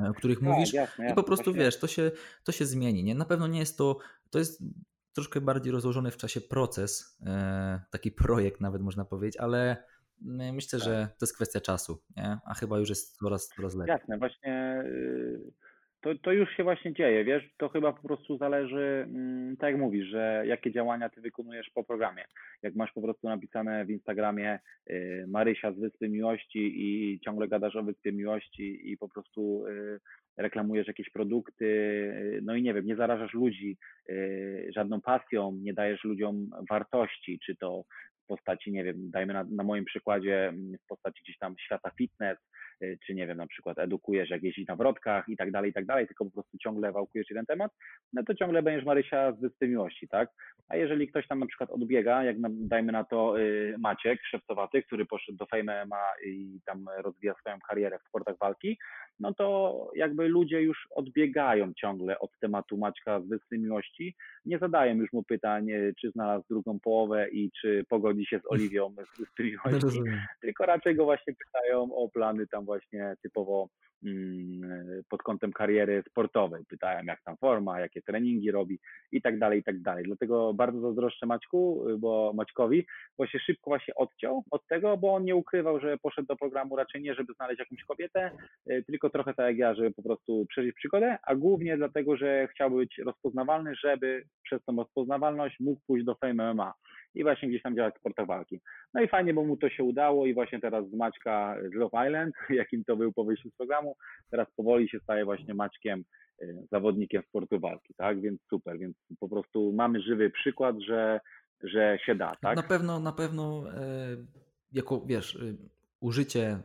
e, 0.00 0.08
o 0.08 0.14
których 0.14 0.38
tak, 0.38 0.48
mówisz 0.48 0.72
jasne, 0.72 1.10
i 1.10 1.14
po 1.14 1.22
prostu 1.22 1.44
właśnie. 1.44 1.64
wiesz, 1.64 1.78
to 1.78 1.86
się, 1.86 2.10
to 2.44 2.52
się 2.52 2.66
zmieni. 2.66 3.04
Nie? 3.04 3.14
Na 3.14 3.24
pewno 3.24 3.46
nie 3.46 3.58
jest 3.58 3.78
to, 3.78 3.98
to 4.30 4.38
jest 4.38 4.62
troszkę 5.14 5.40
bardziej 5.40 5.72
rozłożony 5.72 6.10
w 6.10 6.16
czasie 6.16 6.40
proces, 6.40 7.18
e, 7.26 7.80
taki 7.90 8.12
projekt 8.12 8.60
nawet 8.60 8.82
można 8.82 9.04
powiedzieć, 9.04 9.36
ale 9.36 9.76
myślę, 10.52 10.78
tak. 10.78 10.88
że 10.88 11.08
to 11.18 11.26
jest 11.26 11.34
kwestia 11.34 11.60
czasu, 11.60 12.02
nie? 12.16 12.38
a 12.46 12.54
chyba 12.54 12.78
już 12.78 12.88
jest 12.88 13.18
coraz, 13.18 13.48
coraz 13.48 13.74
lepiej. 13.74 13.92
Jasne, 13.92 14.18
właśnie 14.18 14.82
y, 14.86 15.52
to, 16.04 16.14
to 16.22 16.32
już 16.32 16.56
się 16.56 16.62
właśnie 16.62 16.92
dzieje, 16.92 17.24
wiesz, 17.24 17.44
to 17.56 17.68
chyba 17.68 17.92
po 17.92 18.08
prostu 18.08 18.38
zależy, 18.38 19.06
mm, 19.08 19.56
tak 19.56 19.70
jak 19.70 19.80
mówisz, 19.80 20.08
że 20.08 20.44
jakie 20.46 20.72
działania 20.72 21.08
ty 21.08 21.20
wykonujesz 21.20 21.70
po 21.74 21.84
programie. 21.84 22.24
Jak 22.62 22.74
masz 22.74 22.92
po 22.92 23.02
prostu 23.02 23.28
napisane 23.28 23.84
w 23.84 23.90
Instagramie 23.90 24.58
y, 24.90 25.24
Marysia 25.28 25.72
z 25.72 25.78
Wyspy 25.78 26.08
Miłości 26.08 26.72
i 26.76 27.20
ciągle 27.20 27.48
gadasz 27.48 27.76
o 27.76 27.82
Wyspie 27.82 28.12
Miłości 28.12 28.92
i 28.92 28.96
po 28.96 29.08
prostu 29.08 29.66
y, 29.66 30.00
reklamujesz 30.36 30.86
jakieś 30.86 31.10
produkty, 31.10 31.68
no 32.42 32.54
i 32.54 32.62
nie 32.62 32.74
wiem, 32.74 32.86
nie 32.86 32.96
zarażasz 32.96 33.34
ludzi 33.34 33.76
żadną 34.74 35.00
pasją, 35.00 35.52
nie 35.62 35.74
dajesz 35.74 36.04
ludziom 36.04 36.50
wartości, 36.70 37.38
czy 37.46 37.56
to 37.56 37.84
w 38.24 38.26
postaci, 38.26 38.72
nie 38.72 38.84
wiem, 38.84 39.10
dajmy 39.10 39.32
na, 39.32 39.44
na 39.44 39.64
moim 39.64 39.84
przykładzie, 39.84 40.52
w 40.84 40.86
postaci 40.86 41.22
gdzieś 41.22 41.38
tam 41.38 41.54
świata 41.58 41.90
fitness, 41.98 42.38
Y, 42.73 42.73
czy 43.06 43.14
nie 43.14 43.26
wiem, 43.26 43.38
na 43.38 43.46
przykład 43.46 43.78
edukujesz, 43.78 44.30
jak 44.30 44.42
jeździć 44.42 44.68
na 44.68 44.76
wrotkach 44.76 45.28
i 45.28 45.36
tak 45.36 45.50
dalej, 45.50 45.70
i 45.70 45.74
tak 45.74 45.86
dalej, 45.86 46.06
tylko 46.06 46.24
po 46.24 46.30
prostu 46.30 46.58
ciągle 46.58 46.92
wałkujesz 46.92 47.30
jeden 47.30 47.46
temat, 47.46 47.72
no 48.12 48.22
to 48.22 48.34
ciągle 48.34 48.62
będziesz 48.62 48.86
Marysia 48.86 49.32
z 49.32 49.40
Wyspy 49.40 49.68
Miłości, 49.68 50.08
tak? 50.08 50.30
A 50.68 50.76
jeżeli 50.76 51.08
ktoś 51.08 51.28
tam 51.28 51.38
na 51.38 51.46
przykład 51.46 51.70
odbiega, 51.70 52.24
jak 52.24 52.36
dajmy 52.50 52.92
na 52.92 53.04
to 53.04 53.40
y, 53.40 53.74
Maciek 53.78 54.20
Szewcowaty, 54.30 54.82
który 54.82 55.06
poszedł 55.06 55.38
do 55.38 55.46
Fame 55.46 55.84
MMA 55.86 56.04
i 56.26 56.60
tam 56.66 56.86
rozwija 57.02 57.34
swoją 57.34 57.58
karierę 57.68 57.98
w 57.98 58.08
sportach 58.08 58.38
walki, 58.38 58.78
no 59.20 59.34
to 59.34 59.90
jakby 59.96 60.28
ludzie 60.28 60.62
już 60.62 60.88
odbiegają 60.90 61.72
ciągle 61.80 62.18
od 62.18 62.30
tematu 62.40 62.78
Maćka 62.78 63.20
z 63.20 63.28
Wyspy 63.28 63.58
Miłości, 63.58 64.14
nie 64.44 64.58
zadają 64.58 64.94
już 64.94 65.12
mu 65.12 65.22
pytań, 65.22 65.70
y, 65.70 65.94
czy 66.00 66.10
znalazł 66.10 66.44
drugą 66.50 66.80
połowę 66.80 67.28
i 67.30 67.50
czy 67.60 67.84
pogodził 67.88 68.14
chodzi 68.14 68.26
się 68.26 68.38
z 68.38 68.52
Oliwią, 68.52 68.90
z, 68.90 69.20
gości, 69.20 69.56
rozumiem. 69.82 70.20
tylko 70.40 70.66
raczej 70.66 70.96
go 70.96 71.04
właśnie 71.04 71.34
pytają 71.34 71.94
o 71.94 72.08
plany 72.08 72.46
tam 72.46 72.63
właśnie 72.64 73.14
typowo 73.22 73.68
mm, 74.04 75.02
pod 75.08 75.22
kątem 75.22 75.52
kariery 75.52 76.02
sportowej. 76.10 76.64
Pytałem, 76.68 77.06
jak 77.06 77.22
tam 77.22 77.36
forma, 77.36 77.80
jakie 77.80 78.02
treningi 78.02 78.50
robi 78.50 78.78
i 79.12 79.22
tak 79.22 79.38
dalej, 79.38 79.60
i 79.60 79.62
tak 79.62 79.82
dalej. 79.82 80.04
Dlatego 80.04 80.54
bardzo 80.54 80.80
zazdroszczę 80.80 81.26
Maćku, 81.26 81.84
bo 81.98 82.32
Maćkowi, 82.34 82.86
bo 83.18 83.26
się 83.26 83.38
szybko 83.38 83.70
właśnie 83.70 83.94
odciął 83.94 84.44
od 84.50 84.66
tego, 84.66 84.96
bo 84.96 85.14
on 85.14 85.24
nie 85.24 85.36
ukrywał, 85.36 85.80
że 85.80 85.98
poszedł 85.98 86.28
do 86.28 86.36
programu 86.36 86.76
raczej 86.76 87.02
nie, 87.02 87.14
żeby 87.14 87.32
znaleźć 87.34 87.58
jakąś 87.58 87.84
kobietę, 87.84 88.30
y, 88.70 88.84
tylko 88.86 89.10
trochę 89.10 89.34
tak 89.34 89.46
jak 89.46 89.58
ja, 89.58 89.74
żeby 89.74 89.90
po 89.90 90.02
prostu 90.02 90.46
przeżyć 90.48 90.74
przygodę, 90.74 91.18
a 91.22 91.34
głównie 91.34 91.76
dlatego, 91.76 92.16
że 92.16 92.48
chciał 92.48 92.70
być 92.70 92.98
rozpoznawalny, 92.98 93.74
żeby 93.84 94.24
przez 94.42 94.64
tą 94.64 94.76
rozpoznawalność 94.76 95.60
mógł 95.60 95.80
pójść 95.86 96.06
do 96.06 96.14
Fame 96.14 96.54
MMA 96.54 96.74
i 97.14 97.22
właśnie 97.22 97.48
gdzieś 97.48 97.62
tam 97.62 97.76
działać 97.76 97.94
w 97.94 97.98
sportach 97.98 98.26
walki. 98.26 98.60
No 98.94 99.02
i 99.02 99.08
fajnie, 99.08 99.34
bo 99.34 99.44
mu 99.44 99.56
to 99.56 99.68
się 99.70 99.84
udało 99.84 100.26
i 100.26 100.34
właśnie 100.34 100.60
teraz 100.60 100.90
z 100.90 100.94
Maćka 100.94 101.56
z 101.70 101.74
Love 101.74 102.06
Island, 102.06 102.34
jakim 102.50 102.84
to 102.84 102.96
był 102.96 103.12
po 103.12 103.24
wyjściu 103.24 103.50
z 103.50 103.56
programu, 103.56 103.96
teraz 104.30 104.48
powoli 104.56 104.88
się 104.88 104.98
staje 105.00 105.24
właśnie 105.24 105.54
Maćkiem, 105.54 106.04
y, 106.42 106.66
zawodnikiem 106.72 107.22
sportu 107.28 107.60
walki, 107.60 107.94
tak? 107.96 108.20
Więc 108.20 108.40
super, 108.50 108.78
więc 108.78 108.96
po 109.20 109.28
prostu 109.28 109.72
mamy 109.72 110.00
żywy 110.00 110.30
przykład, 110.30 110.76
że, 110.80 111.20
że 111.62 111.98
się 112.06 112.14
da, 112.14 112.36
tak? 112.42 112.56
Na 112.56 112.62
pewno, 112.62 113.00
na 113.00 113.12
pewno 113.12 113.64
e, 113.72 114.16
jako, 114.72 115.00
wiesz, 115.06 115.34
y, 115.34 115.56
użycie 116.00 116.58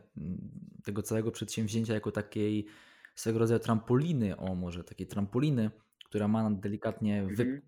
tego 0.84 1.02
całego 1.02 1.30
przedsięwzięcia 1.30 1.94
jako 1.94 2.10
takiej 2.12 2.66
swego 3.14 3.38
rodzaju 3.38 3.60
trampoliny, 3.60 4.36
o 4.36 4.54
może 4.54 4.84
takiej 4.84 5.06
trampoliny, 5.06 5.70
która 6.04 6.28
ma 6.28 6.50
delikatnie, 6.50 7.22
wy, 7.22 7.42
Mhm. 7.42 7.62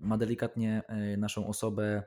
ma 0.00 0.18
delikatnie 0.18 0.82
e, 0.88 1.16
naszą 1.16 1.46
osobę 1.46 2.02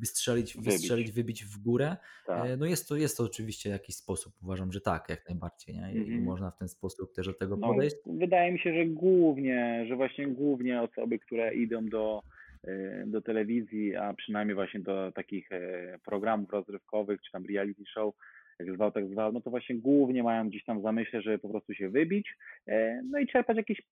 wystrzelić, 0.00 0.54
Wybić. 0.54 0.70
wystrzelić, 0.70 1.12
wybić 1.12 1.44
w 1.44 1.58
górę. 1.62 1.96
Tak. 2.26 2.50
E, 2.50 2.56
No 2.56 2.66
jest 2.66 2.88
to, 2.88 2.96
jest 2.96 3.16
to 3.16 3.24
oczywiście 3.24 3.70
jakiś 3.70 3.96
sposób. 3.96 4.32
Uważam, 4.42 4.72
że 4.72 4.80
tak, 4.80 5.08
jak 5.08 5.28
najbardziej. 5.28 5.74
Nie? 5.76 5.92
I 5.94 5.98
Mhm. 5.98 6.22
można 6.22 6.50
w 6.50 6.58
ten 6.58 6.68
sposób 6.68 7.12
też 7.14 7.26
do 7.26 7.34
tego 7.34 7.56
No, 7.56 7.68
podejść. 7.68 7.96
wydaje 8.06 8.52
mi 8.52 8.58
się, 8.58 8.74
że 8.74 8.86
głównie, 8.86 9.84
że 9.88 9.96
właśnie 9.96 10.26
głównie 10.26 10.82
osoby, 10.82 11.18
które 11.18 11.54
idą 11.54 11.88
do, 11.88 12.22
y, 12.68 13.04
do 13.06 13.22
telewizji, 13.22 13.96
a 13.96 14.14
przynajmniej 14.14 14.54
właśnie 14.54 14.80
do 14.80 15.12
takich 15.14 15.52
e, 15.52 15.98
programów 16.04 16.50
rozrywkowych, 16.50 17.22
czy 17.22 17.32
tam 17.32 17.46
reality 17.46 17.82
show, 17.94 18.14
jak 18.58 18.74
zwał, 18.74 18.92
tak 18.92 19.08
zwał, 19.08 19.32
no 19.32 19.40
to 19.40 19.50
właśnie 19.50 19.76
głównie 19.76 20.22
mają 20.22 20.48
gdzieś 20.48 20.64
tam 20.64 20.78
w 20.80 20.82
zamyśle, 20.82 21.22
żeby 21.22 21.38
po 21.38 21.48
prostu 21.48 21.74
się 21.74 21.88
wybić, 21.88 22.28
e, 22.66 23.02
no 23.10 23.18
i 23.18 23.26
czerpać 23.26 23.56
jakieś 23.56 23.82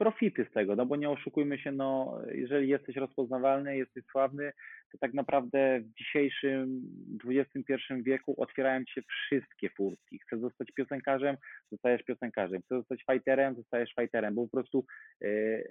profity 0.00 0.46
z 0.50 0.52
tego, 0.52 0.76
no 0.76 0.86
bo 0.86 0.96
nie 0.96 1.10
oszukujmy 1.10 1.58
się, 1.58 1.72
no 1.72 2.18
jeżeli 2.32 2.68
jesteś 2.68 2.96
rozpoznawalny, 2.96 3.76
jesteś 3.76 4.04
sławny, 4.04 4.52
to 4.92 4.98
tak 4.98 5.14
naprawdę 5.14 5.80
w 5.80 5.94
dzisiejszym 5.98 6.82
XXI 7.24 7.74
wieku 8.02 8.34
otwierają 8.42 8.82
się 8.88 9.02
wszystkie 9.02 9.70
furtki. 9.70 10.18
Chcesz 10.18 10.40
zostać 10.40 10.72
piosenkarzem, 10.72 11.36
zostajesz 11.72 12.02
piosenkarzem. 12.02 12.62
Chcesz 12.62 12.78
zostać 12.78 13.04
fighterem, 13.12 13.54
zostajesz 13.54 13.94
fighterem, 14.00 14.34
bo 14.34 14.44
po 14.44 14.50
prostu 14.50 14.84
e, 15.22 15.28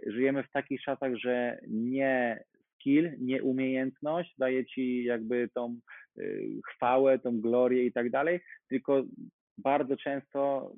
żyjemy 0.07 0.43
w 0.43 0.51
takich 0.51 0.81
czasach, 0.81 1.15
że 1.15 1.59
nie 1.67 2.43
skill, 2.73 3.11
nie 3.19 3.43
umiejętność 3.43 4.35
daje 4.37 4.65
ci 4.65 5.03
jakby 5.03 5.49
tą 5.53 5.79
e, 6.17 6.23
chwałę, 6.69 7.19
tą 7.19 7.41
glorię 7.41 7.85
i 7.85 7.91
tak 7.91 8.09
dalej, 8.09 8.39
tylko 8.69 9.03
bardzo 9.57 9.97
często 9.97 10.71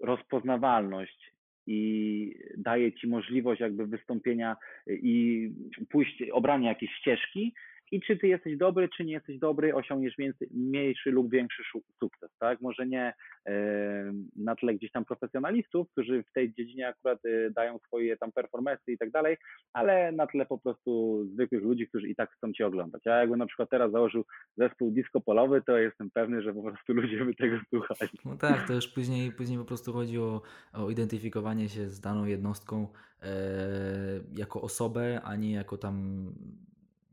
rozpoznawalność 0.00 1.35
i 1.66 2.38
daje 2.56 2.92
ci 2.92 3.08
możliwość 3.08 3.60
jakby 3.60 3.86
wystąpienia 3.86 4.56
i 4.86 5.50
pójść, 5.90 6.22
obrania 6.32 6.68
jakiejś 6.68 6.92
ścieżki 6.92 7.54
i 7.92 8.00
czy 8.00 8.16
ty 8.16 8.28
jesteś 8.28 8.56
dobry, 8.56 8.88
czy 8.96 9.04
nie 9.04 9.12
jesteś 9.12 9.38
dobry, 9.38 9.74
osiągniesz 9.74 10.14
więcej, 10.18 10.48
mniejszy 10.50 11.10
lub 11.10 11.30
większy 11.30 11.62
sukces, 12.00 12.30
tak? 12.38 12.60
Może 12.60 12.86
nie 12.86 13.14
e, 13.46 14.12
na 14.36 14.56
tle 14.56 14.74
gdzieś 14.74 14.92
tam 14.92 15.04
profesjonalistów, 15.04 15.90
którzy 15.90 16.22
w 16.22 16.32
tej 16.32 16.54
dziedzinie 16.54 16.88
akurat 16.88 17.18
e, 17.24 17.50
dają 17.50 17.78
swoje 17.78 18.16
tam 18.16 18.32
performance 18.32 18.82
i 18.88 18.98
tak 18.98 19.10
dalej, 19.10 19.36
ale 19.72 20.12
na 20.12 20.26
tle 20.26 20.46
po 20.46 20.58
prostu 20.58 21.24
zwykłych 21.32 21.62
ludzi, 21.62 21.88
którzy 21.88 22.08
i 22.08 22.14
tak 22.14 22.30
chcą 22.30 22.52
cię 22.52 22.66
oglądać. 22.66 23.02
Ja 23.06 23.16
jakbym 23.16 23.38
na 23.38 23.46
przykład 23.46 23.70
teraz 23.70 23.92
założył 23.92 24.24
zespół 24.56 24.90
disco 24.90 25.20
polowy, 25.20 25.62
to 25.66 25.78
jestem 25.78 26.10
pewny, 26.10 26.42
że 26.42 26.54
po 26.54 26.62
prostu 26.62 26.92
ludzie 26.92 27.24
by 27.24 27.34
tego 27.34 27.56
słuchali. 27.68 28.10
No 28.24 28.36
tak, 28.36 28.66
to 28.66 28.72
już 28.72 28.88
później, 28.88 29.32
później 29.32 29.58
po 29.58 29.64
prostu 29.64 29.92
chodzi 29.92 30.18
o, 30.18 30.42
o 30.72 30.90
identyfikowanie 30.90 31.68
się 31.68 31.88
z 31.88 32.00
daną 32.00 32.24
jednostką 32.24 32.88
e, 33.22 33.26
jako 34.36 34.62
osobę, 34.62 35.20
a 35.24 35.36
nie 35.36 35.52
jako 35.52 35.78
tam, 35.78 36.26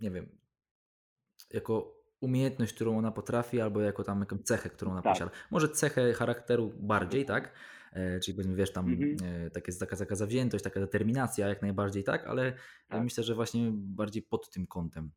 nie 0.02 0.12
wiem, 0.12 0.26
jako 1.54 1.96
umiejętność, 2.22 2.74
którą 2.74 2.98
ona 2.98 3.12
potrafi, 3.12 3.62
albo 3.62 3.82
jako 3.82 4.04
tam 4.04 4.20
jakąś 4.20 4.40
cechę, 4.42 4.70
którą 4.70 4.92
ona 4.92 5.02
Tak. 5.02 5.14
posiada. 5.14 5.32
Może 5.52 5.68
cechę 5.70 6.14
charakteru 6.14 6.72
bardziej, 6.80 7.26
tak? 7.26 7.52
E, 7.94 8.20
czyli 8.20 8.36
powiedzmy, 8.36 8.56
wiesz, 8.56 8.74
tam 8.74 8.90
Mhm. 8.90 9.16
e, 9.46 9.50
takie, 9.50 9.72
taka, 9.80 9.96
taka 9.96 10.16
zawziętość, 10.16 10.64
taka 10.64 10.80
determinacja, 10.80 11.48
jak 11.48 11.62
najbardziej, 11.62 12.04
tak? 12.04 12.28
Ale 12.28 12.54
Tak. 12.90 13.04
myślę, 13.04 13.24
że 13.24 13.36
właśnie 13.36 13.70
bardziej 13.74 14.24
pod 14.24 14.50
tym 14.50 14.68
kątem. 14.68 15.12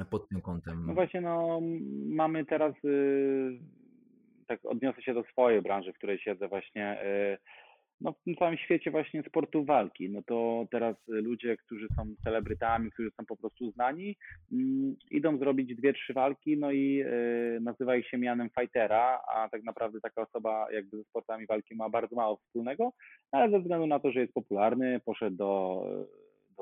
e, 0.00 0.04
Pod 0.04 0.28
tym 0.28 0.40
kątem. 0.40 0.86
No 0.86 0.94
właśnie, 0.94 1.20
no 1.20 1.60
mamy 2.06 2.46
teraz, 2.46 2.74
y, 2.84 3.58
tak 4.46 4.60
odniosę 4.64 5.02
się 5.02 5.14
do 5.14 5.24
swojej 5.32 5.62
branży, 5.62 5.92
w 5.92 5.96
której 5.96 6.18
siedzę 6.18 6.48
właśnie, 6.48 7.02
y, 7.04 7.38
no 8.02 8.12
w 8.12 8.22
tym 8.24 8.34
całym 8.34 8.56
świecie 8.56 8.90
właśnie 8.90 9.22
sportu 9.22 9.64
walki, 9.64 10.10
no 10.10 10.22
to 10.26 10.66
teraz 10.70 10.96
ludzie, 11.06 11.56
którzy 11.56 11.86
są 11.96 12.14
celebrytami, 12.24 12.90
którzy 12.90 13.10
są 13.10 13.26
po 13.26 13.36
prostu 13.36 13.70
znani, 13.70 14.16
mm, 14.52 14.96
idą 15.10 15.38
zrobić 15.38 15.74
dwie, 15.76 15.92
trzy 15.92 16.12
walki, 16.12 16.58
no 16.58 16.72
i 16.72 17.02
y, 17.56 17.60
nazywa 17.60 17.96
ich 17.96 18.08
się 18.08 18.18
mianem 18.18 18.50
fightera, 18.60 19.20
a 19.34 19.48
tak 19.48 19.62
naprawdę 19.62 20.00
taka 20.00 20.22
osoba 20.22 20.66
jakby 20.72 20.96
ze 20.96 21.04
sportami 21.04 21.46
walki 21.46 21.74
ma 21.74 21.88
bardzo 21.88 22.16
mało 22.16 22.36
wspólnego, 22.36 22.92
ale 23.30 23.50
ze 23.50 23.60
względu 23.60 23.86
na 23.86 24.00
to, 24.00 24.12
że 24.12 24.20
jest 24.20 24.32
popularny, 24.32 25.00
poszedł 25.04 25.36
do, 25.36 25.84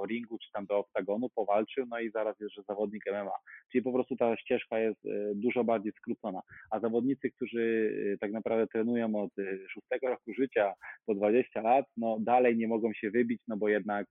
do 0.00 0.06
ringu 0.06 0.38
czy 0.38 0.52
tam 0.52 0.66
do 0.66 0.78
oktagonu, 0.78 1.28
powalczył, 1.28 1.86
no 1.86 2.00
i 2.00 2.10
zaraz 2.10 2.40
jest, 2.40 2.54
że 2.54 2.62
zawodnik 2.62 3.04
MMA. 3.12 3.38
Czyli 3.72 3.84
po 3.84 3.92
prostu 3.92 4.16
ta 4.16 4.36
ścieżka 4.36 4.78
jest 4.78 5.06
e, 5.06 5.08
dużo 5.34 5.64
bardziej 5.64 5.92
skrócona. 5.92 6.40
A 6.70 6.80
zawodnicy, 6.80 7.30
którzy 7.30 7.92
e, 8.14 8.18
tak 8.18 8.32
naprawdę 8.32 8.66
trenują 8.66 9.14
od 9.14 9.38
e, 9.38 9.68
szóstego 9.68 10.08
roku 10.08 10.34
życia 10.38 10.74
po 11.06 11.14
20 11.14 11.60
lat, 11.60 11.86
no 11.96 12.16
dalej 12.20 12.56
nie 12.56 12.68
mogą 12.68 12.92
się 12.92 13.10
wybić, 13.10 13.42
no 13.48 13.56
bo 13.56 13.68
jednak 13.68 14.06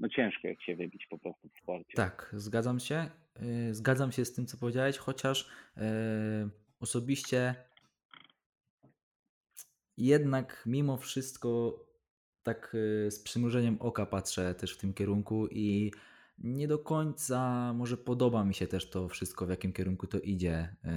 no 0.00 0.08
ciężko 0.08 0.48
jest 0.48 0.62
się 0.62 0.76
wybić 0.76 1.06
po 1.10 1.18
prostu 1.18 1.48
w 1.48 1.62
sporcie. 1.62 1.96
Tak, 1.96 2.30
zgadzam 2.32 2.80
się. 2.80 3.06
Zgadzam 3.70 4.12
się 4.12 4.24
z 4.24 4.34
tym, 4.34 4.46
co 4.46 4.58
powiedziałeś, 4.58 4.98
chociaż 4.98 5.50
osobiście 6.80 7.54
jednak 9.96 10.62
mimo 10.66 10.96
wszystko 10.96 11.78
tak 12.42 12.76
yy, 13.04 13.10
z 13.10 13.20
przymrużeniem 13.20 13.76
oka 13.80 14.06
patrzę 14.06 14.54
też 14.54 14.74
w 14.74 14.78
tym 14.78 14.94
kierunku 14.94 15.46
i 15.48 15.92
nie 16.38 16.68
do 16.68 16.78
końca 16.78 17.72
może 17.72 17.96
podoba 17.96 18.44
mi 18.44 18.54
się 18.54 18.66
też 18.66 18.90
to 18.90 19.08
wszystko, 19.08 19.46
w 19.46 19.50
jakim 19.50 19.72
kierunku 19.72 20.06
to 20.06 20.20
idzie, 20.20 20.76
yy, 20.84 20.90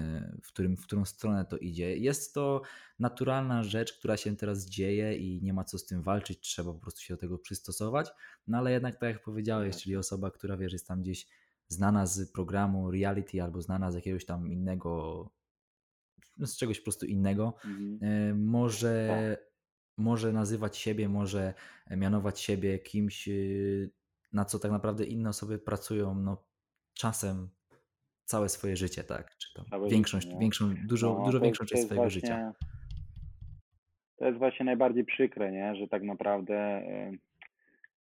w, 0.43 0.47
którym, 0.47 0.77
w 0.77 0.83
którą 0.83 1.05
stronę 1.05 1.45
to 1.45 1.57
idzie. 1.57 1.97
Jest 1.97 2.33
to 2.33 2.61
naturalna 2.99 3.63
rzecz, 3.63 3.97
która 3.97 4.17
się 4.17 4.35
teraz 4.35 4.65
dzieje 4.65 5.17
i 5.17 5.41
nie 5.43 5.53
ma 5.53 5.63
co 5.63 5.77
z 5.77 5.85
tym 5.85 6.01
walczyć, 6.01 6.39
trzeba 6.39 6.73
po 6.73 6.79
prostu 6.79 7.01
się 7.01 7.13
do 7.13 7.17
tego 7.19 7.37
przystosować. 7.37 8.09
No 8.47 8.57
ale 8.57 8.71
jednak 8.71 8.95
tak 8.95 9.09
jak 9.13 9.23
powiedziałeś, 9.23 9.75
Tak. 9.75 9.83
czyli 9.83 9.95
osoba, 9.95 10.31
która 10.31 10.57
wiesz, 10.57 10.73
jest 10.73 10.87
tam 10.87 11.01
gdzieś 11.01 11.27
znana 11.67 12.05
z 12.05 12.31
programu 12.31 12.91
reality 12.91 13.43
albo 13.43 13.61
znana 13.61 13.91
z 13.91 13.95
jakiegoś 13.95 14.25
tam 14.25 14.47
innego, 14.47 15.29
z 16.37 16.57
czegoś 16.57 16.79
po 16.79 16.83
prostu 16.83 17.05
innego, 17.05 17.53
Mhm. 17.65 17.99
e, 18.01 18.33
może, 18.33 19.37
może 19.97 20.33
nazywać 20.33 20.77
siebie, 20.77 21.09
może 21.09 21.53
mianować 21.97 22.39
siebie 22.39 22.79
kimś, 22.79 23.27
y, 23.27 23.89
na 24.33 24.45
co 24.45 24.59
tak 24.59 24.71
naprawdę 24.71 25.05
inne 25.05 25.29
osoby 25.29 25.59
pracują 25.59 26.15
no, 26.15 26.43
czasem 26.93 27.49
całe 28.25 28.49
swoje 28.49 28.75
życie, 28.75 29.03
tak? 29.03 29.37
Czy 29.37 29.53
tam 29.53 29.65
Całe 29.65 29.89
większość, 29.89 30.23
życie, 30.25 30.35
no. 30.35 30.41
większą, 30.41 30.73
dużo, 30.87 31.13
No, 31.19 31.25
dużo 31.25 31.39
większą 31.39 31.65
część 31.65 31.83
swojego 31.83 32.03
właśnie- 32.03 32.21
życia. 32.21 32.53
To 34.17 34.25
jest 34.25 34.37
właśnie 34.37 34.65
najbardziej 34.65 35.05
przykre, 35.05 35.51
nie? 35.51 35.75
że 35.75 35.87
tak 35.87 36.03
naprawdę 36.03 36.55
e, 36.55 37.11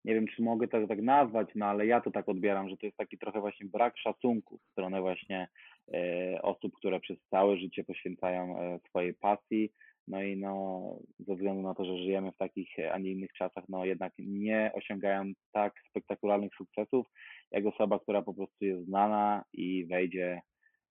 nie 0.05 0.13
wiem, 0.13 0.25
czy 0.27 0.41
mogę 0.41 0.67
to 0.67 0.87
tak 0.87 1.01
nazwać, 1.01 1.49
no 1.55 1.65
ale 1.65 1.85
ja 1.85 2.01
to 2.01 2.11
tak 2.11 2.29
odbieram, 2.29 2.69
że 2.69 2.77
to 2.77 2.85
jest 2.85 2.97
taki 2.97 3.17
trochę 3.17 3.39
właśnie 3.41 3.65
brak 3.65 3.97
szacunku 3.97 4.57
w 4.57 4.71
stronę 4.71 5.01
właśnie 5.01 5.47
e, 5.93 6.41
osób, 6.41 6.73
które 6.77 6.99
przez 6.99 7.17
całe 7.29 7.57
życie 7.57 7.83
poświęcają 7.83 8.59
e, 8.59 8.79
swojej 8.89 9.13
pasji, 9.13 9.71
no 10.07 10.23
i 10.23 10.37
no 10.37 10.81
ze 11.19 11.35
względu 11.35 11.61
na 11.61 11.73
to, 11.73 11.85
że 11.85 11.97
żyjemy 11.97 12.31
w 12.31 12.37
takich, 12.37 12.69
a 12.91 12.97
nie 12.97 13.11
innych 13.11 13.33
czasach, 13.33 13.63
no 13.69 13.85
jednak 13.85 14.13
nie 14.19 14.71
osiągają 14.73 15.31
tak 15.51 15.73
spektakularnych 15.89 16.51
sukcesów, 16.57 17.05
jak 17.51 17.65
osoba, 17.65 17.99
która 17.99 18.21
po 18.21 18.33
prostu 18.33 18.65
jest 18.65 18.85
znana 18.85 19.43
i 19.53 19.85
wejdzie 19.85 20.41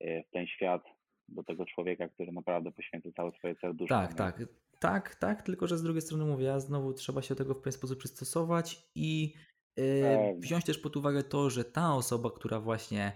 e, 0.00 0.22
w 0.22 0.30
ten 0.30 0.46
świat 0.46 0.82
do 1.28 1.44
tego 1.44 1.64
człowieka, 1.66 2.08
który 2.08 2.32
naprawdę 2.32 2.72
poświęca 2.72 3.08
całe 3.16 3.32
swoje 3.32 3.54
serduszko. 3.54 3.94
Tak, 3.94 4.14
tak. 4.14 4.44
Tak, 4.80 5.14
tak, 5.14 5.42
tylko 5.42 5.66
że 5.66 5.78
z 5.78 5.82
drugiej 5.82 6.02
strony 6.02 6.24
mówię, 6.24 6.44
ja 6.44 6.60
znowu 6.60 6.94
trzeba 6.94 7.22
się 7.22 7.34
do 7.34 7.38
tego 7.38 7.54
w 7.54 7.58
pewien 7.58 7.72
sposób 7.72 7.98
przystosować 7.98 8.88
i 8.94 9.34
e, 9.76 10.02
Pewnie. 10.02 10.34
wziąć 10.38 10.64
też 10.64 10.78
pod 10.78 10.96
uwagę 10.96 11.22
to, 11.22 11.50
że 11.50 11.64
ta 11.64 11.94
osoba, 11.94 12.30
która 12.30 12.60
właśnie 12.60 13.12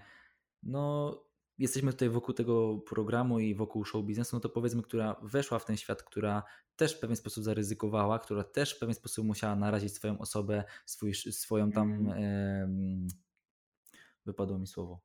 no 0.63 1.15
jesteśmy 1.59 1.93
tutaj 1.93 2.09
wokół 2.09 2.35
tego 2.35 2.79
programu 2.79 3.39
i 3.39 3.55
wokół 3.55 3.85
show 3.85 4.05
biznesu, 4.05 4.37
no 4.37 4.41
to 4.41 4.49
powiedzmy, 4.49 4.83
która 4.83 5.17
weszła 5.23 5.59
w 5.59 5.65
ten 5.65 5.77
świat, 5.77 6.03
która 6.03 6.43
też 6.77 6.97
w 6.97 7.01
pewien 7.01 7.17
sposób 7.17 7.45
zaryzykowała, 7.45 8.19
która 8.19 8.45
też 8.45 8.75
w 8.77 8.79
pewien 8.79 8.95
sposób 8.95 9.27
musiała 9.27 9.57
narazić 9.57 9.95
swoją 9.95 10.19
osobę, 10.19 10.65
swój, 10.87 11.15
swoją 11.15 11.73
tam. 11.73 11.93
Mhm. 11.93 13.09
wypadło 14.25 14.59
mi 14.59 14.67
słowo. 14.67 15.01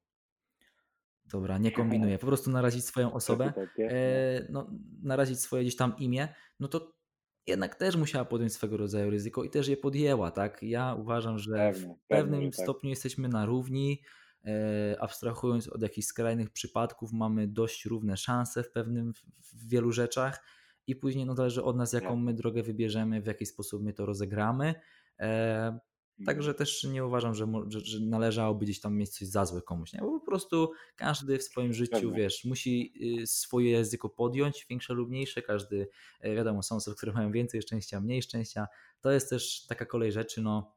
Dobra, 1.26 1.58
nie 1.58 1.72
kombinuję. 1.82 2.18
Po 2.18 2.28
prostu 2.28 2.52
narazić 2.52 2.86
swoją 2.86 3.14
osobę, 3.14 3.54
e, 3.80 4.47
no, 4.49 4.72
narazić 5.04 5.39
swoje 5.39 5.64
gdzieś 5.64 5.76
tam 5.76 5.97
imię, 5.97 6.28
no 6.60 6.68
to 6.68 7.02
jednak 7.47 7.76
też 7.76 7.95
musiała 7.95 8.26
podjąć 8.26 8.54
swego 8.54 8.78
rodzaju 8.78 9.12
ryzyko 9.12 9.43
i 9.43 9.49
też 9.49 9.68
je 9.68 9.78
podjęła, 9.78 10.32
tak? 10.32 10.64
Ja 10.64 10.95
uważam, 10.95 11.38
że 11.38 11.52
Pewnie, 11.52 11.95
w 11.95 12.08
pewnym 12.08 12.39
pewnie, 12.39 12.52
tak. 12.52 12.66
stopniu 12.66 12.89
jesteśmy 12.89 13.30
na 13.30 13.45
równi. 13.45 14.02
E, 14.46 14.96
abstrahując 15.00 15.68
od 15.68 15.82
jakichś 15.82 16.08
skrajnych 16.08 16.50
przypadków, 16.50 17.14
mamy 17.14 17.48
dość 17.48 17.86
równe 17.86 18.18
szanse 18.18 18.64
w 18.64 18.72
pewnym, 18.72 19.14
w 19.39 19.68
wielu 19.68 19.92
rzeczach 19.92 20.44
i 20.88 20.96
później 20.96 21.26
no, 21.26 21.36
zależy 21.36 21.64
od 21.64 21.78
nas, 21.78 21.94
jaką 21.94 22.16
my 22.16 22.34
drogę 22.34 22.64
wybierzemy, 22.64 23.22
w 23.22 23.26
jaki 23.26 23.46
sposób 23.46 23.84
my 23.84 23.94
to 23.94 24.06
rozegramy. 24.06 24.76
E, 25.20 25.80
Także 26.26 26.50
mm. 26.50 26.58
też 26.58 26.84
nie 26.84 27.06
uważam, 27.06 27.36
że, 27.36 27.48
że, 27.68 27.80
że, 27.80 28.00
należałoby 28.00 28.66
gdzieś 28.66 28.80
tam 28.80 28.96
mieć 28.96 29.10
coś 29.10 29.28
za 29.28 29.46
złe 29.46 29.62
komuś. 29.62 29.94
Nie? 29.94 30.00
Bo 30.00 30.20
po 30.20 30.26
prostu 30.26 30.72
każdy 30.96 31.38
w 31.38 31.44
swoim 31.44 31.74
życiu, 31.74 31.92
Pewnie. 31.92 32.18
wiesz, 32.18 32.46
musi 32.46 32.94
y, 33.22 33.28
swoje 33.28 33.72
języko 33.72 34.10
podjąć, 34.10 34.66
większe 34.70 34.94
lub 34.94 35.10
mniejsze. 35.10 35.42
Każdy, 35.42 35.88
e, 36.20 36.36
wiadomo, 36.36 36.64
są 36.64 36.76
osoby, 36.76 36.98
które 36.98 37.14
mają 37.14 37.32
więcej 37.32 37.62
szczęścia, 37.62 38.02
mniej 38.02 38.22
szczęścia. 38.22 38.68
To 39.02 39.12
jest 39.12 39.30
też 39.30 39.66
taka 39.68 39.86
kolej 39.86 40.12
rzeczy, 40.12 40.42
no 40.42 40.76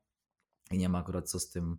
i 0.71 0.79
nie 0.79 0.89
ma 0.89 0.99
akurat 0.99 1.31
co 1.31 1.41
z 1.41 1.51
tym 1.51 1.77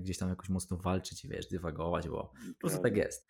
gdzieś 0.00 0.18
tam 0.18 0.28
jakoś 0.28 0.48
mocno 0.48 0.76
walczyć 0.76 1.24
i 1.24 1.28
wiesz, 1.28 1.46
dywagować, 1.46 2.08
bo 2.08 2.32
po 2.52 2.60
prostu 2.60 2.82
tak 2.82 2.96
jest. 2.96 3.28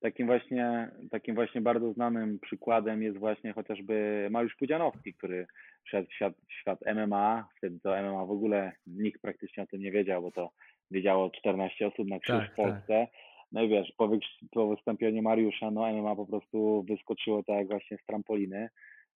Takim 0.00 0.26
właśnie, 0.26 0.90
takim 1.10 1.34
właśnie 1.34 1.60
bardzo 1.60 1.92
znanym 1.92 2.38
przykładem 2.38 3.02
jest 3.02 3.18
właśnie 3.18 3.52
chociażby 3.52 4.28
Mariusz 4.30 4.56
Pudzianowski, 4.56 5.14
który 5.14 5.46
wszedł 5.84 6.08
w 6.08 6.14
świat, 6.14 6.34
w 6.48 6.52
świat 6.52 6.80
MMA. 6.94 7.48
Wtedy 7.56 7.80
to 7.80 8.02
MMA 8.02 8.26
w 8.26 8.30
ogóle 8.30 8.72
nikt 8.86 9.22
praktycznie 9.22 9.62
o 9.62 9.66
tym 9.66 9.80
nie 9.80 9.92
wiedział, 9.92 10.22
bo 10.22 10.30
to 10.30 10.50
wiedziało 10.90 11.30
14 11.30 11.86
osób 11.86 12.08
na 12.08 12.18
krzyż 12.18 12.36
tak, 12.36 12.52
w 12.52 12.54
Polsce. 12.54 12.86
Tak. 12.86 13.08
No 13.52 13.62
i 13.62 13.68
wiesz, 13.68 13.92
po, 13.96 14.10
po 14.50 14.68
wystąpieniu 14.68 15.22
Mariusza, 15.22 15.70
no 15.70 15.92
MMA 15.92 16.16
po 16.16 16.26
prostu 16.26 16.84
wyskoczyło 16.88 17.42
tak 17.42 17.56
jak 17.56 17.68
właśnie 17.68 17.98
z 17.98 18.06
trampoliny. 18.06 18.68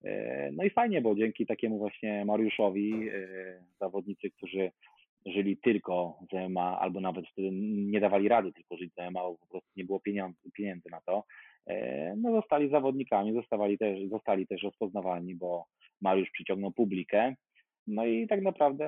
E, 0.04 0.50
no 0.52 0.64
i 0.64 0.70
fajnie, 0.70 1.00
bo 1.00 1.14
dzięki 1.14 1.46
takiemu 1.46 1.78
właśnie 1.78 2.24
Mariuszowi 2.24 3.08
e, 3.08 3.22
zawodnicy, 3.80 4.30
którzy 4.30 4.70
żyli 5.26 5.56
tylko 5.56 6.18
z 6.32 6.48
MMA, 6.48 6.78
albo 6.80 7.00
nawet 7.00 7.24
wtedy 7.28 7.50
nie 7.72 8.00
dawali 8.00 8.28
rady 8.28 8.52
tylko 8.52 8.76
żyć 8.76 8.92
z 8.94 9.10
MMA, 9.10 9.20
bo 9.20 9.36
po 9.36 9.46
prostu 9.46 9.70
nie 9.76 9.84
było 9.84 10.00
pieniędzy, 10.00 10.50
pieniędzy 10.54 10.88
na 10.90 11.00
to, 11.00 11.24
e, 11.66 12.14
no 12.16 12.32
zostali 12.32 12.70
zawodnikami, 12.70 13.34
zostali 13.34 13.78
też, 13.78 14.08
zostali 14.10 14.46
też 14.46 14.62
rozpoznawani, 14.62 15.34
bo 15.34 15.64
Mariusz 16.00 16.30
przyciągnął 16.30 16.72
publikę, 16.72 17.34
no 17.86 18.06
i 18.06 18.26
tak 18.28 18.42
naprawdę 18.42 18.86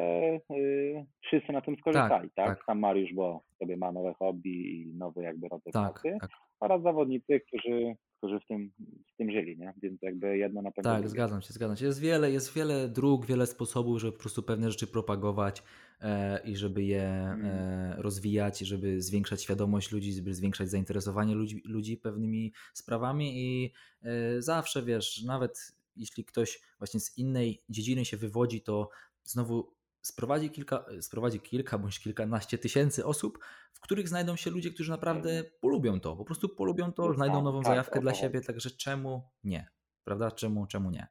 y, 0.51 1.05
wszyscy 1.21 1.53
na 1.53 1.61
tym 1.61 1.77
skorzystali, 1.77 2.31
tak, 2.31 2.47
tak? 2.47 2.57
tak? 2.57 2.67
Sam 2.67 2.79
Mariusz, 2.79 3.15
bo 3.15 3.43
sobie 3.59 3.77
ma 3.77 3.93
nowe 3.93 4.15
hobby 4.15 4.81
i 4.81 4.95
nowy 4.95 5.23
jakby 5.23 5.49
rodzaj 5.49 5.73
tak, 5.73 5.93
pracy, 5.93 6.17
tak. 6.21 6.31
oraz 6.61 6.83
zawodnicy, 6.83 7.41
którzy 7.41 7.95
którzy 8.23 8.41
w 8.41 8.47
tym, 8.47 8.73
w 9.13 9.17
tym 9.17 9.31
żyli, 9.31 9.59
nie? 9.59 9.75
Więc 9.83 10.03
jakby 10.03 10.39
jedno 10.39 10.63
na 10.63 10.71
pewno. 10.71 10.91
Tak, 10.91 11.09
zgadzam 11.09 11.43
się, 11.43 11.53
zgadzam 11.53 11.77
się. 11.77 11.87
Jest 11.87 12.01
wiele, 12.01 12.33
jest 12.33 12.55
wiele 12.55 12.89
dróg, 12.89 13.27
wiele 13.27 13.47
sposobów, 13.47 14.01
żeby 14.01 14.13
po 14.13 14.19
prostu 14.19 14.43
pewne 14.43 14.71
rzeczy 14.71 14.87
propagować 14.87 15.63
e, 16.01 16.41
i 16.45 16.57
żeby 16.57 16.85
je 16.85 17.03
mm. 17.03 17.45
e, 17.45 17.95
rozwijać, 17.99 18.59
żeby 18.59 19.03
zwiększać 19.03 19.43
świadomość 19.43 19.93
ludzi, 19.93 20.13
żeby 20.13 20.35
zwiększać 20.35 20.71
zainteresowanie 20.71 21.35
ludzi, 21.35 21.63
ludzi 21.65 21.97
pewnymi 21.97 22.53
sprawami 22.75 23.33
i 23.37 23.73
e, 24.03 24.43
zawsze 24.43 24.83
wiesz, 24.83 25.23
nawet 25.23 25.73
jeśli 25.97 26.25
ktoś 26.25 26.61
właśnie 26.79 27.01
z 27.01 27.19
innej 27.19 27.63
dziedziny 27.69 28.05
się 28.05 28.17
wywodzi, 28.17 28.61
to 28.61 28.89
znowu 29.25 29.75
sprowadzi 30.03 30.51
kilka, 30.51 30.85
sprowadzi 31.01 31.41
kilka 31.41 31.79
bądź 31.79 32.01
kilkanaście 32.01 32.59
tysięcy 32.59 33.07
osób, 33.07 33.39
w 33.73 33.81
których 33.81 34.09
znajdą 34.09 34.37
się 34.37 34.51
ludzie, 34.51 34.71
którzy 34.71 34.91
naprawdę 34.91 35.31
mhm. 35.31 35.55
polubią 35.61 36.01
to, 36.01 36.17
po 36.17 36.25
prostu 36.25 36.49
polubią 36.49 36.93
to, 36.93 37.15
znajdą 37.15 37.35
tak, 37.35 37.45
nową 37.45 37.63
tak, 37.63 37.67
zajawkę 37.67 38.01
dla 38.01 38.15
siebie, 38.15 38.41
także 38.41 38.71
czemu 38.71 39.31
nie? 39.45 39.71
Prawda? 40.05 40.31
Czemu, 40.31 40.67
czemu 40.67 40.91
nie? 40.91 41.07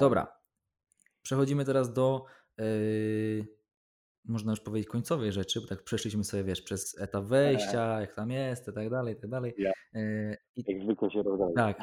Dobra. 0.00 0.36
Przechodzimy 1.22 1.64
teraz 1.64 1.92
do 1.92 2.24
yy, 2.58 3.46
można 4.24 4.52
już 4.52 4.60
powiedzieć 4.60 4.88
końcowej 4.88 5.32
rzeczy, 5.32 5.60
bo 5.60 5.66
tak 5.66 5.82
przeszliśmy 5.82 6.24
sobie, 6.24 6.44
wiesz, 6.44 6.62
przez 6.62 7.00
etap 7.00 7.24
wejścia, 7.24 8.00
jak 8.00 8.14
tam 8.14 8.30
jest, 8.30 8.68
i 8.68 8.72
tak 8.72 8.90
dalej, 8.90 9.14
i 9.14 9.20
tak 9.20 9.30
dalej. 9.30 9.54
Ja. 9.58 9.72
I, 10.56 10.64
jak 10.72 10.82
zwykle 10.82 11.10
się 11.10 11.22
rozdaje. 11.22 11.54
Tak. 11.54 11.78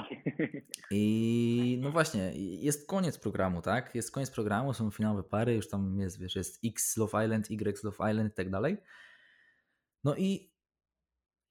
I 0.91 1.79
no 1.81 1.91
właśnie, 1.91 2.31
jest 2.35 2.87
koniec 2.87 3.17
programu, 3.17 3.61
tak? 3.61 3.95
Jest 3.95 4.11
koniec 4.11 4.31
programu, 4.31 4.73
są 4.73 4.91
finałowe 4.91 5.23
pary, 5.23 5.55
już 5.55 5.69
tam 5.69 5.99
jest, 5.99 6.19
wiesz, 6.19 6.35
jest 6.35 6.59
X 6.65 6.97
Love 6.97 7.25
Island, 7.25 7.51
Y 7.51 7.83
Love 7.83 8.11
Island 8.11 8.31
i 8.33 8.35
tak 8.35 8.49
dalej. 8.49 8.77
No 10.03 10.15
i 10.15 10.53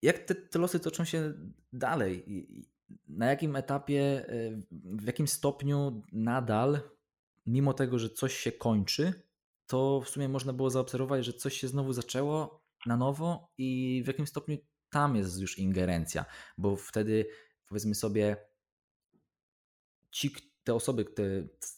jak 0.03 0.19
te, 0.19 0.35
te 0.35 0.59
losy 0.59 0.81
toczą 0.81 1.05
się 1.05 1.35
dalej? 1.73 2.25
Na 3.09 3.27
jakim 3.27 3.57
etapie, 3.57 4.27
y, 4.31 4.63
w 4.73 5.07
jakim 5.07 5.29
stopniu 5.29 6.03
nadal, 6.13 6.81
mimo 7.47 7.75
tego, 7.75 7.99
że 7.99 8.11
coś 8.11 8.35
się 8.35 8.53
kończy, 8.53 9.28
to 9.69 10.01
w 10.01 10.09
sumie 10.09 10.29
można 10.29 10.53
było 10.53 10.71
zaobserwować, 10.71 11.25
że 11.25 11.33
coś 11.33 11.55
się 11.55 11.69
znowu 11.69 11.93
zaczęło 11.93 12.65
na 12.87 12.97
nowo 12.97 13.53
i 13.59 14.01
w 14.05 14.07
jakim 14.07 14.27
stopniu 14.27 14.59
tam 14.91 15.17
jest 15.17 15.41
już 15.41 15.59
ingerencja, 15.59 16.25
bo 16.59 16.77
wtedy 16.77 17.27
powiedzmy 17.69 17.95
sobie 17.95 18.37
ci, 20.11 20.35
te 20.65 20.75
osoby, 20.75 21.05
te, 21.05 21.23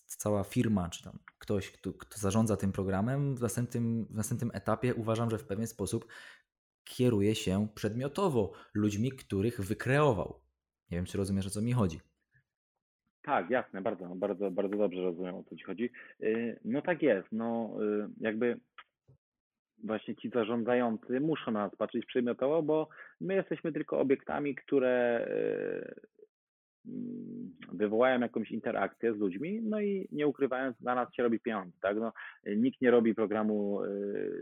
cała 0.06 0.44
firma, 0.44 0.88
czy 0.88 1.02
tam 1.02 1.18
ktoś, 1.38 1.70
kto, 1.70 1.92
kto 1.92 2.18
zarządza 2.18 2.56
tym 2.56 2.72
programem, 2.72 3.36
w 3.36 3.40
następnym, 3.40 4.06
w 4.10 4.14
następnym 4.14 4.50
etapie 4.54 4.94
uważam, 4.94 5.30
że 5.30 5.38
w 5.38 5.44
pewien 5.44 5.66
sposób 5.66 6.06
kieruje 6.84 7.34
się 7.34 7.68
przedmiotowo 7.74 8.52
ludźmi, 8.74 9.12
których 9.12 9.60
wykreował. 9.60 10.40
Nie 10.90 10.98
wiem, 10.98 11.06
czy 11.06 11.18
rozumiesz, 11.18 11.46
o 11.46 11.50
co 11.50 11.62
mi 11.62 11.72
chodzi. 11.72 12.00
Tak, 13.22 13.50
jasne, 13.50 13.80
bardzo, 13.80 14.06
bardzo, 14.06 14.50
bardzo 14.50 14.76
dobrze 14.76 15.02
rozumiem, 15.02 15.34
o 15.34 15.42
co 15.42 15.56
ci 15.56 15.64
chodzi. 15.64 15.90
Y, 16.22 16.60
no 16.64 16.82
tak 16.82 17.02
jest, 17.02 17.28
no 17.32 17.76
y, 17.82 18.08
jakby 18.20 18.60
właśnie 19.84 20.16
ci 20.16 20.30
zarządzający 20.30 21.20
muszą 21.20 21.50
na 21.50 21.60
nas 21.64 21.76
patrzeć 21.76 22.06
przedmiotowo, 22.06 22.62
bo 22.62 22.88
my 23.20 23.34
jesteśmy 23.34 23.72
tylko 23.72 23.98
obiektami, 23.98 24.54
które 24.54 25.26
y, 25.28 26.10
wywołają 27.72 28.20
jakąś 28.20 28.50
interakcję 28.50 29.14
z 29.14 29.18
ludźmi, 29.18 29.60
no 29.62 29.80
i 29.80 30.08
nie 30.12 30.26
ukrywając, 30.26 30.80
na 30.80 30.94
nas 30.94 31.14
się 31.14 31.22
robi 31.22 31.40
pieniądze, 31.40 31.78
tak? 31.80 31.96
No, 31.96 32.12
nikt 32.56 32.80
nie 32.80 32.90
robi 32.90 33.14
programu, 33.14 33.80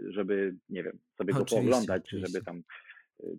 żeby, 0.09 0.55
nie 0.69 0.83
wiem, 0.83 0.99
sobie 1.17 1.33
go 1.33 1.43
oczywiście, 1.43 1.57
pooglądać, 1.57 2.09
czy 2.11 2.19
żeby 2.27 2.45
tam 2.45 2.63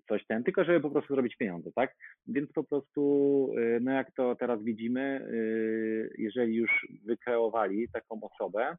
coś 0.08 0.26
ten, 0.26 0.44
tylko 0.44 0.64
żeby 0.64 0.82
po 0.82 0.90
prostu 0.90 1.14
zrobić 1.14 1.36
pieniądze, 1.36 1.72
tak? 1.76 1.96
Więc 2.28 2.52
po 2.52 2.64
prostu, 2.64 3.54
y, 3.58 3.80
no 3.82 3.92
jak 3.92 4.12
to 4.12 4.36
teraz 4.36 4.64
widzimy, 4.64 5.28
jeżeli 6.18 6.56
już 6.56 6.88
wykreowali 7.06 7.90
taką 7.90 8.20
osobę, 8.22 8.78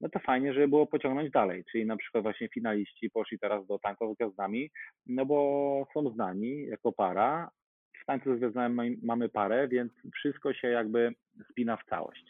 no 0.00 0.08
to 0.08 0.18
fajnie, 0.18 0.54
żeby 0.54 0.68
było 0.68 0.86
pociągnąć 0.86 1.30
dalej, 1.30 1.64
czyli 1.72 1.86
na 1.86 1.96
przykład 1.96 2.22
właśnie 2.22 2.48
finaliści 2.48 3.10
poszli 3.10 3.38
teraz 3.38 3.66
do 3.66 3.78
tanków 3.78 4.14
z 4.14 4.16
gwiazdami, 4.16 4.70
no 5.06 5.26
bo 5.26 5.86
są 5.94 6.10
znani 6.10 6.66
jako 6.66 6.92
para, 6.92 7.50
w 8.02 8.06
tańcu 8.06 8.36
związanym 8.36 8.98
mamy 9.02 9.28
parę, 9.28 9.68
więc 9.68 9.92
wszystko 10.14 10.54
się 10.54 10.68
jakby 10.68 11.14
spina 11.50 11.76
w 11.76 11.84
całość. 11.84 12.24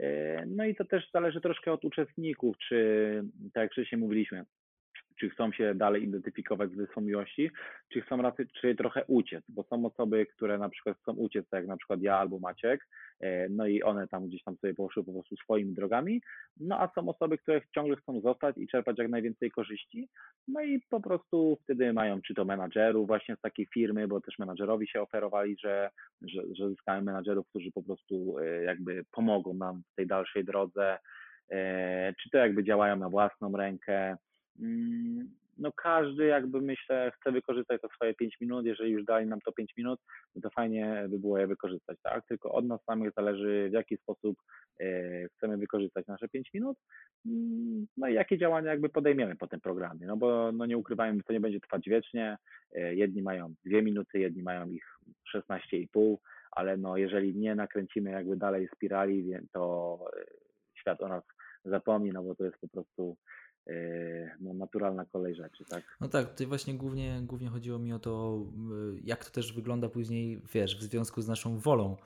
E, 0.00 0.46
no 0.46 0.64
i 0.64 0.74
to 0.74 0.84
też 0.84 1.10
zależy 1.10 1.40
troszkę 1.40 1.72
od 1.72 1.84
uczestników, 1.84 2.56
czy 2.58 3.22
tak 3.54 3.62
jak 3.62 3.72
wcześniej 3.72 4.00
mówiliśmy, 4.00 4.44
czy 5.20 5.30
chcą 5.30 5.52
się 5.52 5.74
dalej 5.74 6.02
identyfikować 6.02 6.70
z 6.70 6.74
wysłą 6.74 7.02
miłości, 7.02 7.50
czy 7.92 8.00
chcą 8.00 8.22
raczej, 8.22 8.46
czy 8.60 8.74
trochę 8.74 9.04
uciec, 9.04 9.44
bo 9.48 9.62
są 9.62 9.86
osoby, 9.86 10.26
które 10.26 10.58
na 10.58 10.68
przykład 10.68 10.96
chcą 10.98 11.12
uciec, 11.12 11.48
tak 11.48 11.60
jak 11.60 11.68
na 11.68 11.76
przykład 11.76 12.02
ja 12.02 12.18
albo 12.18 12.38
Maciek, 12.38 12.86
e, 13.20 13.48
no 13.48 13.66
i 13.66 13.82
one 13.82 14.08
tam 14.08 14.26
gdzieś 14.26 14.42
tam 14.42 14.56
sobie 14.56 14.74
poszły 14.74 15.04
po 15.04 15.12
prostu 15.12 15.36
swoimi 15.36 15.74
drogami, 15.74 16.22
no 16.60 16.80
a 16.80 16.88
są 16.94 17.08
osoby, 17.08 17.38
które 17.38 17.60
ciągle 17.74 17.96
chcą 17.96 18.20
zostać 18.20 18.58
i 18.58 18.68
czerpać 18.68 18.98
jak 18.98 19.08
najwięcej 19.08 19.50
korzyści, 19.50 20.08
no 20.48 20.62
i 20.62 20.80
po 20.90 21.00
prostu 21.00 21.58
wtedy 21.62 21.92
mają 21.92 22.22
czy 22.22 22.34
to 22.34 22.44
menadżerów 22.44 23.06
właśnie 23.06 23.36
z 23.36 23.40
takiej 23.40 23.66
firmy, 23.66 24.08
bo 24.08 24.20
też 24.20 24.38
menadżerowi 24.38 24.88
się 24.88 25.02
oferowali, 25.02 25.56
że, 25.62 25.90
że, 26.22 26.42
że 26.52 27.00
menadżerów, 27.02 27.48
którzy 27.48 27.72
po 27.72 27.82
prostu 27.82 28.38
e, 28.38 28.62
jakby 28.62 29.04
pomogą 29.10 29.54
nam 29.54 29.82
w 29.92 29.94
tej 29.94 30.06
dalszej 30.06 30.44
drodze, 30.44 30.98
e, 31.50 32.14
czy 32.22 32.30
to 32.30 32.38
jakby 32.38 32.64
działają 32.64 32.96
na 32.96 33.08
własną 33.08 33.56
rękę, 33.56 34.16
no 35.58 35.72
każdy 35.72 36.26
jakby 36.26 36.60
myślę 36.60 37.12
chce 37.20 37.32
wykorzystać 37.32 37.80
to 37.80 37.88
swoje 37.88 38.14
5 38.14 38.36
minut, 38.40 38.66
jeżeli 38.66 38.90
już 38.90 39.04
dali 39.04 39.26
nam 39.26 39.40
to 39.40 39.52
5 39.52 39.76
minut, 39.76 40.00
no 40.34 40.42
to 40.42 40.50
fajnie 40.50 41.06
by 41.08 41.18
było 41.18 41.38
je 41.38 41.46
wykorzystać, 41.46 41.98
tak? 42.02 42.26
Tylko 42.26 42.52
od 42.52 42.66
nas 42.66 42.84
samych 42.84 43.12
zależy 43.16 43.68
w 43.70 43.72
jaki 43.72 43.96
sposób 43.96 44.36
e, 44.80 45.28
chcemy 45.28 45.56
wykorzystać 45.56 46.06
nasze 46.06 46.28
5 46.28 46.50
minut, 46.54 46.78
mm, 47.26 47.86
no 47.96 48.08
i 48.08 48.14
jakie 48.14 48.38
działania 48.38 48.70
jakby 48.70 48.88
podejmiemy 48.88 49.36
po 49.36 49.46
tym 49.46 49.60
programie, 49.60 50.06
no 50.06 50.16
bo 50.16 50.52
no 50.52 50.66
nie 50.66 50.78
ukrywajmy, 50.78 51.22
to 51.22 51.32
nie 51.32 51.40
będzie 51.40 51.60
trwać 51.60 51.88
wiecznie, 51.88 52.36
e, 52.72 52.94
jedni 52.94 53.22
mają 53.22 53.54
2 53.64 53.82
minuty, 53.82 54.18
jedni 54.18 54.42
mają 54.42 54.70
ich 54.70 54.84
16,5, 55.24 56.16
ale 56.50 56.76
no 56.76 56.96
jeżeli 56.96 57.34
nie 57.34 57.54
nakręcimy 57.54 58.10
jakby 58.10 58.36
dalej 58.36 58.68
spirali, 58.74 59.34
to 59.52 59.98
e, 60.16 60.24
świat 60.74 61.00
o 61.00 61.08
nas 61.08 61.24
zapomni, 61.64 62.12
no 62.12 62.22
bo 62.22 62.34
to 62.34 62.44
jest 62.44 62.58
po 62.58 62.68
prostu 62.68 63.16
no, 64.40 64.54
naturalna 64.54 65.04
kolej 65.04 65.34
rzeczy, 65.34 65.64
tak? 65.64 65.96
No 66.00 66.08
tak, 66.08 66.30
tutaj 66.30 66.46
właśnie 66.46 66.74
głównie, 66.74 67.20
głównie 67.22 67.48
chodziło 67.48 67.78
mi 67.78 67.92
o 67.92 67.98
to, 67.98 68.42
jak 69.02 69.24
to 69.24 69.30
też 69.30 69.52
wygląda 69.52 69.88
później, 69.88 70.42
wiesz, 70.54 70.78
w 70.78 70.82
związku 70.82 71.22
z 71.22 71.28
naszą 71.28 71.58
wolą, 71.58 71.96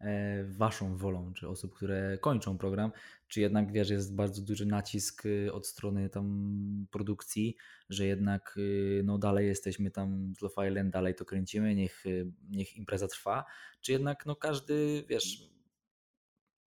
e, 0.00 0.44
waszą 0.44 0.96
wolą, 0.96 1.32
czy 1.34 1.48
osób, 1.48 1.74
które 1.74 2.18
kończą 2.18 2.58
program, 2.58 2.92
czy 3.28 3.40
jednak, 3.40 3.72
wiesz, 3.72 3.90
jest 3.90 4.14
bardzo 4.14 4.42
duży 4.42 4.66
nacisk 4.66 5.22
od 5.52 5.66
strony 5.66 6.10
tam 6.10 6.86
produkcji, 6.90 7.56
że 7.88 8.06
jednak 8.06 8.58
no 9.04 9.18
dalej 9.18 9.46
jesteśmy 9.46 9.90
tam 9.90 10.32
z 10.38 10.42
Love 10.42 10.68
Island, 10.68 10.92
dalej 10.92 11.14
to 11.14 11.24
kręcimy, 11.24 11.74
niech, 11.74 12.04
niech 12.50 12.76
impreza 12.76 13.08
trwa, 13.08 13.44
czy 13.80 13.92
jednak 13.92 14.26
no 14.26 14.36
każdy, 14.36 15.04
wiesz, 15.08 15.50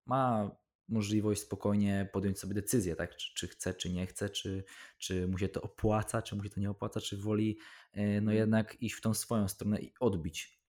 ma 0.05 0.51
możliwość 0.91 1.41
spokojnie 1.41 2.07
podjąć 2.13 2.39
sobie 2.39 2.53
decyzję, 2.53 2.95
tak? 2.95 3.15
Czy, 3.15 3.33
czy, 3.33 3.47
chce, 3.47 3.73
czy 3.73 3.89
nie 3.89 4.05
chce, 4.05 4.29
czy, 4.29 4.63
czy 4.97 5.27
mu 5.27 5.37
się 5.37 5.49
to 5.49 5.61
opłaca, 5.61 6.21
czy 6.21 6.35
mu 6.35 6.43
się 6.43 6.49
to 6.49 6.59
nie 6.59 6.69
opłaca, 6.69 7.01
czy 7.01 7.17
woli 7.17 7.57
e, 7.93 8.01
no 8.01 8.31
mhm. 8.31 8.37
jednak 8.37 8.81
iść 8.81 8.95
w 8.95 9.01
tą 9.01 9.13
swoją 9.13 9.47
stronę 9.47 9.81
i 9.81 9.93
odbić. 9.99 10.59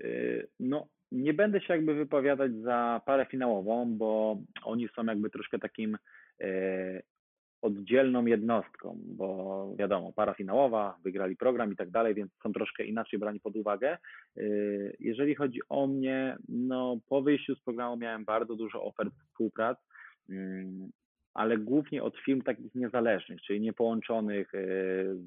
E, 0.00 0.06
no, 0.60 0.88
nie 1.12 1.34
będę 1.34 1.60
się 1.60 1.72
jakby 1.74 1.94
wypowiadać 1.94 2.52
za 2.54 3.00
parę 3.06 3.26
finałową, 3.26 3.96
bo 3.96 4.40
oni 4.62 4.88
są 4.96 5.04
jakby 5.04 5.30
troszkę 5.30 5.58
takim 5.58 5.98
e, 6.40 7.02
oddzielną 7.62 8.26
jednostką, 8.26 8.98
bo 9.04 9.68
wiadomo, 9.78 10.12
para 10.12 10.34
finałowa, 10.34 10.98
wygrali 11.04 11.36
program 11.36 11.72
i 11.72 11.76
tak 11.76 11.90
dalej, 11.90 12.14
więc 12.14 12.32
są 12.42 12.52
troszkę 12.52 12.84
inaczej 12.84 13.18
brani 13.18 13.40
pod 13.40 13.56
uwagę. 13.56 13.98
Y, 14.36 14.96
jeżeli 15.00 15.34
chodzi 15.34 15.60
o 15.68 15.86
mnie, 15.86 16.36
no 16.48 16.98
po 17.08 17.22
wyjściu 17.22 17.54
z 17.54 17.60
programu 17.60 17.96
miałem 17.96 18.24
bardzo 18.24 18.56
dużo 18.56 18.84
ofert 18.84 19.14
współprac, 19.14 19.78
mm, 20.28 20.90
ale 21.34 21.58
głównie 21.58 22.02
od 22.02 22.16
firm 22.18 22.42
takich 22.42 22.74
niezależnych, 22.74 23.42
czyli 23.42 23.60
niepołączonych 23.60 24.54
y, 24.54 24.58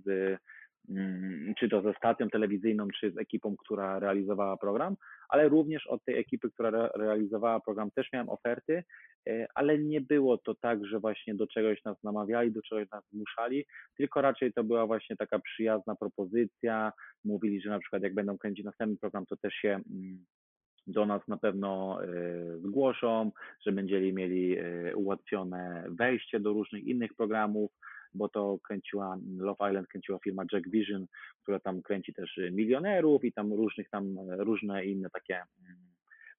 z 0.06 0.38
czy 1.60 1.70
to 1.70 1.82
ze 1.82 1.94
stacją 1.94 2.30
telewizyjną, 2.30 2.88
czy 3.00 3.12
z 3.12 3.18
ekipą, 3.18 3.56
która 3.58 4.00
realizowała 4.00 4.58
program, 4.58 4.96
ale 5.30 5.50
również 5.50 5.88
od 5.88 6.06
tej 6.06 6.18
ekipy, 6.18 6.52
która 6.52 6.90
realizowała 6.96 7.60
program, 7.60 7.92
też 7.92 8.08
miałem 8.14 8.30
oferty, 8.30 8.84
e, 9.28 9.48
ale 9.56 9.80
nie 9.80 10.02
było 10.02 10.38
to 10.38 10.56
tak, 10.56 10.86
że 10.86 11.00
właśnie 11.00 11.36
do 11.36 11.48
czegoś 11.48 11.84
nas 11.84 12.04
namawiali, 12.04 12.52
do 12.52 12.62
czegoś 12.62 12.90
nas 12.90 13.04
zmuszali, 13.12 13.66
tylko 13.98 14.22
raczej 14.22 14.54
to 14.54 14.64
była 14.64 14.88
właśnie 14.88 15.16
taka 15.16 15.40
przyjazna 15.40 15.96
propozycja. 15.96 16.92
Mówili, 17.26 17.62
że 17.62 17.70
na 17.70 17.80
przykład 17.80 18.04
jak 18.04 18.14
będą 18.14 18.38
kręcić 18.38 18.66
następny 18.66 18.98
program, 18.98 19.26
to 19.26 19.38
też 19.38 19.54
się 19.54 19.70
mm, 19.70 20.26
do 20.88 21.06
nas 21.06 21.28
na 21.28 21.38
pewno 21.38 22.00
e, 22.04 22.08
zgłoszą, 22.58 23.32
że 23.66 23.72
będziemy 23.72 24.14
mieli 24.14 24.58
e, 24.58 24.96
ułatwione 24.96 25.86
wejście 25.90 26.40
do 26.40 26.54
różnych 26.54 26.84
innych 26.84 27.14
programów, 27.14 27.72
bo 28.14 28.30
to 28.30 28.58
kręciła 28.68 29.18
Love 29.38 29.70
Island, 29.70 29.88
kręciła 29.88 30.20
firma 30.20 30.44
Jack 30.54 30.70
Vision, 30.70 31.06
która 31.44 31.60
tam 31.60 31.82
kręci 31.82 32.14
też 32.14 32.40
milionerów 32.52 33.24
i 33.24 33.34
tam 33.34 33.54
różnych 33.54 33.90
tam 33.90 34.16
różne 34.30 34.86
inne 34.86 35.10
takie 35.10 35.36
mm, 35.36 35.78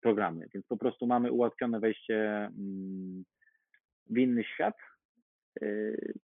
programy. 0.00 0.46
Więc 0.54 0.66
po 0.66 0.76
prostu 0.76 1.06
mamy 1.06 1.32
ułatwione 1.32 1.80
wejście 1.80 2.16
mm, 2.36 3.24
w 4.10 4.18
inny 4.18 4.44
świat. 4.44 4.74
Y, 5.62 6.14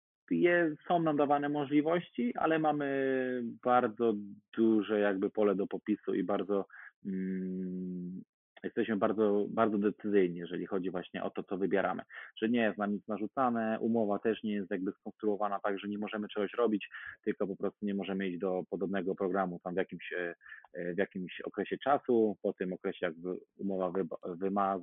są 0.89 1.03
nam 1.03 1.17
dawane 1.17 1.49
możliwości, 1.49 2.33
ale 2.37 2.59
mamy 2.59 3.43
bardzo 3.65 4.15
duże 4.57 5.01
jakby 5.01 5.31
pole 5.31 5.55
do 5.55 5.67
popisu 5.67 6.15
i 6.15 6.25
bardzo 6.25 6.67
mm, 7.07 8.23
jesteśmy 8.63 8.97
bardzo, 8.97 9.47
bardzo 9.49 9.79
decyzyjni, 9.79 10.39
jeżeli 10.39 10.67
chodzi 10.67 10.91
właśnie 10.91 11.23
o 11.23 11.31
to, 11.31 11.43
co 11.43 11.57
wybieramy. 11.57 12.03
Że 12.37 12.49
nie 12.49 12.61
jest 12.61 12.79
nam 12.79 12.93
nic 12.93 13.09
narzucane, 13.09 13.79
umowa 13.81 14.19
też 14.19 14.43
nie 14.43 14.53
jest 14.53 14.71
jakby 14.71 14.93
skonstruowana 14.93 15.61
tak, 15.61 15.79
że 15.79 15.89
nie 15.89 15.99
możemy 15.99 16.29
czegoś 16.29 16.53
robić, 16.55 16.89
tylko 17.25 17.47
po 17.47 17.57
prostu 17.57 17.87
nie 17.87 17.95
możemy 17.95 18.29
iść 18.29 18.39
do 18.39 18.63
podobnego 18.71 19.15
programu 19.15 19.61
tam 19.65 19.75
w 19.75 19.77
jakimś, 19.77 20.13
e, 20.13 20.95
w 20.95 20.99
jakimś 20.99 21.41
okresie 21.41 21.79
czasu. 21.79 22.37
Po 22.43 22.53
tym 22.53 22.73
okresie 22.73 23.07
jakby 23.07 23.37
umowa 23.59 23.93
wyma, 24.25 24.79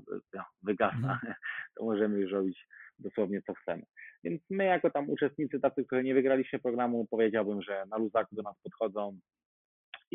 wygasa, 0.64 0.96
mhm. 0.96 1.34
to 1.76 1.86
możemy 1.86 2.20
już 2.20 2.32
robić 2.32 2.68
dosłownie 3.00 3.42
co 3.42 3.54
chcemy. 3.54 3.84
Więc 4.24 4.42
my 4.50 4.66
jako 4.66 4.90
tam 4.90 5.10
uczestnicy 5.10 5.60
tacy, 5.60 5.86
którzy 5.86 6.04
nie 6.04 6.14
wygraliśmy 6.14 6.60
programu, 6.60 7.08
powiedziałbym, 7.10 7.62
że 7.62 7.86
na 7.90 7.98
luzaku 7.98 8.36
do 8.36 8.42
nas 8.42 8.56
podchodzą, 8.64 9.20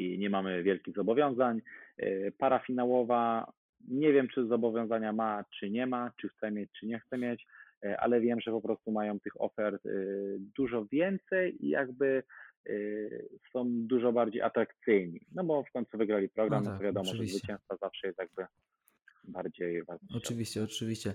i 0.01 0.19
nie 0.19 0.31
mamy 0.31 0.63
wielkich 0.63 0.95
zobowiązań. 0.95 1.61
E, 1.97 2.31
para 2.31 2.59
finałowa, 2.59 3.53
nie 3.89 4.13
wiem 4.13 4.29
czy 4.29 4.47
zobowiązania 4.47 5.13
ma, 5.13 5.45
czy 5.59 5.71
nie 5.71 5.87
ma, 5.87 6.13
czy 6.21 6.29
chce 6.29 6.51
mieć, 6.51 6.71
czy 6.81 6.87
nie 6.87 7.01
chce 7.01 7.19
mieć, 7.19 7.47
e, 7.85 8.01
ale 8.01 8.21
wiem, 8.21 8.41
że 8.41 8.51
po 8.51 8.61
prostu 8.61 8.93
mają 8.93 9.21
tych 9.21 9.41
ofert 9.41 9.87
e, 9.87 9.91
dużo 10.57 10.87
więcej 10.93 11.67
i 11.67 11.69
jakby 11.69 12.23
są 13.53 13.65
dużo 13.67 14.13
bardziej 14.13 14.43
atrakcyjni. 14.43 15.21
No 15.35 15.45
bo 15.45 15.65
w 15.65 15.73
końcu 15.73 15.99
wygrali 15.99 16.29
program, 16.29 16.65
no 16.65 16.71
tak, 16.71 16.75
no 16.75 16.79
to 16.79 16.85
wiadomo, 16.85 17.11
oczywiście. 17.11 17.33
że 17.33 17.39
zwycięstwa 17.39 17.77
zawsze 17.77 18.07
jest 18.07 18.19
jakby 18.19 18.47
bardziej 19.25 19.83
Oczywiście, 20.15 20.63
oczywiście. 20.63 21.15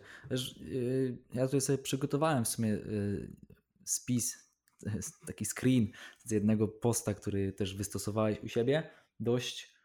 ja 1.34 1.46
tutaj 1.46 1.62
sobie 1.62 1.78
przygotowałem 1.78 2.44
w 2.44 2.48
sumie 2.48 2.78
spis 3.84 4.45
taki 5.28 5.46
screen 5.46 5.88
z 6.24 6.32
jednego 6.32 6.68
posta, 6.68 7.14
który 7.14 7.54
też 7.54 7.76
wystosowałeś 7.76 8.44
u 8.44 8.48
siebie, 8.48 8.90
dość 9.20 9.76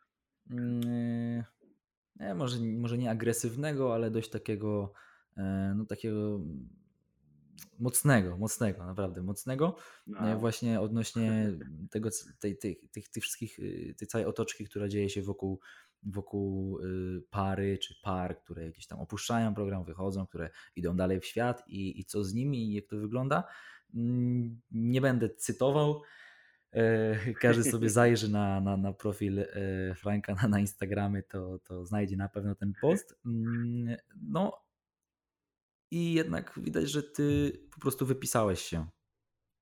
mm, 0.50 1.44
nie, 2.20 2.34
może, 2.34 2.60
może 2.60 2.98
nie 2.98 3.10
agresywnego, 3.10 3.94
ale 3.94 4.10
dość 4.10 4.30
takiego 4.30 4.92
e, 5.36 5.74
no 5.76 5.84
takiego 5.84 6.40
mocnego, 7.78 8.36
mocnego, 8.36 8.86
naprawdę 8.86 9.22
mocnego, 9.22 9.76
e, 10.06 10.10
no. 10.10 10.38
właśnie 10.38 10.80
odnośnie 10.80 11.52
tego, 11.90 12.10
tej, 12.40 12.58
tej, 12.58 12.76
tych, 12.92 13.08
tych 13.08 13.22
wszystkich, 13.22 13.58
y, 13.58 13.94
tej 13.98 14.08
całej 14.08 14.26
otoczki, 14.26 14.64
która 14.64 14.88
dzieje 14.88 15.10
się 15.10 15.22
wokół, 15.22 15.60
wokół 16.02 16.78
y, 16.78 17.22
pary 17.30 17.78
czy 17.78 17.94
par, 18.02 18.38
które 18.38 18.70
gdzieś 18.70 18.86
tam 18.86 19.00
opuszczają 19.00 19.54
program, 19.54 19.84
wychodzą, 19.84 20.26
które 20.26 20.50
idą 20.76 20.96
dalej 20.96 21.20
w 21.20 21.26
świat 21.26 21.64
i, 21.68 22.00
i 22.00 22.04
co 22.04 22.24
z 22.24 22.34
nimi 22.34 22.70
i 22.70 22.72
jak 22.72 22.86
to 22.86 22.96
wygląda. 22.96 23.44
Nie 24.70 25.00
będę 25.00 25.30
cytował. 25.30 26.02
E, 26.72 27.34
każdy 27.34 27.62
sobie 27.62 27.90
zajrzy 28.00 28.32
na, 28.32 28.60
na, 28.60 28.76
na 28.76 28.92
profil 28.92 29.38
e, 29.40 29.46
Franka 29.94 30.34
na, 30.34 30.48
na 30.48 30.60
Instagramie, 30.60 31.22
to, 31.22 31.58
to 31.58 31.84
znajdzie 31.84 32.16
na 32.16 32.28
pewno 32.28 32.54
ten 32.54 32.72
post. 32.80 33.20
Mm, 33.26 33.96
no 34.22 34.64
i 35.90 36.14
jednak 36.14 36.52
widać, 36.56 36.90
że 36.90 37.02
ty 37.02 37.52
po 37.74 37.80
prostu 37.80 38.06
wypisałeś 38.06 38.60
się 38.60 38.86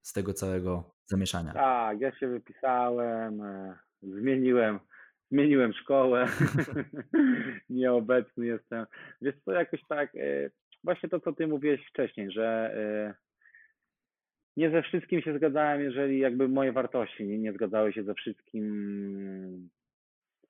z 0.03 0.12
tego 0.12 0.35
całego 0.35 0.95
zamieszania. 1.07 1.53
Tak, 1.53 2.01
ja 2.01 2.18
się 2.18 2.29
wypisałem, 2.29 3.41
e, 3.41 3.79
zmieniłem, 4.03 4.81
zmieniłem 5.31 5.72
szkołę, 5.72 6.26
nieobecny 7.70 8.47
jestem. 8.47 8.87
Wiesz 9.22 9.35
co, 9.45 9.53
jakoś 9.53 9.81
tak, 9.89 10.12
właśnie 10.85 11.09
to, 11.09 11.20
co 11.20 11.33
ty 11.33 11.47
mówiłeś 11.47 11.87
wcześniej, 11.89 12.31
że 12.31 12.74
nie 14.59 14.71
ze 14.71 14.83
wszystkim 14.83 15.23
się 15.23 15.37
zgadzałem, 15.37 15.81
jeżeli 15.81 16.19
jakby 16.19 16.49
moje 16.49 16.73
wartości 16.73 17.25
nie, 17.25 17.53
zgadzały 17.53 17.93
się 17.93 18.03
ze 18.03 18.15
wszystkim, 18.15 19.69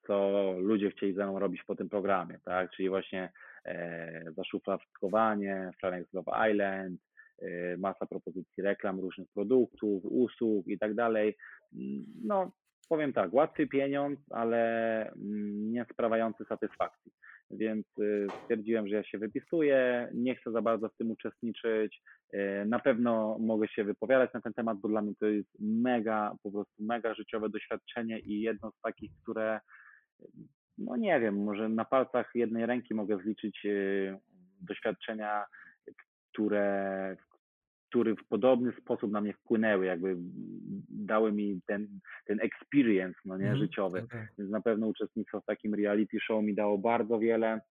co 0.07 0.55
ludzie 0.59 0.91
chcieli 0.91 1.13
ze 1.13 1.23
mną 1.23 1.39
robić 1.39 1.63
po 1.63 1.75
tym 1.75 1.89
programie, 1.89 2.39
tak? 2.45 2.71
Czyli 2.71 2.89
właśnie 2.89 3.31
e, 3.65 4.31
zaszufladkowanie, 4.37 5.71
Flanek 5.79 6.07
z 6.09 6.13
Love 6.13 6.51
Island, 6.51 7.01
e, 7.41 7.77
masa 7.77 8.05
propozycji 8.05 8.63
reklam 8.63 8.99
różnych 8.99 9.27
produktów, 9.33 10.03
usług 10.05 10.67
i 10.67 10.79
tak 10.79 10.93
dalej. 10.93 11.37
No, 12.23 12.51
powiem 12.89 13.13
tak, 13.13 13.33
łatwy 13.33 13.67
pieniądz, 13.67 14.19
ale 14.29 15.01
mm, 15.11 15.71
nie 15.71 15.85
sprawający 15.93 16.45
satysfakcji 16.45 17.11
więc 17.51 17.85
y, 17.99 18.27
stwierdziłem, 18.43 18.87
że 18.87 18.95
ja 18.95 19.03
się 19.03 19.17
wypisuję, 19.17 20.09
nie 20.13 20.35
chcę 20.35 20.51
za 20.51 20.61
bardzo 20.61 20.89
w 20.89 20.95
tym 20.95 21.11
uczestniczyć. 21.11 22.01
Y, 22.33 22.65
na 22.65 22.79
pewno 22.79 23.37
mogę 23.39 23.67
się 23.67 23.83
wypowiadać 23.83 24.33
na 24.33 24.41
ten 24.41 24.53
temat, 24.53 24.77
bo 24.77 24.87
dla 24.87 25.01
mnie 25.01 25.13
to 25.19 25.25
jest 25.25 25.49
mega, 25.59 26.35
po 26.43 26.51
prostu 26.51 26.83
mega 26.83 27.13
życiowe 27.13 27.49
doświadczenie 27.49 28.19
i 28.19 28.41
jedno 28.41 28.71
z 28.71 28.81
takich, 28.81 29.11
które, 29.23 29.59
no 30.77 30.95
nie 30.95 31.19
wiem, 31.19 31.43
może 31.43 31.69
na 31.69 31.85
palcach 31.85 32.31
jednej 32.35 32.65
ręki 32.65 32.93
mogę 32.93 33.17
zliczyć 33.17 33.65
y, 33.65 34.17
doświadczenia, 34.61 35.45
które, 36.31 37.17
które 37.89 38.15
w 38.15 38.27
podobny 38.29 38.71
sposób 38.81 39.11
na 39.11 39.21
mnie 39.21 39.33
wpłynęły, 39.33 39.85
jakby 39.85 40.15
dały 40.89 41.31
mi 41.31 41.61
ten, 41.67 41.87
ten 42.25 42.39
experience 42.41 43.19
no 43.25 43.37
nie, 43.37 43.43
mhm, 43.43 43.59
życiowy. 43.59 44.01
Tak, 44.01 44.09
tak. 44.09 44.27
Więc 44.37 44.51
na 44.51 44.61
pewno 44.61 44.87
uczestnictwo 44.87 45.41
w 45.41 45.45
takim 45.45 45.73
reality 45.73 46.17
show 46.19 46.43
mi 46.43 46.55
dało 46.55 46.77
bardzo 46.77 47.19
wiele, 47.19 47.61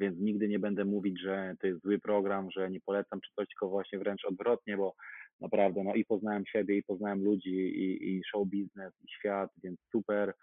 więc 0.00 0.18
nigdy 0.18 0.48
nie 0.48 0.58
będę 0.58 0.84
mówić, 0.84 1.20
że 1.20 1.54
to 1.60 1.66
jest 1.66 1.82
zły 1.82 1.98
program, 1.98 2.50
że 2.50 2.70
nie 2.70 2.80
polecam 2.80 3.20
czy 3.20 3.30
coś, 3.34 3.48
tylko 3.48 3.68
właśnie 3.68 3.98
wręcz 3.98 4.24
odwrotnie, 4.24 4.76
bo 4.76 4.94
naprawdę 5.40 5.84
no 5.84 5.94
i 5.94 6.04
poznałem 6.04 6.46
siebie, 6.46 6.76
i 6.76 6.82
poznałem 6.82 7.24
ludzi, 7.24 7.54
i, 7.54 8.16
i 8.16 8.22
show 8.30 8.48
biznes, 8.48 8.92
i 9.04 9.12
świat, 9.12 9.50
więc 9.64 9.80
super. 9.90 10.34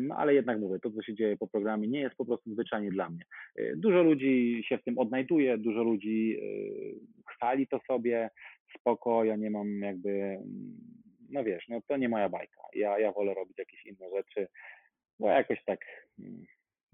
No 0.00 0.16
ale 0.16 0.34
jednak 0.34 0.60
mówię, 0.60 0.78
to 0.78 0.90
co 0.90 1.02
się 1.02 1.14
dzieje 1.14 1.36
po 1.36 1.48
programie 1.48 1.88
nie 1.88 2.00
jest 2.00 2.16
po 2.16 2.24
prostu 2.24 2.52
zwyczajnie 2.52 2.90
dla 2.90 3.10
mnie. 3.10 3.24
Dużo 3.76 4.02
ludzi 4.02 4.64
się 4.68 4.78
w 4.78 4.84
tym 4.84 4.98
odnajduje, 4.98 5.58
dużo 5.58 5.82
ludzi 5.82 6.36
e, 6.38 7.32
chwali 7.32 7.66
to 7.66 7.80
sobie, 7.86 8.30
spoko, 8.78 9.24
ja 9.24 9.36
nie 9.36 9.50
mam 9.50 9.78
jakby, 9.78 10.38
no 11.30 11.44
wiesz, 11.44 11.68
no 11.68 11.80
to 11.88 11.96
nie 11.96 12.08
moja 12.08 12.28
bajka. 12.28 12.60
Ja, 12.74 12.98
ja 12.98 13.12
wolę 13.12 13.34
robić 13.34 13.58
jakieś 13.58 13.86
inne 13.86 14.10
rzeczy, 14.16 14.48
bo 15.18 15.28
jakoś 15.28 15.64
tak 15.64 15.80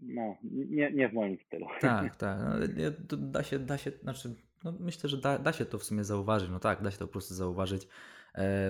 no, 0.03 0.37
nie, 0.53 0.93
nie 0.93 1.09
w 1.09 1.13
moim 1.13 1.39
stylu. 1.47 1.67
Tak, 1.81 2.17
tak. 2.17 2.39
No, 2.41 3.17
da 3.17 3.43
się, 3.43 3.59
da 3.59 3.79
się, 3.79 3.91
znaczy, 3.91 4.29
no 4.65 4.73
myślę, 4.81 5.11
że 5.11 5.17
da, 5.17 5.39
da 5.39 5.53
się 5.53 5.65
to 5.65 5.79
w 5.79 5.85
sumie 5.85 6.05
zauważyć. 6.05 6.51
No 6.51 6.59
tak, 6.59 6.83
da 6.83 6.91
się 6.91 6.99
to 6.99 7.07
po 7.07 7.13
prostu 7.13 7.35
zauważyć, 7.35 7.83
e, 7.83 7.89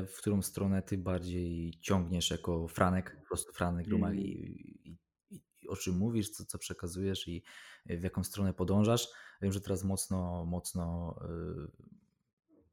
w 0.07 0.15
którą 0.19 0.43
stronę 0.43 0.83
ty 0.83 0.99
bardziej 0.99 1.79
ciągniesz 1.81 2.31
jako 2.31 2.69
Franek, 2.69 3.17
po 3.21 3.27
prostu 3.27 3.53
Franek 3.53 3.89
Rumal 3.89 4.13
mm. 4.13 4.25
i, 4.25 4.29
i, 4.85 4.99
i, 5.61 5.69
o 5.69 5.77
czym 5.77 5.97
mówisz, 5.97 6.31
co, 6.31 6.45
co 6.45 6.59
przekazujesz 6.59 7.29
i 7.29 7.43
w 7.87 8.03
jaką 8.03 8.25
stronę 8.25 8.55
podążasz. 8.55 9.09
Wiem, 9.43 9.53
że 9.53 9.61
teraz 9.61 9.85
mocno, 9.85 10.45
mocno 10.47 11.17
y, 11.79 11.93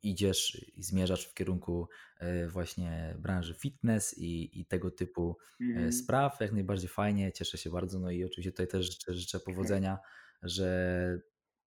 idziesz 0.04 0.66
i 0.76 0.84
zmierzasz 0.84 1.26
w 1.26 1.34
kierunku 1.34 1.90
e, 2.18 2.48
właśnie 2.48 3.16
branży 3.20 3.54
fitness 3.54 4.18
i, 4.18 4.60
i 4.60 4.66
tego 4.66 4.92
typu 4.92 5.38
mm. 5.62 5.94
spraw. 5.94 6.42
Jak 6.42 6.52
najbardziej 6.52 6.90
fajnie, 6.90 7.32
cieszę 7.32 7.58
się 7.58 7.70
bardzo. 7.70 8.00
No 8.00 8.12
i 8.12 8.24
oczywiście 8.24 8.52
tutaj 8.52 8.68
też 8.68 8.86
życzę, 8.86 9.14
życzę 9.14 9.40
powodzenia, 9.40 9.98
że 10.44 11.20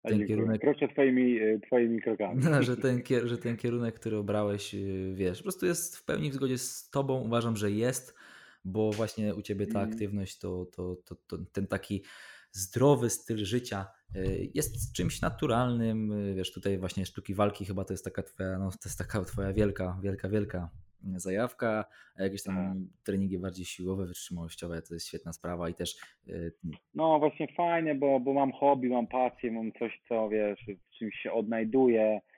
ten 0.03 0.27
kierunek. 0.27 0.61
Kroczę 0.61 0.89
twoimi, 0.89 1.39
e, 1.39 1.61
twoimi 1.61 2.03
krokami. 2.03 2.45
No, 2.45 2.63
że, 2.63 2.77
ten, 2.77 3.03
że 3.25 3.39
ten 3.39 3.57
kierunek, 3.57 3.95
który 3.95 4.17
obrałeś, 4.17 4.77
wiesz, 5.15 5.39
po 5.39 5.43
prostu 5.43 5.67
jest 5.67 5.97
w 5.97 6.05
pełni 6.05 6.31
w 6.31 6.35
zgodzie 6.35 6.59
z 6.59 6.91
tobą. 6.91 7.21
Uważam, 7.21 7.57
że 7.57 7.71
jest, 7.71 8.15
bo 8.65 8.91
właśnie 8.91 9.35
u 9.35 9.43
ciebie 9.43 9.67
ta 9.67 9.79
mm. 9.79 9.93
aktywność 9.93 10.39
to, 10.39 10.67
to, 10.67 10.97
to, 11.05 11.15
to 11.27 11.39
ten 11.53 11.67
taki 11.67 12.03
zdrowy 12.53 13.11
styl 13.11 13.45
życia 13.45 13.87
y, 14.17 14.51
jest 14.55 14.93
czymś 14.93 15.21
naturalnym. 15.21 16.13
Wiesz, 16.35 16.53
tutaj 16.53 16.79
właśnie 16.79 17.07
sztuki 17.07 17.35
walki 17.35 17.65
chyba 17.65 17.85
to 17.85 17.93
jest 17.93 18.05
taka 18.05 18.23
twoja, 18.23 18.59
no, 18.59 18.71
to 18.71 18.79
jest 18.85 18.99
taka 18.99 19.25
twoja 19.25 19.53
wielka, 19.53 19.99
wielka, 20.03 20.29
wielka 20.29 20.71
zajawka, 21.17 21.85
a 22.17 22.23
jakieś 22.23 22.43
tam 22.43 22.57
tak. 22.57 23.05
treningi 23.05 23.39
bardziej 23.39 23.65
siłowe, 23.65 24.07
wytrzymałościowe, 24.07 24.83
to 24.83 24.95
jest 24.95 25.09
świetna 25.09 25.33
sprawa 25.33 25.69
i 25.69 25.75
też... 25.75 25.97
Y, 26.29 26.53
no 26.95 27.19
właśnie 27.19 27.49
fajnie, 27.57 27.95
bo, 27.95 28.21
bo 28.21 28.33
mam 28.33 28.53
hobby, 28.53 28.89
mam 28.89 29.07
pasję, 29.07 29.53
mam 29.53 29.73
coś, 29.73 30.03
co 30.09 30.29
wiesz, 30.29 30.65
w 30.67 30.99
czymś 30.99 31.15
się 31.15 31.33
odnajduję, 31.33 32.21
E, 32.23 32.32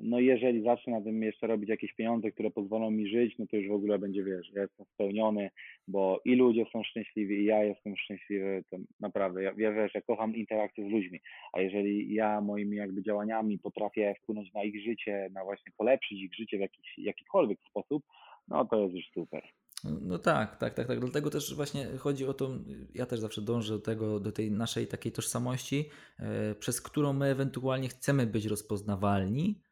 no 0.00 0.20
jeżeli 0.20 0.62
zacznę 0.62 0.92
na 0.92 1.00
tym 1.00 1.22
jeszcze 1.22 1.46
robić 1.46 1.68
jakieś 1.68 1.92
pieniądze, 1.92 2.32
które 2.32 2.50
pozwolą 2.50 2.90
mi 2.90 3.08
żyć, 3.08 3.38
no 3.38 3.46
to 3.46 3.56
już 3.56 3.68
w 3.68 3.72
ogóle 3.72 3.98
będzie, 3.98 4.24
wiesz, 4.24 4.50
ja 4.54 4.62
jestem 4.62 4.86
spełniony, 4.94 5.50
bo 5.88 6.20
i 6.24 6.34
ludzie 6.34 6.64
są 6.72 6.82
szczęśliwi, 6.82 7.34
i 7.34 7.44
ja 7.44 7.64
jestem 7.64 7.96
szczęśliwy, 7.96 8.64
to 8.70 8.76
naprawdę, 9.00 9.42
ja, 9.42 9.52
ja 9.58 9.72
wiesz, 9.72 9.94
ja 9.94 10.00
kocham 10.00 10.36
interakcję 10.36 10.88
z 10.88 10.90
ludźmi, 10.90 11.20
a 11.52 11.60
jeżeli 11.60 12.14
ja 12.14 12.40
moimi 12.40 12.76
jakby 12.76 13.02
działaniami 13.02 13.58
potrafię 13.58 14.14
wpłynąć 14.22 14.52
na 14.52 14.62
ich 14.62 14.82
życie, 14.84 15.28
na 15.32 15.44
właśnie 15.44 15.72
polepszyć 15.76 16.18
ich 16.20 16.34
życie 16.34 16.58
w 16.58 16.60
jakiś, 16.60 16.98
jakikolwiek 16.98 17.58
sposób, 17.70 18.04
no 18.48 18.64
to 18.64 18.82
jest 18.82 18.94
już 18.94 19.06
super. 19.14 19.42
No 19.84 20.18
tak, 20.18 20.56
tak, 20.56 20.74
tak, 20.74 20.86
tak. 20.86 21.00
Dlatego 21.00 21.30
też 21.30 21.54
właśnie 21.54 21.86
chodzi 21.98 22.26
o 22.26 22.34
to, 22.34 22.50
ja 22.94 23.06
też 23.06 23.20
zawsze 23.20 23.42
dążę 23.42 23.74
do 23.74 23.80
tego, 23.80 24.20
do 24.20 24.32
tej 24.32 24.50
naszej 24.50 24.86
takiej 24.86 25.12
tożsamości, 25.12 25.90
e, 26.18 26.54
przez 26.54 26.80
którą 26.80 27.12
my 27.12 27.26
ewentualnie 27.26 27.88
chcemy 27.88 28.26
być 28.26 28.46
rozpoznawalni. 28.46 29.62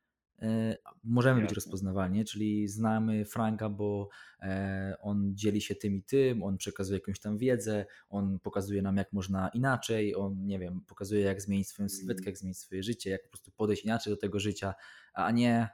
E, 0.43 0.77
możemy 1.05 1.41
być 1.41 1.53
rozpoznawalni, 1.53 2.25
czyli 2.25 2.69
znamy 2.69 3.25
Franka, 3.25 3.69
bo 3.69 4.09
e, 4.41 4.97
on 5.01 5.33
dzieli 5.35 5.61
się 5.61 5.75
tym 5.75 5.95
i 5.95 6.03
tym, 6.03 6.43
on 6.43 6.57
przekazuje 6.57 6.99
jakąś 6.99 7.21
tam 7.21 7.39
wiedzę, 7.39 7.87
on 8.09 8.39
pokazuje 8.41 8.83
nam, 8.83 8.97
jak 8.97 9.13
można 9.13 9.49
inaczej, 9.49 10.15
on, 10.15 10.47
nie 10.47 10.59
wiem, 10.59 10.81
pokazuje, 10.87 11.21
jak 11.21 11.43
zmienić 11.43 11.69
swoją 11.69 11.89
sylwetkę, 11.89 12.27
jak 12.27 12.39
zmienić 12.39 12.59
swoje 12.59 12.83
życie, 12.83 13.11
jak 13.11 13.23
po 13.23 13.29
prostu 13.29 13.51
podejść 13.51 13.85
inaczej 13.85 14.13
do 14.13 14.17
tego 14.17 14.41
życia, 14.41 14.75
a 15.15 15.31
nie 15.31 15.69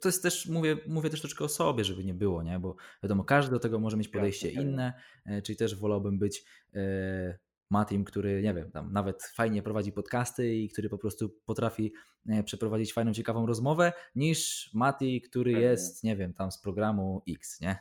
to 0.00 0.08
jest 0.08 0.22
też, 0.22 0.48
mówię, 0.48 0.76
mówię 0.86 1.10
też 1.10 1.20
troszkę 1.20 1.44
o 1.44 1.48
sobie, 1.48 1.84
żeby 1.84 2.04
nie 2.04 2.14
było, 2.14 2.42
nie? 2.42 2.58
Bo 2.58 2.76
wiadomo, 3.02 3.24
każdy 3.24 3.50
do 3.50 3.58
tego 3.58 3.78
może 3.78 3.96
mieć 3.96 4.08
podejście 4.08 4.50
inne, 4.50 4.92
e, 5.26 5.42
czyli 5.42 5.56
też 5.56 5.76
wolałbym 5.76 6.18
być 6.18 6.44
e, 6.74 7.38
Matim, 7.70 8.04
który, 8.04 8.42
nie 8.42 8.54
wiem, 8.54 8.70
tam 8.70 8.92
nawet 8.92 9.22
fajnie 9.22 9.62
prowadzi 9.62 9.92
podcasty 9.92 10.54
i 10.54 10.68
który 10.68 10.88
po 10.88 10.98
prostu 10.98 11.30
potrafi 11.44 11.92
e, 12.28 12.42
przeprowadzić 12.42 12.92
fajną, 12.92 13.12
ciekawą 13.12 13.46
rozmowę, 13.46 13.92
niż 14.14 14.70
Mati, 14.74 15.20
który 15.20 15.52
jest, 15.52 16.04
nie 16.04 16.16
wiem, 16.16 16.34
tam 16.34 16.52
z 16.52 16.58
programu 16.58 17.22
X, 17.28 17.60
nie? 17.60 17.78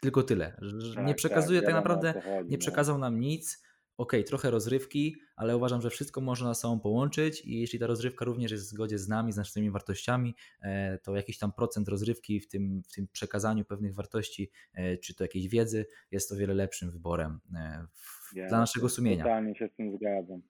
Tylko 0.00 0.22
tyle. 0.22 0.56
Tak, 0.94 1.06
nie 1.06 1.14
przekazuje 1.14 1.60
tak, 1.60 1.66
tak 1.66 1.74
naprawdę, 1.74 2.22
nie 2.44 2.56
no. 2.56 2.58
przekazał 2.58 2.98
nam 2.98 3.20
nic, 3.20 3.62
ok, 3.96 4.12
trochę 4.26 4.50
rozrywki, 4.50 5.16
ale 5.36 5.56
uważam, 5.56 5.80
że 5.80 5.90
wszystko 5.90 6.20
można 6.20 6.54
ze 6.54 6.60
sobą 6.60 6.80
połączyć 6.80 7.44
i 7.44 7.60
jeśli 7.60 7.78
ta 7.78 7.86
rozrywka 7.86 8.24
również 8.24 8.50
jest 8.50 8.64
w 8.64 8.66
zgodzie 8.66 8.98
z 8.98 9.08
nami, 9.08 9.32
z 9.32 9.36
naszymi 9.36 9.70
wartościami, 9.70 10.34
e, 10.62 10.98
to 10.98 11.16
jakiś 11.16 11.38
tam 11.38 11.52
procent 11.52 11.88
rozrywki 11.88 12.40
w 12.40 12.48
tym, 12.48 12.82
w 12.82 12.94
tym 12.94 13.08
przekazaniu 13.12 13.64
pewnych 13.64 13.94
wartości, 13.94 14.50
e, 14.74 14.96
czy 14.96 15.14
to 15.14 15.24
jakiejś 15.24 15.48
wiedzy, 15.48 15.86
jest 16.10 16.32
o 16.32 16.36
wiele 16.36 16.54
lepszym 16.54 16.90
wyborem 16.90 17.40
e, 17.54 17.86
w, 17.92 18.36
ja, 18.36 18.48
dla 18.48 18.58
naszego 18.58 18.88
sumienia. 18.88 19.24
Totalnie 19.24 19.54
się 19.54 19.68
z 19.68 19.76
tym 19.76 19.96
zgadzam. 19.96 20.42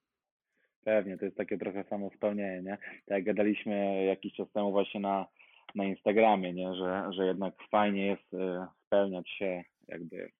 Pewnie, 0.84 1.18
to 1.18 1.24
jest 1.24 1.36
takie 1.36 1.58
trochę 1.58 1.84
samo 1.84 2.10
spełnienie, 2.16 2.62
nie? 2.62 2.78
Tak 2.78 3.08
jak 3.08 3.24
gadaliśmy 3.24 4.04
jakiś 4.04 4.34
czas 4.34 4.52
temu 4.52 4.72
właśnie 4.72 5.00
na, 5.00 5.26
na 5.74 5.84
Instagramie, 5.84 6.52
nie? 6.52 6.74
Że, 6.74 7.10
że 7.12 7.26
jednak 7.26 7.54
fajnie 7.70 8.06
jest 8.06 8.28
spełniać 8.86 9.30
się, 9.30 9.64
jakby 9.88 10.30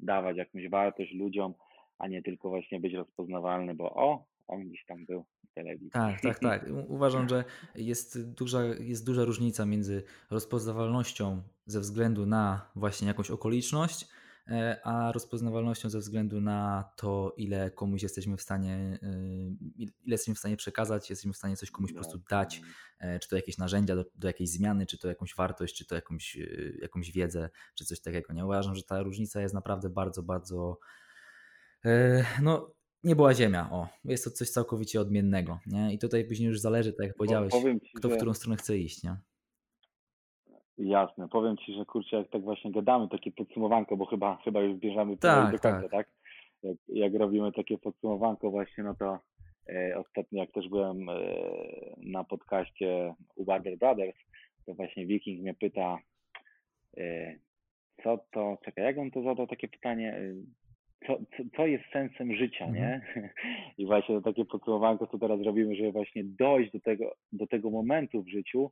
dawać 0.00 0.36
jakąś 0.36 0.68
wartość 0.68 1.12
ludziom, 1.12 1.54
a 1.98 2.08
nie 2.08 2.22
tylko 2.22 2.48
właśnie 2.48 2.80
być 2.80 2.94
rozpoznawalny, 2.94 3.74
bo 3.74 3.94
o, 3.94 4.26
on 4.46 4.68
gdzieś 4.68 4.84
tam 4.84 5.04
był 5.04 5.24
w 5.50 5.54
telewizji. 5.54 5.90
Tak, 5.90 6.20
tak, 6.20 6.38
tak. 6.38 6.66
Uważam, 6.88 7.28
że 7.28 7.44
jest 7.74 8.30
duża, 8.30 8.64
jest 8.64 9.06
duża 9.06 9.24
różnica 9.24 9.66
między 9.66 10.02
rozpoznawalnością 10.30 11.42
ze 11.66 11.80
względu 11.80 12.26
na 12.26 12.70
właśnie 12.76 13.08
jakąś 13.08 13.30
okoliczność, 13.30 14.06
e, 14.48 14.80
a 14.84 15.12
rozpoznawalnością 15.12 15.90
ze 15.90 15.98
względu 15.98 16.40
na 16.40 16.90
to, 16.96 17.34
ile 17.36 17.70
komuś 17.70 18.02
jesteśmy 18.02 18.36
w 18.36 18.42
stanie, 18.42 18.98
e, 19.02 19.20
ile 19.78 19.92
jesteśmy 20.06 20.34
w 20.34 20.38
stanie 20.38 20.56
przekazać, 20.56 21.10
jesteśmy 21.10 21.32
w 21.32 21.36
stanie 21.36 21.56
coś 21.56 21.70
komuś 21.70 21.92
po 21.92 21.98
prostu 21.98 22.18
dać, 22.30 22.60
e, 22.98 23.18
czy 23.18 23.28
to 23.28 23.36
jakieś 23.36 23.58
narzędzia 23.58 23.96
do, 23.96 24.04
do 24.14 24.26
jakiejś 24.26 24.50
zmiany, 24.50 24.86
czy 24.86 24.98
to 24.98 25.08
jakąś 25.08 25.34
wartość, 25.34 25.76
czy 25.76 25.86
to 25.86 25.94
jakąś, 25.94 26.38
jakąś 26.82 27.12
wiedzę, 27.12 27.50
czy 27.74 27.84
coś 27.84 28.00
takiego. 28.00 28.32
Nie 28.32 28.44
uważam, 28.44 28.74
że 28.74 28.82
ta 28.82 29.02
różnica 29.02 29.40
jest 29.40 29.54
naprawdę 29.54 29.90
bardzo, 29.90 30.22
bardzo 30.22 30.78
no 32.42 32.70
nie 33.04 33.16
była 33.16 33.34
ziemia, 33.34 33.68
o, 33.72 33.88
jest 34.04 34.24
to 34.24 34.30
coś 34.30 34.50
całkowicie 34.50 35.00
odmiennego, 35.00 35.58
nie? 35.66 35.94
I 35.94 35.98
tutaj 35.98 36.24
później 36.24 36.48
już 36.48 36.60
zależy, 36.60 36.92
tak 36.92 37.06
jak 37.06 37.16
powiedziałeś, 37.16 37.52
ci, 37.52 37.92
kto 37.96 38.08
w 38.08 38.16
którą 38.16 38.34
stronę 38.34 38.56
chce 38.56 38.78
iść, 38.78 39.02
nie? 39.02 39.16
Jasne, 40.78 41.28
powiem 41.28 41.56
Ci, 41.56 41.74
że 41.74 41.84
kurczę, 41.84 42.16
jak 42.16 42.30
tak 42.30 42.42
właśnie 42.42 42.72
gadamy, 42.72 43.08
takie 43.08 43.32
podsumowanko, 43.32 43.96
bo 43.96 44.06
chyba, 44.06 44.36
chyba 44.44 44.60
już 44.60 44.78
bierzemy 44.78 45.16
tak, 45.16 45.52
do 45.52 45.58
końca, 45.58 45.80
tak? 45.80 45.90
tak? 45.90 46.08
Jak, 46.62 46.76
jak, 46.88 47.14
robimy 47.14 47.52
takie 47.52 47.78
podsumowanko 47.78 48.50
właśnie, 48.50 48.84
no 48.84 48.94
to 48.94 49.18
e, 49.68 49.98
ostatnio 49.98 50.40
jak 50.40 50.52
też 50.52 50.68
byłem 50.68 51.08
e, 51.08 51.14
na 51.96 52.24
podcaście 52.24 53.14
u 53.36 53.44
Barber 53.44 53.78
Brothers, 53.78 54.16
to 54.66 54.74
właśnie 54.74 55.06
Viking 55.06 55.40
mnie 55.40 55.54
pyta, 55.54 55.98
e, 56.96 57.34
co 58.02 58.18
to, 58.30 58.58
czekaj, 58.64 58.84
jak 58.84 58.98
on 58.98 59.10
to 59.10 59.22
zadał 59.22 59.46
takie 59.46 59.68
pytanie, 59.68 60.14
e, 60.14 60.34
co, 61.06 61.18
co, 61.18 61.42
co 61.56 61.66
jest 61.66 61.84
sensem 61.92 62.36
życia, 62.36 62.66
nie? 62.66 62.94
Mhm. 62.94 63.28
I 63.78 63.86
właśnie 63.86 64.14
to 64.14 64.22
takie 64.22 64.44
podsumowanko, 64.44 65.06
co 65.06 65.18
teraz 65.18 65.40
robimy, 65.40 65.76
żeby 65.76 65.92
właśnie 65.92 66.24
dojść 66.24 66.72
do 66.72 66.80
tego, 66.80 67.14
do 67.32 67.46
tego 67.46 67.70
momentu 67.70 68.22
w 68.22 68.28
życiu, 68.28 68.70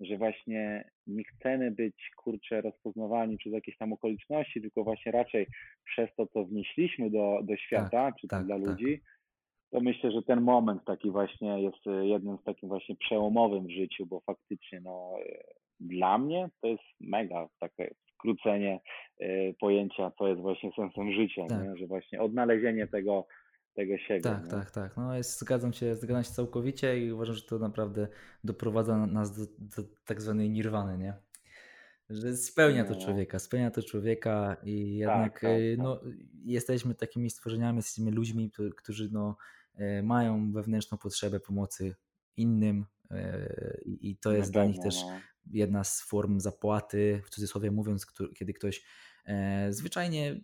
że 0.00 0.18
właśnie 0.18 0.90
nie 1.06 1.24
chcemy 1.24 1.70
być, 1.70 2.10
kurczę, 2.16 2.60
rozpoznawani 2.60 3.36
przez 3.36 3.52
jakieś 3.52 3.76
tam 3.76 3.92
okoliczności, 3.92 4.60
tylko 4.60 4.84
właśnie 4.84 5.12
raczej 5.12 5.46
przez 5.84 6.14
to, 6.16 6.26
co 6.26 6.44
wnieśliśmy 6.44 7.10
do, 7.10 7.40
do 7.42 7.56
świata, 7.56 7.90
tak, 7.90 8.16
czy 8.20 8.28
tak, 8.28 8.46
dla 8.46 8.58
tak. 8.58 8.68
ludzi, 8.68 9.00
to 9.70 9.80
myślę, 9.80 10.10
że 10.12 10.22
ten 10.22 10.40
moment 10.40 10.84
taki 10.84 11.10
właśnie 11.10 11.62
jest 11.62 11.86
jednym 12.02 12.38
z 12.38 12.44
takim 12.44 12.68
właśnie 12.68 12.96
przełomowym 12.96 13.66
w 13.66 13.70
życiu, 13.70 14.06
bo 14.06 14.20
faktycznie 14.20 14.80
no, 14.80 15.14
dla 15.80 16.18
mnie 16.18 16.48
to 16.60 16.68
jest 16.68 16.84
mega 17.00 17.48
takie 17.60 17.94
skrócenie 18.26 18.80
y, 19.20 19.54
pojęcia, 19.60 20.12
co 20.18 20.28
jest 20.28 20.40
właśnie 20.40 20.70
sensem 20.76 21.12
życia, 21.12 21.46
tak. 21.48 21.78
że 21.78 21.86
właśnie 21.86 22.20
odnalezienie 22.20 22.86
tego, 22.86 23.26
tego 23.74 23.98
siebie. 23.98 24.20
Tak, 24.20 24.44
nie? 24.44 24.50
tak, 24.50 24.70
tak. 24.70 24.96
No 24.96 25.16
jest, 25.16 25.40
zgadzam 25.40 25.72
się, 25.72 25.96
zgadzam 25.96 26.24
się 26.24 26.30
całkowicie 26.30 26.98
i 26.98 27.12
uważam, 27.12 27.34
że 27.34 27.42
to 27.42 27.58
naprawdę 27.58 28.08
doprowadza 28.44 29.06
nas 29.06 29.36
do, 29.38 29.44
do 29.58 29.88
tak 30.06 30.22
zwanej 30.22 30.50
nirwany, 30.50 30.98
nie? 30.98 31.14
Że 32.10 32.36
spełnia 32.36 32.84
to 32.84 32.94
No. 32.94 33.00
człowieka, 33.00 33.38
spełnia 33.38 33.70
to 33.70 33.82
człowieka 33.82 34.56
i 34.64 34.96
jednak 34.96 35.40
tak, 35.40 35.50
y, 35.50 35.74
tak. 35.76 35.84
no, 35.84 36.00
jesteśmy 36.44 36.94
takimi 36.94 37.30
stworzeniami, 37.30 37.76
jesteśmy 37.76 38.10
ludźmi, 38.10 38.50
którzy- 38.76 39.10
no, 39.12 39.36
e, 39.74 40.02
mają 40.02 40.52
wewnętrzną 40.52 40.98
potrzebę 40.98 41.40
pomocy 41.40 41.94
innym 42.36 42.86
e, 43.10 43.48
i 43.84 44.16
to 44.16 44.32
jest 44.32 44.52
dla 44.52 44.64
nich 44.64 44.78
też 44.82 45.02
no. 45.02 45.20
Jedna 45.52 45.84
z 45.84 46.02
form 46.02 46.40
zapłaty, 46.40 47.20
w 47.24 47.30
cudzysłowie 47.30 47.70
mówiąc, 47.70 48.06
kiedy 48.38 48.52
ktoś 48.52 48.82
e, 49.26 49.72
zwyczajnie 49.72 50.40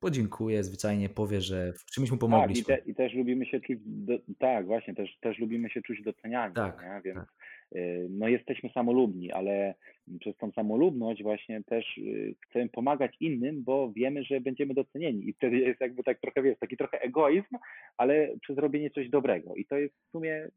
podziękuje, 0.00 0.64
zwyczajnie 0.64 1.08
powie, 1.08 1.40
że 1.40 1.72
w 1.72 1.84
czymś 1.84 2.10
mu 2.10 2.16
Tak, 2.16 2.28
i, 2.28 2.30
pomogliśmy. 2.30 2.76
te, 2.76 2.82
i 2.86 2.94
też 2.94 3.14
lubimy 3.14 3.46
się 3.46 3.60
czuć, 3.60 3.78
do, 3.84 4.18
tak, 4.38 4.66
właśnie, 4.66 4.94
też, 4.94 5.18
też 5.20 5.38
lubimy 5.38 5.70
się 5.70 5.82
czuć 5.82 6.02
doceniani, 6.02 6.54
Tak, 6.54 6.82
nie? 6.82 7.00
więc 7.04 7.18
tak. 7.18 7.32
y, 7.76 8.06
no 8.10 8.28
jesteśmy 8.28 8.70
samolubni, 8.70 9.32
ale 9.32 9.74
przez 10.20 10.36
tą 10.36 10.52
samolubność 10.52 11.22
właśnie 11.22 11.62
też 11.64 11.98
y, 11.98 12.34
chcemy 12.48 12.68
pomagać 12.68 13.16
innym, 13.20 13.64
bo 13.64 13.92
wiemy, 13.92 14.24
że 14.24 14.40
będziemy 14.40 14.74
docenieni 14.74 15.28
i 15.28 15.32
wtedy 15.32 15.56
jest 15.56 15.80
jakby 15.80 16.02
tak 16.02 16.20
trochę, 16.20 16.42
wiesz, 16.42 16.58
taki 16.58 16.76
trochę 16.76 17.00
egoizm, 17.00 17.56
ale 17.96 18.28
przez 18.40 18.58
robienie 18.58 18.90
coś 18.90 19.08
dobrego 19.10 19.54
i 19.54 19.64
to 19.66 19.76
jest 19.76 19.94
w 20.08 20.10
sumie 20.10 20.48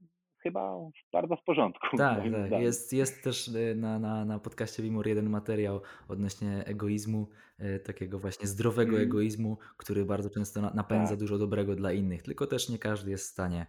chyba 0.44 0.78
bardzo 1.14 1.36
w 1.36 1.44
porządku. 1.44 1.88
Tak, 1.98 2.20
tak. 2.50 2.62
Jest, 2.62 2.94
jest 2.94 3.24
też 3.24 3.50
e, 3.50 3.76
na, 3.76 4.00
na, 4.00 4.26
na 4.26 4.40
podcaście 4.40 4.84
Wimor 4.84 5.08
jeden 5.08 5.30
materiał 5.30 5.82
odnośnie 6.08 6.66
egoizmu, 6.66 7.30
e, 7.58 7.80
takiego 7.80 8.20
właśnie 8.20 8.48
zdrowego 8.48 8.92
Mm. 8.92 9.04
egoizmu, 9.04 9.58
który 9.78 10.06
bardzo 10.06 10.30
często 10.30 10.62
na- 10.62 10.74
napędza 10.74 11.10
Tak. 11.10 11.20
dużo 11.20 11.38
dobrego 11.38 11.76
dla 11.76 11.92
innych. 11.92 12.24
Tylko 12.24 12.48
też 12.48 12.70
nie 12.70 12.80
każdy 12.80 13.12
jest 13.12 13.24
w 13.30 13.32
stanie 13.32 13.66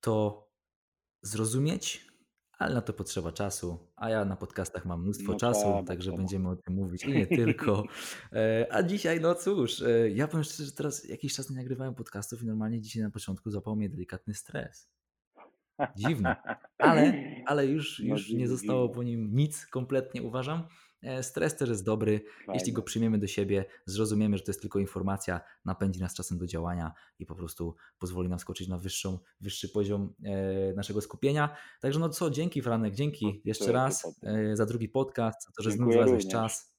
to 0.00 0.48
zrozumieć, 1.22 2.06
ale 2.58 2.74
na 2.74 2.80
to 2.80 2.92
potrzeba 2.92 3.32
czasu. 3.32 3.78
A 3.96 4.10
ja 4.10 4.24
na 4.24 4.36
podcastach 4.36 4.84
mam 4.86 5.02
mnóstwo 5.02 5.32
No 5.32 5.38
czasu, 5.38 5.60
trzeba, 5.60 5.82
także 5.82 6.02
trzeba. 6.10 6.16
będziemy 6.16 6.48
o 6.48 6.56
tym 6.56 6.74
mówić 6.74 7.04
i 7.04 7.12
nie 7.12 7.26
tylko. 7.42 7.84
E, 8.32 8.66
A 8.70 8.82
dzisiaj, 8.82 9.20
no 9.20 9.34
cóż, 9.34 9.82
e, 9.82 10.10
ja 10.10 10.28
powiem 10.28 10.44
szczerze, 10.44 10.64
że 10.64 10.72
teraz 10.72 11.08
jakiś 11.08 11.34
czas 11.34 11.50
nie 11.50 11.56
nagrywałem 11.56 11.94
podcastów 11.94 12.42
i 12.42 12.46
normalnie 12.46 12.80
dzisiaj 12.80 13.02
na 13.02 13.10
początku 13.10 13.50
złapał 13.50 13.76
mnie 13.76 13.88
delikatny 13.88 14.34
stres. 14.34 14.90
Dziwne. 15.96 16.36
Ale, 16.78 17.14
ale 17.46 17.66
już, 17.66 17.98
No, 17.98 18.14
już 18.14 18.30
nie 18.30 18.48
zostało 18.48 18.88
po 18.88 19.02
nim 19.02 19.30
nic, 19.34 19.66
kompletnie 19.66 20.22
uważam. 20.22 20.66
E, 21.02 21.22
Stres 21.22 21.56
też 21.56 21.68
jest 21.68 21.84
dobry. 21.84 22.24
Jeśli 22.54 22.72
go 22.72 22.80
Fajne. 22.80 22.86
przyjmiemy 22.86 23.18
do 23.18 23.26
siebie, 23.26 23.64
zrozumiemy, 23.86 24.38
że 24.38 24.44
to 24.44 24.50
jest 24.50 24.60
tylko 24.60 24.78
informacja, 24.78 25.40
napędzi 25.64 26.00
nas 26.00 26.14
czasem 26.14 26.38
do 26.38 26.46
działania 26.46 26.92
i 27.18 27.26
po 27.26 27.34
prostu 27.34 27.76
pozwoli 27.98 28.28
nam 28.28 28.38
skoczyć 28.38 28.68
na 28.68 28.78
wyższą, 28.78 29.18
wyższy 29.40 29.68
poziom 29.68 30.14
e, 30.24 30.72
naszego 30.72 31.00
skupienia. 31.00 31.56
Także 31.80 32.00
no 32.00 32.08
co, 32.08 32.30
dzięki 32.30 32.62
Franek, 32.62 32.94
dzięki 32.94 33.24
Podpisuję 33.26 33.42
jeszcze 33.44 33.72
raz 33.72 34.20
e, 34.22 34.56
za 34.56 34.66
drugi 34.66 34.88
podcast, 34.88 35.44
za 35.46 35.52
to, 35.56 35.62
że 35.62 35.70
znów 35.70 35.92
znalazłeś 35.92 36.26
czas. 36.26 36.74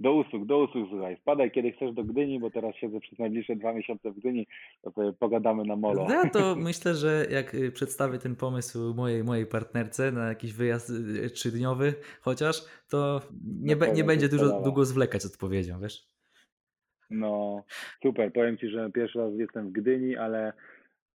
Do 0.00 0.14
usług, 0.14 0.46
do 0.46 0.58
usług, 0.58 0.88
słuchaj. 0.90 1.16
Spadaj 1.20 1.50
kiedy 1.50 1.72
chcesz 1.72 1.94
do 1.94 2.04
Gdyni, 2.04 2.40
bo 2.40 2.50
teraz 2.50 2.74
siedzę 2.76 3.00
przez 3.00 3.18
najbliższe 3.18 3.56
dwa 3.56 3.72
miesiące 3.72 4.10
w 4.10 4.14
Gdyni, 4.14 4.46
to 4.82 4.90
sobie 4.90 5.12
pogadamy 5.12 5.64
na 5.64 5.76
molo. 5.76 6.06
Ja 6.10 6.30
to 6.30 6.56
myślę, 6.68 6.94
że 6.94 7.26
jak 7.30 7.54
y, 7.54 7.72
przedstawię 7.72 8.18
ten 8.18 8.36
pomysł 8.36 8.94
mojej, 8.94 9.24
mojej 9.24 9.46
partnerce 9.46 10.12
na 10.12 10.28
jakiś 10.28 10.52
wyjazd 10.52 10.90
y, 10.90 11.30
trzydniowy 11.30 11.94
chociaż, 12.20 12.64
to 12.88 13.20
nie, 13.60 13.76
Na 13.76 13.86
be, 13.86 13.92
nie 13.92 14.04
będzie 14.04 14.28
dużo 14.28 14.62
długo 14.62 14.84
zwlekać 14.84 15.24
odpowiedzią, 15.26 15.80
wiesz? 15.80 16.12
No, 17.10 17.64
super. 18.02 18.32
Powiem 18.32 18.58
Ci, 18.58 18.68
że 18.68 18.90
pierwszy 18.90 19.18
raz 19.18 19.32
jestem 19.34 19.68
w 19.68 19.72
Gdyni, 19.72 20.16
ale 20.16 20.52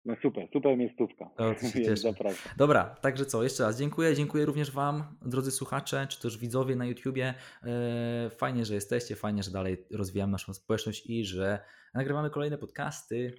no 0.07 0.17
super, 0.23 0.49
super 0.53 0.77
miejscówka. 0.79 1.25
O, 1.25 1.37
to 1.37 1.55
się 1.55 1.61
Więc 1.61 1.75
cieszę. 1.75 1.97
zapraszam. 1.97 2.53
Dobra, 2.57 2.85
także 2.85 3.27
co, 3.27 3.43
jeszcze 3.43 3.63
raz 3.63 3.79
dziękuję. 3.79 4.15
Dziękuję 4.15 4.45
również 4.47 4.71
Wam, 4.71 5.05
drodzy 5.23 5.51
słuchacze, 5.51 6.07
czy 6.11 6.21
też 6.21 6.39
widzowie 6.39 6.77
na 6.77 6.87
YouTubie. 6.87 7.35
E, 7.63 8.31
Fajnie, 8.31 8.65
że 8.65 8.75
jesteście, 8.75 9.17
fajnie, 9.17 9.43
że 9.43 9.51
dalej 9.51 9.87
rozwijamy 9.91 10.33
naszą 10.33 10.55
społeczność 10.55 11.07
i 11.07 11.25
że 11.25 11.59
nagrywamy 11.95 12.31
kolejne 12.31 12.59
podcasty 12.59 13.35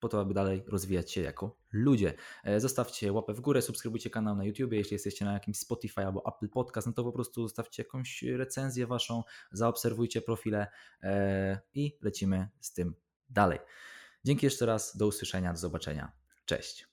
po 0.00 0.08
to, 0.08 0.20
aby 0.20 0.34
dalej 0.34 0.62
rozwijać 0.66 1.12
się 1.12 1.20
jako 1.20 1.56
ludzie. 1.72 2.14
E, 2.44 2.60
Zostawcie 2.60 3.12
łapę 3.12 3.34
w 3.34 3.40
górę, 3.40 3.62
subskrybujcie 3.62 4.10
kanał 4.10 4.36
na 4.36 4.44
YouTubie, 4.44 4.78
jeśli 4.78 4.94
jesteście 4.94 5.24
na 5.24 5.32
jakimś 5.32 5.56
Spotify 5.58 6.00
albo 6.06 6.22
Apple 6.28 6.48
Podcast, 6.48 6.86
no 6.86 6.92
to 6.92 7.04
po 7.04 7.12
prostu 7.12 7.42
zostawcie 7.42 7.82
jakąś 7.82 8.22
recenzję 8.22 8.86
Waszą, 8.86 9.22
zaobserwujcie 9.52 10.20
profile 10.22 10.66
e, 11.02 11.60
i 11.74 11.98
lecimy 12.02 12.48
z 12.60 12.72
tym 12.72 12.94
dalej. 13.30 13.58
Dzięki 14.24 14.46
jeszcze 14.46 14.66
raz, 14.66 14.96
do 14.96 15.06
usłyszenia, 15.06 15.52
do 15.52 15.58
zobaczenia. 15.58 16.12
Cześć. 16.44 16.86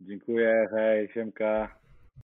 Dziękuję, 0.00 0.68
hej, 0.70 1.08
siemka. 1.14 1.79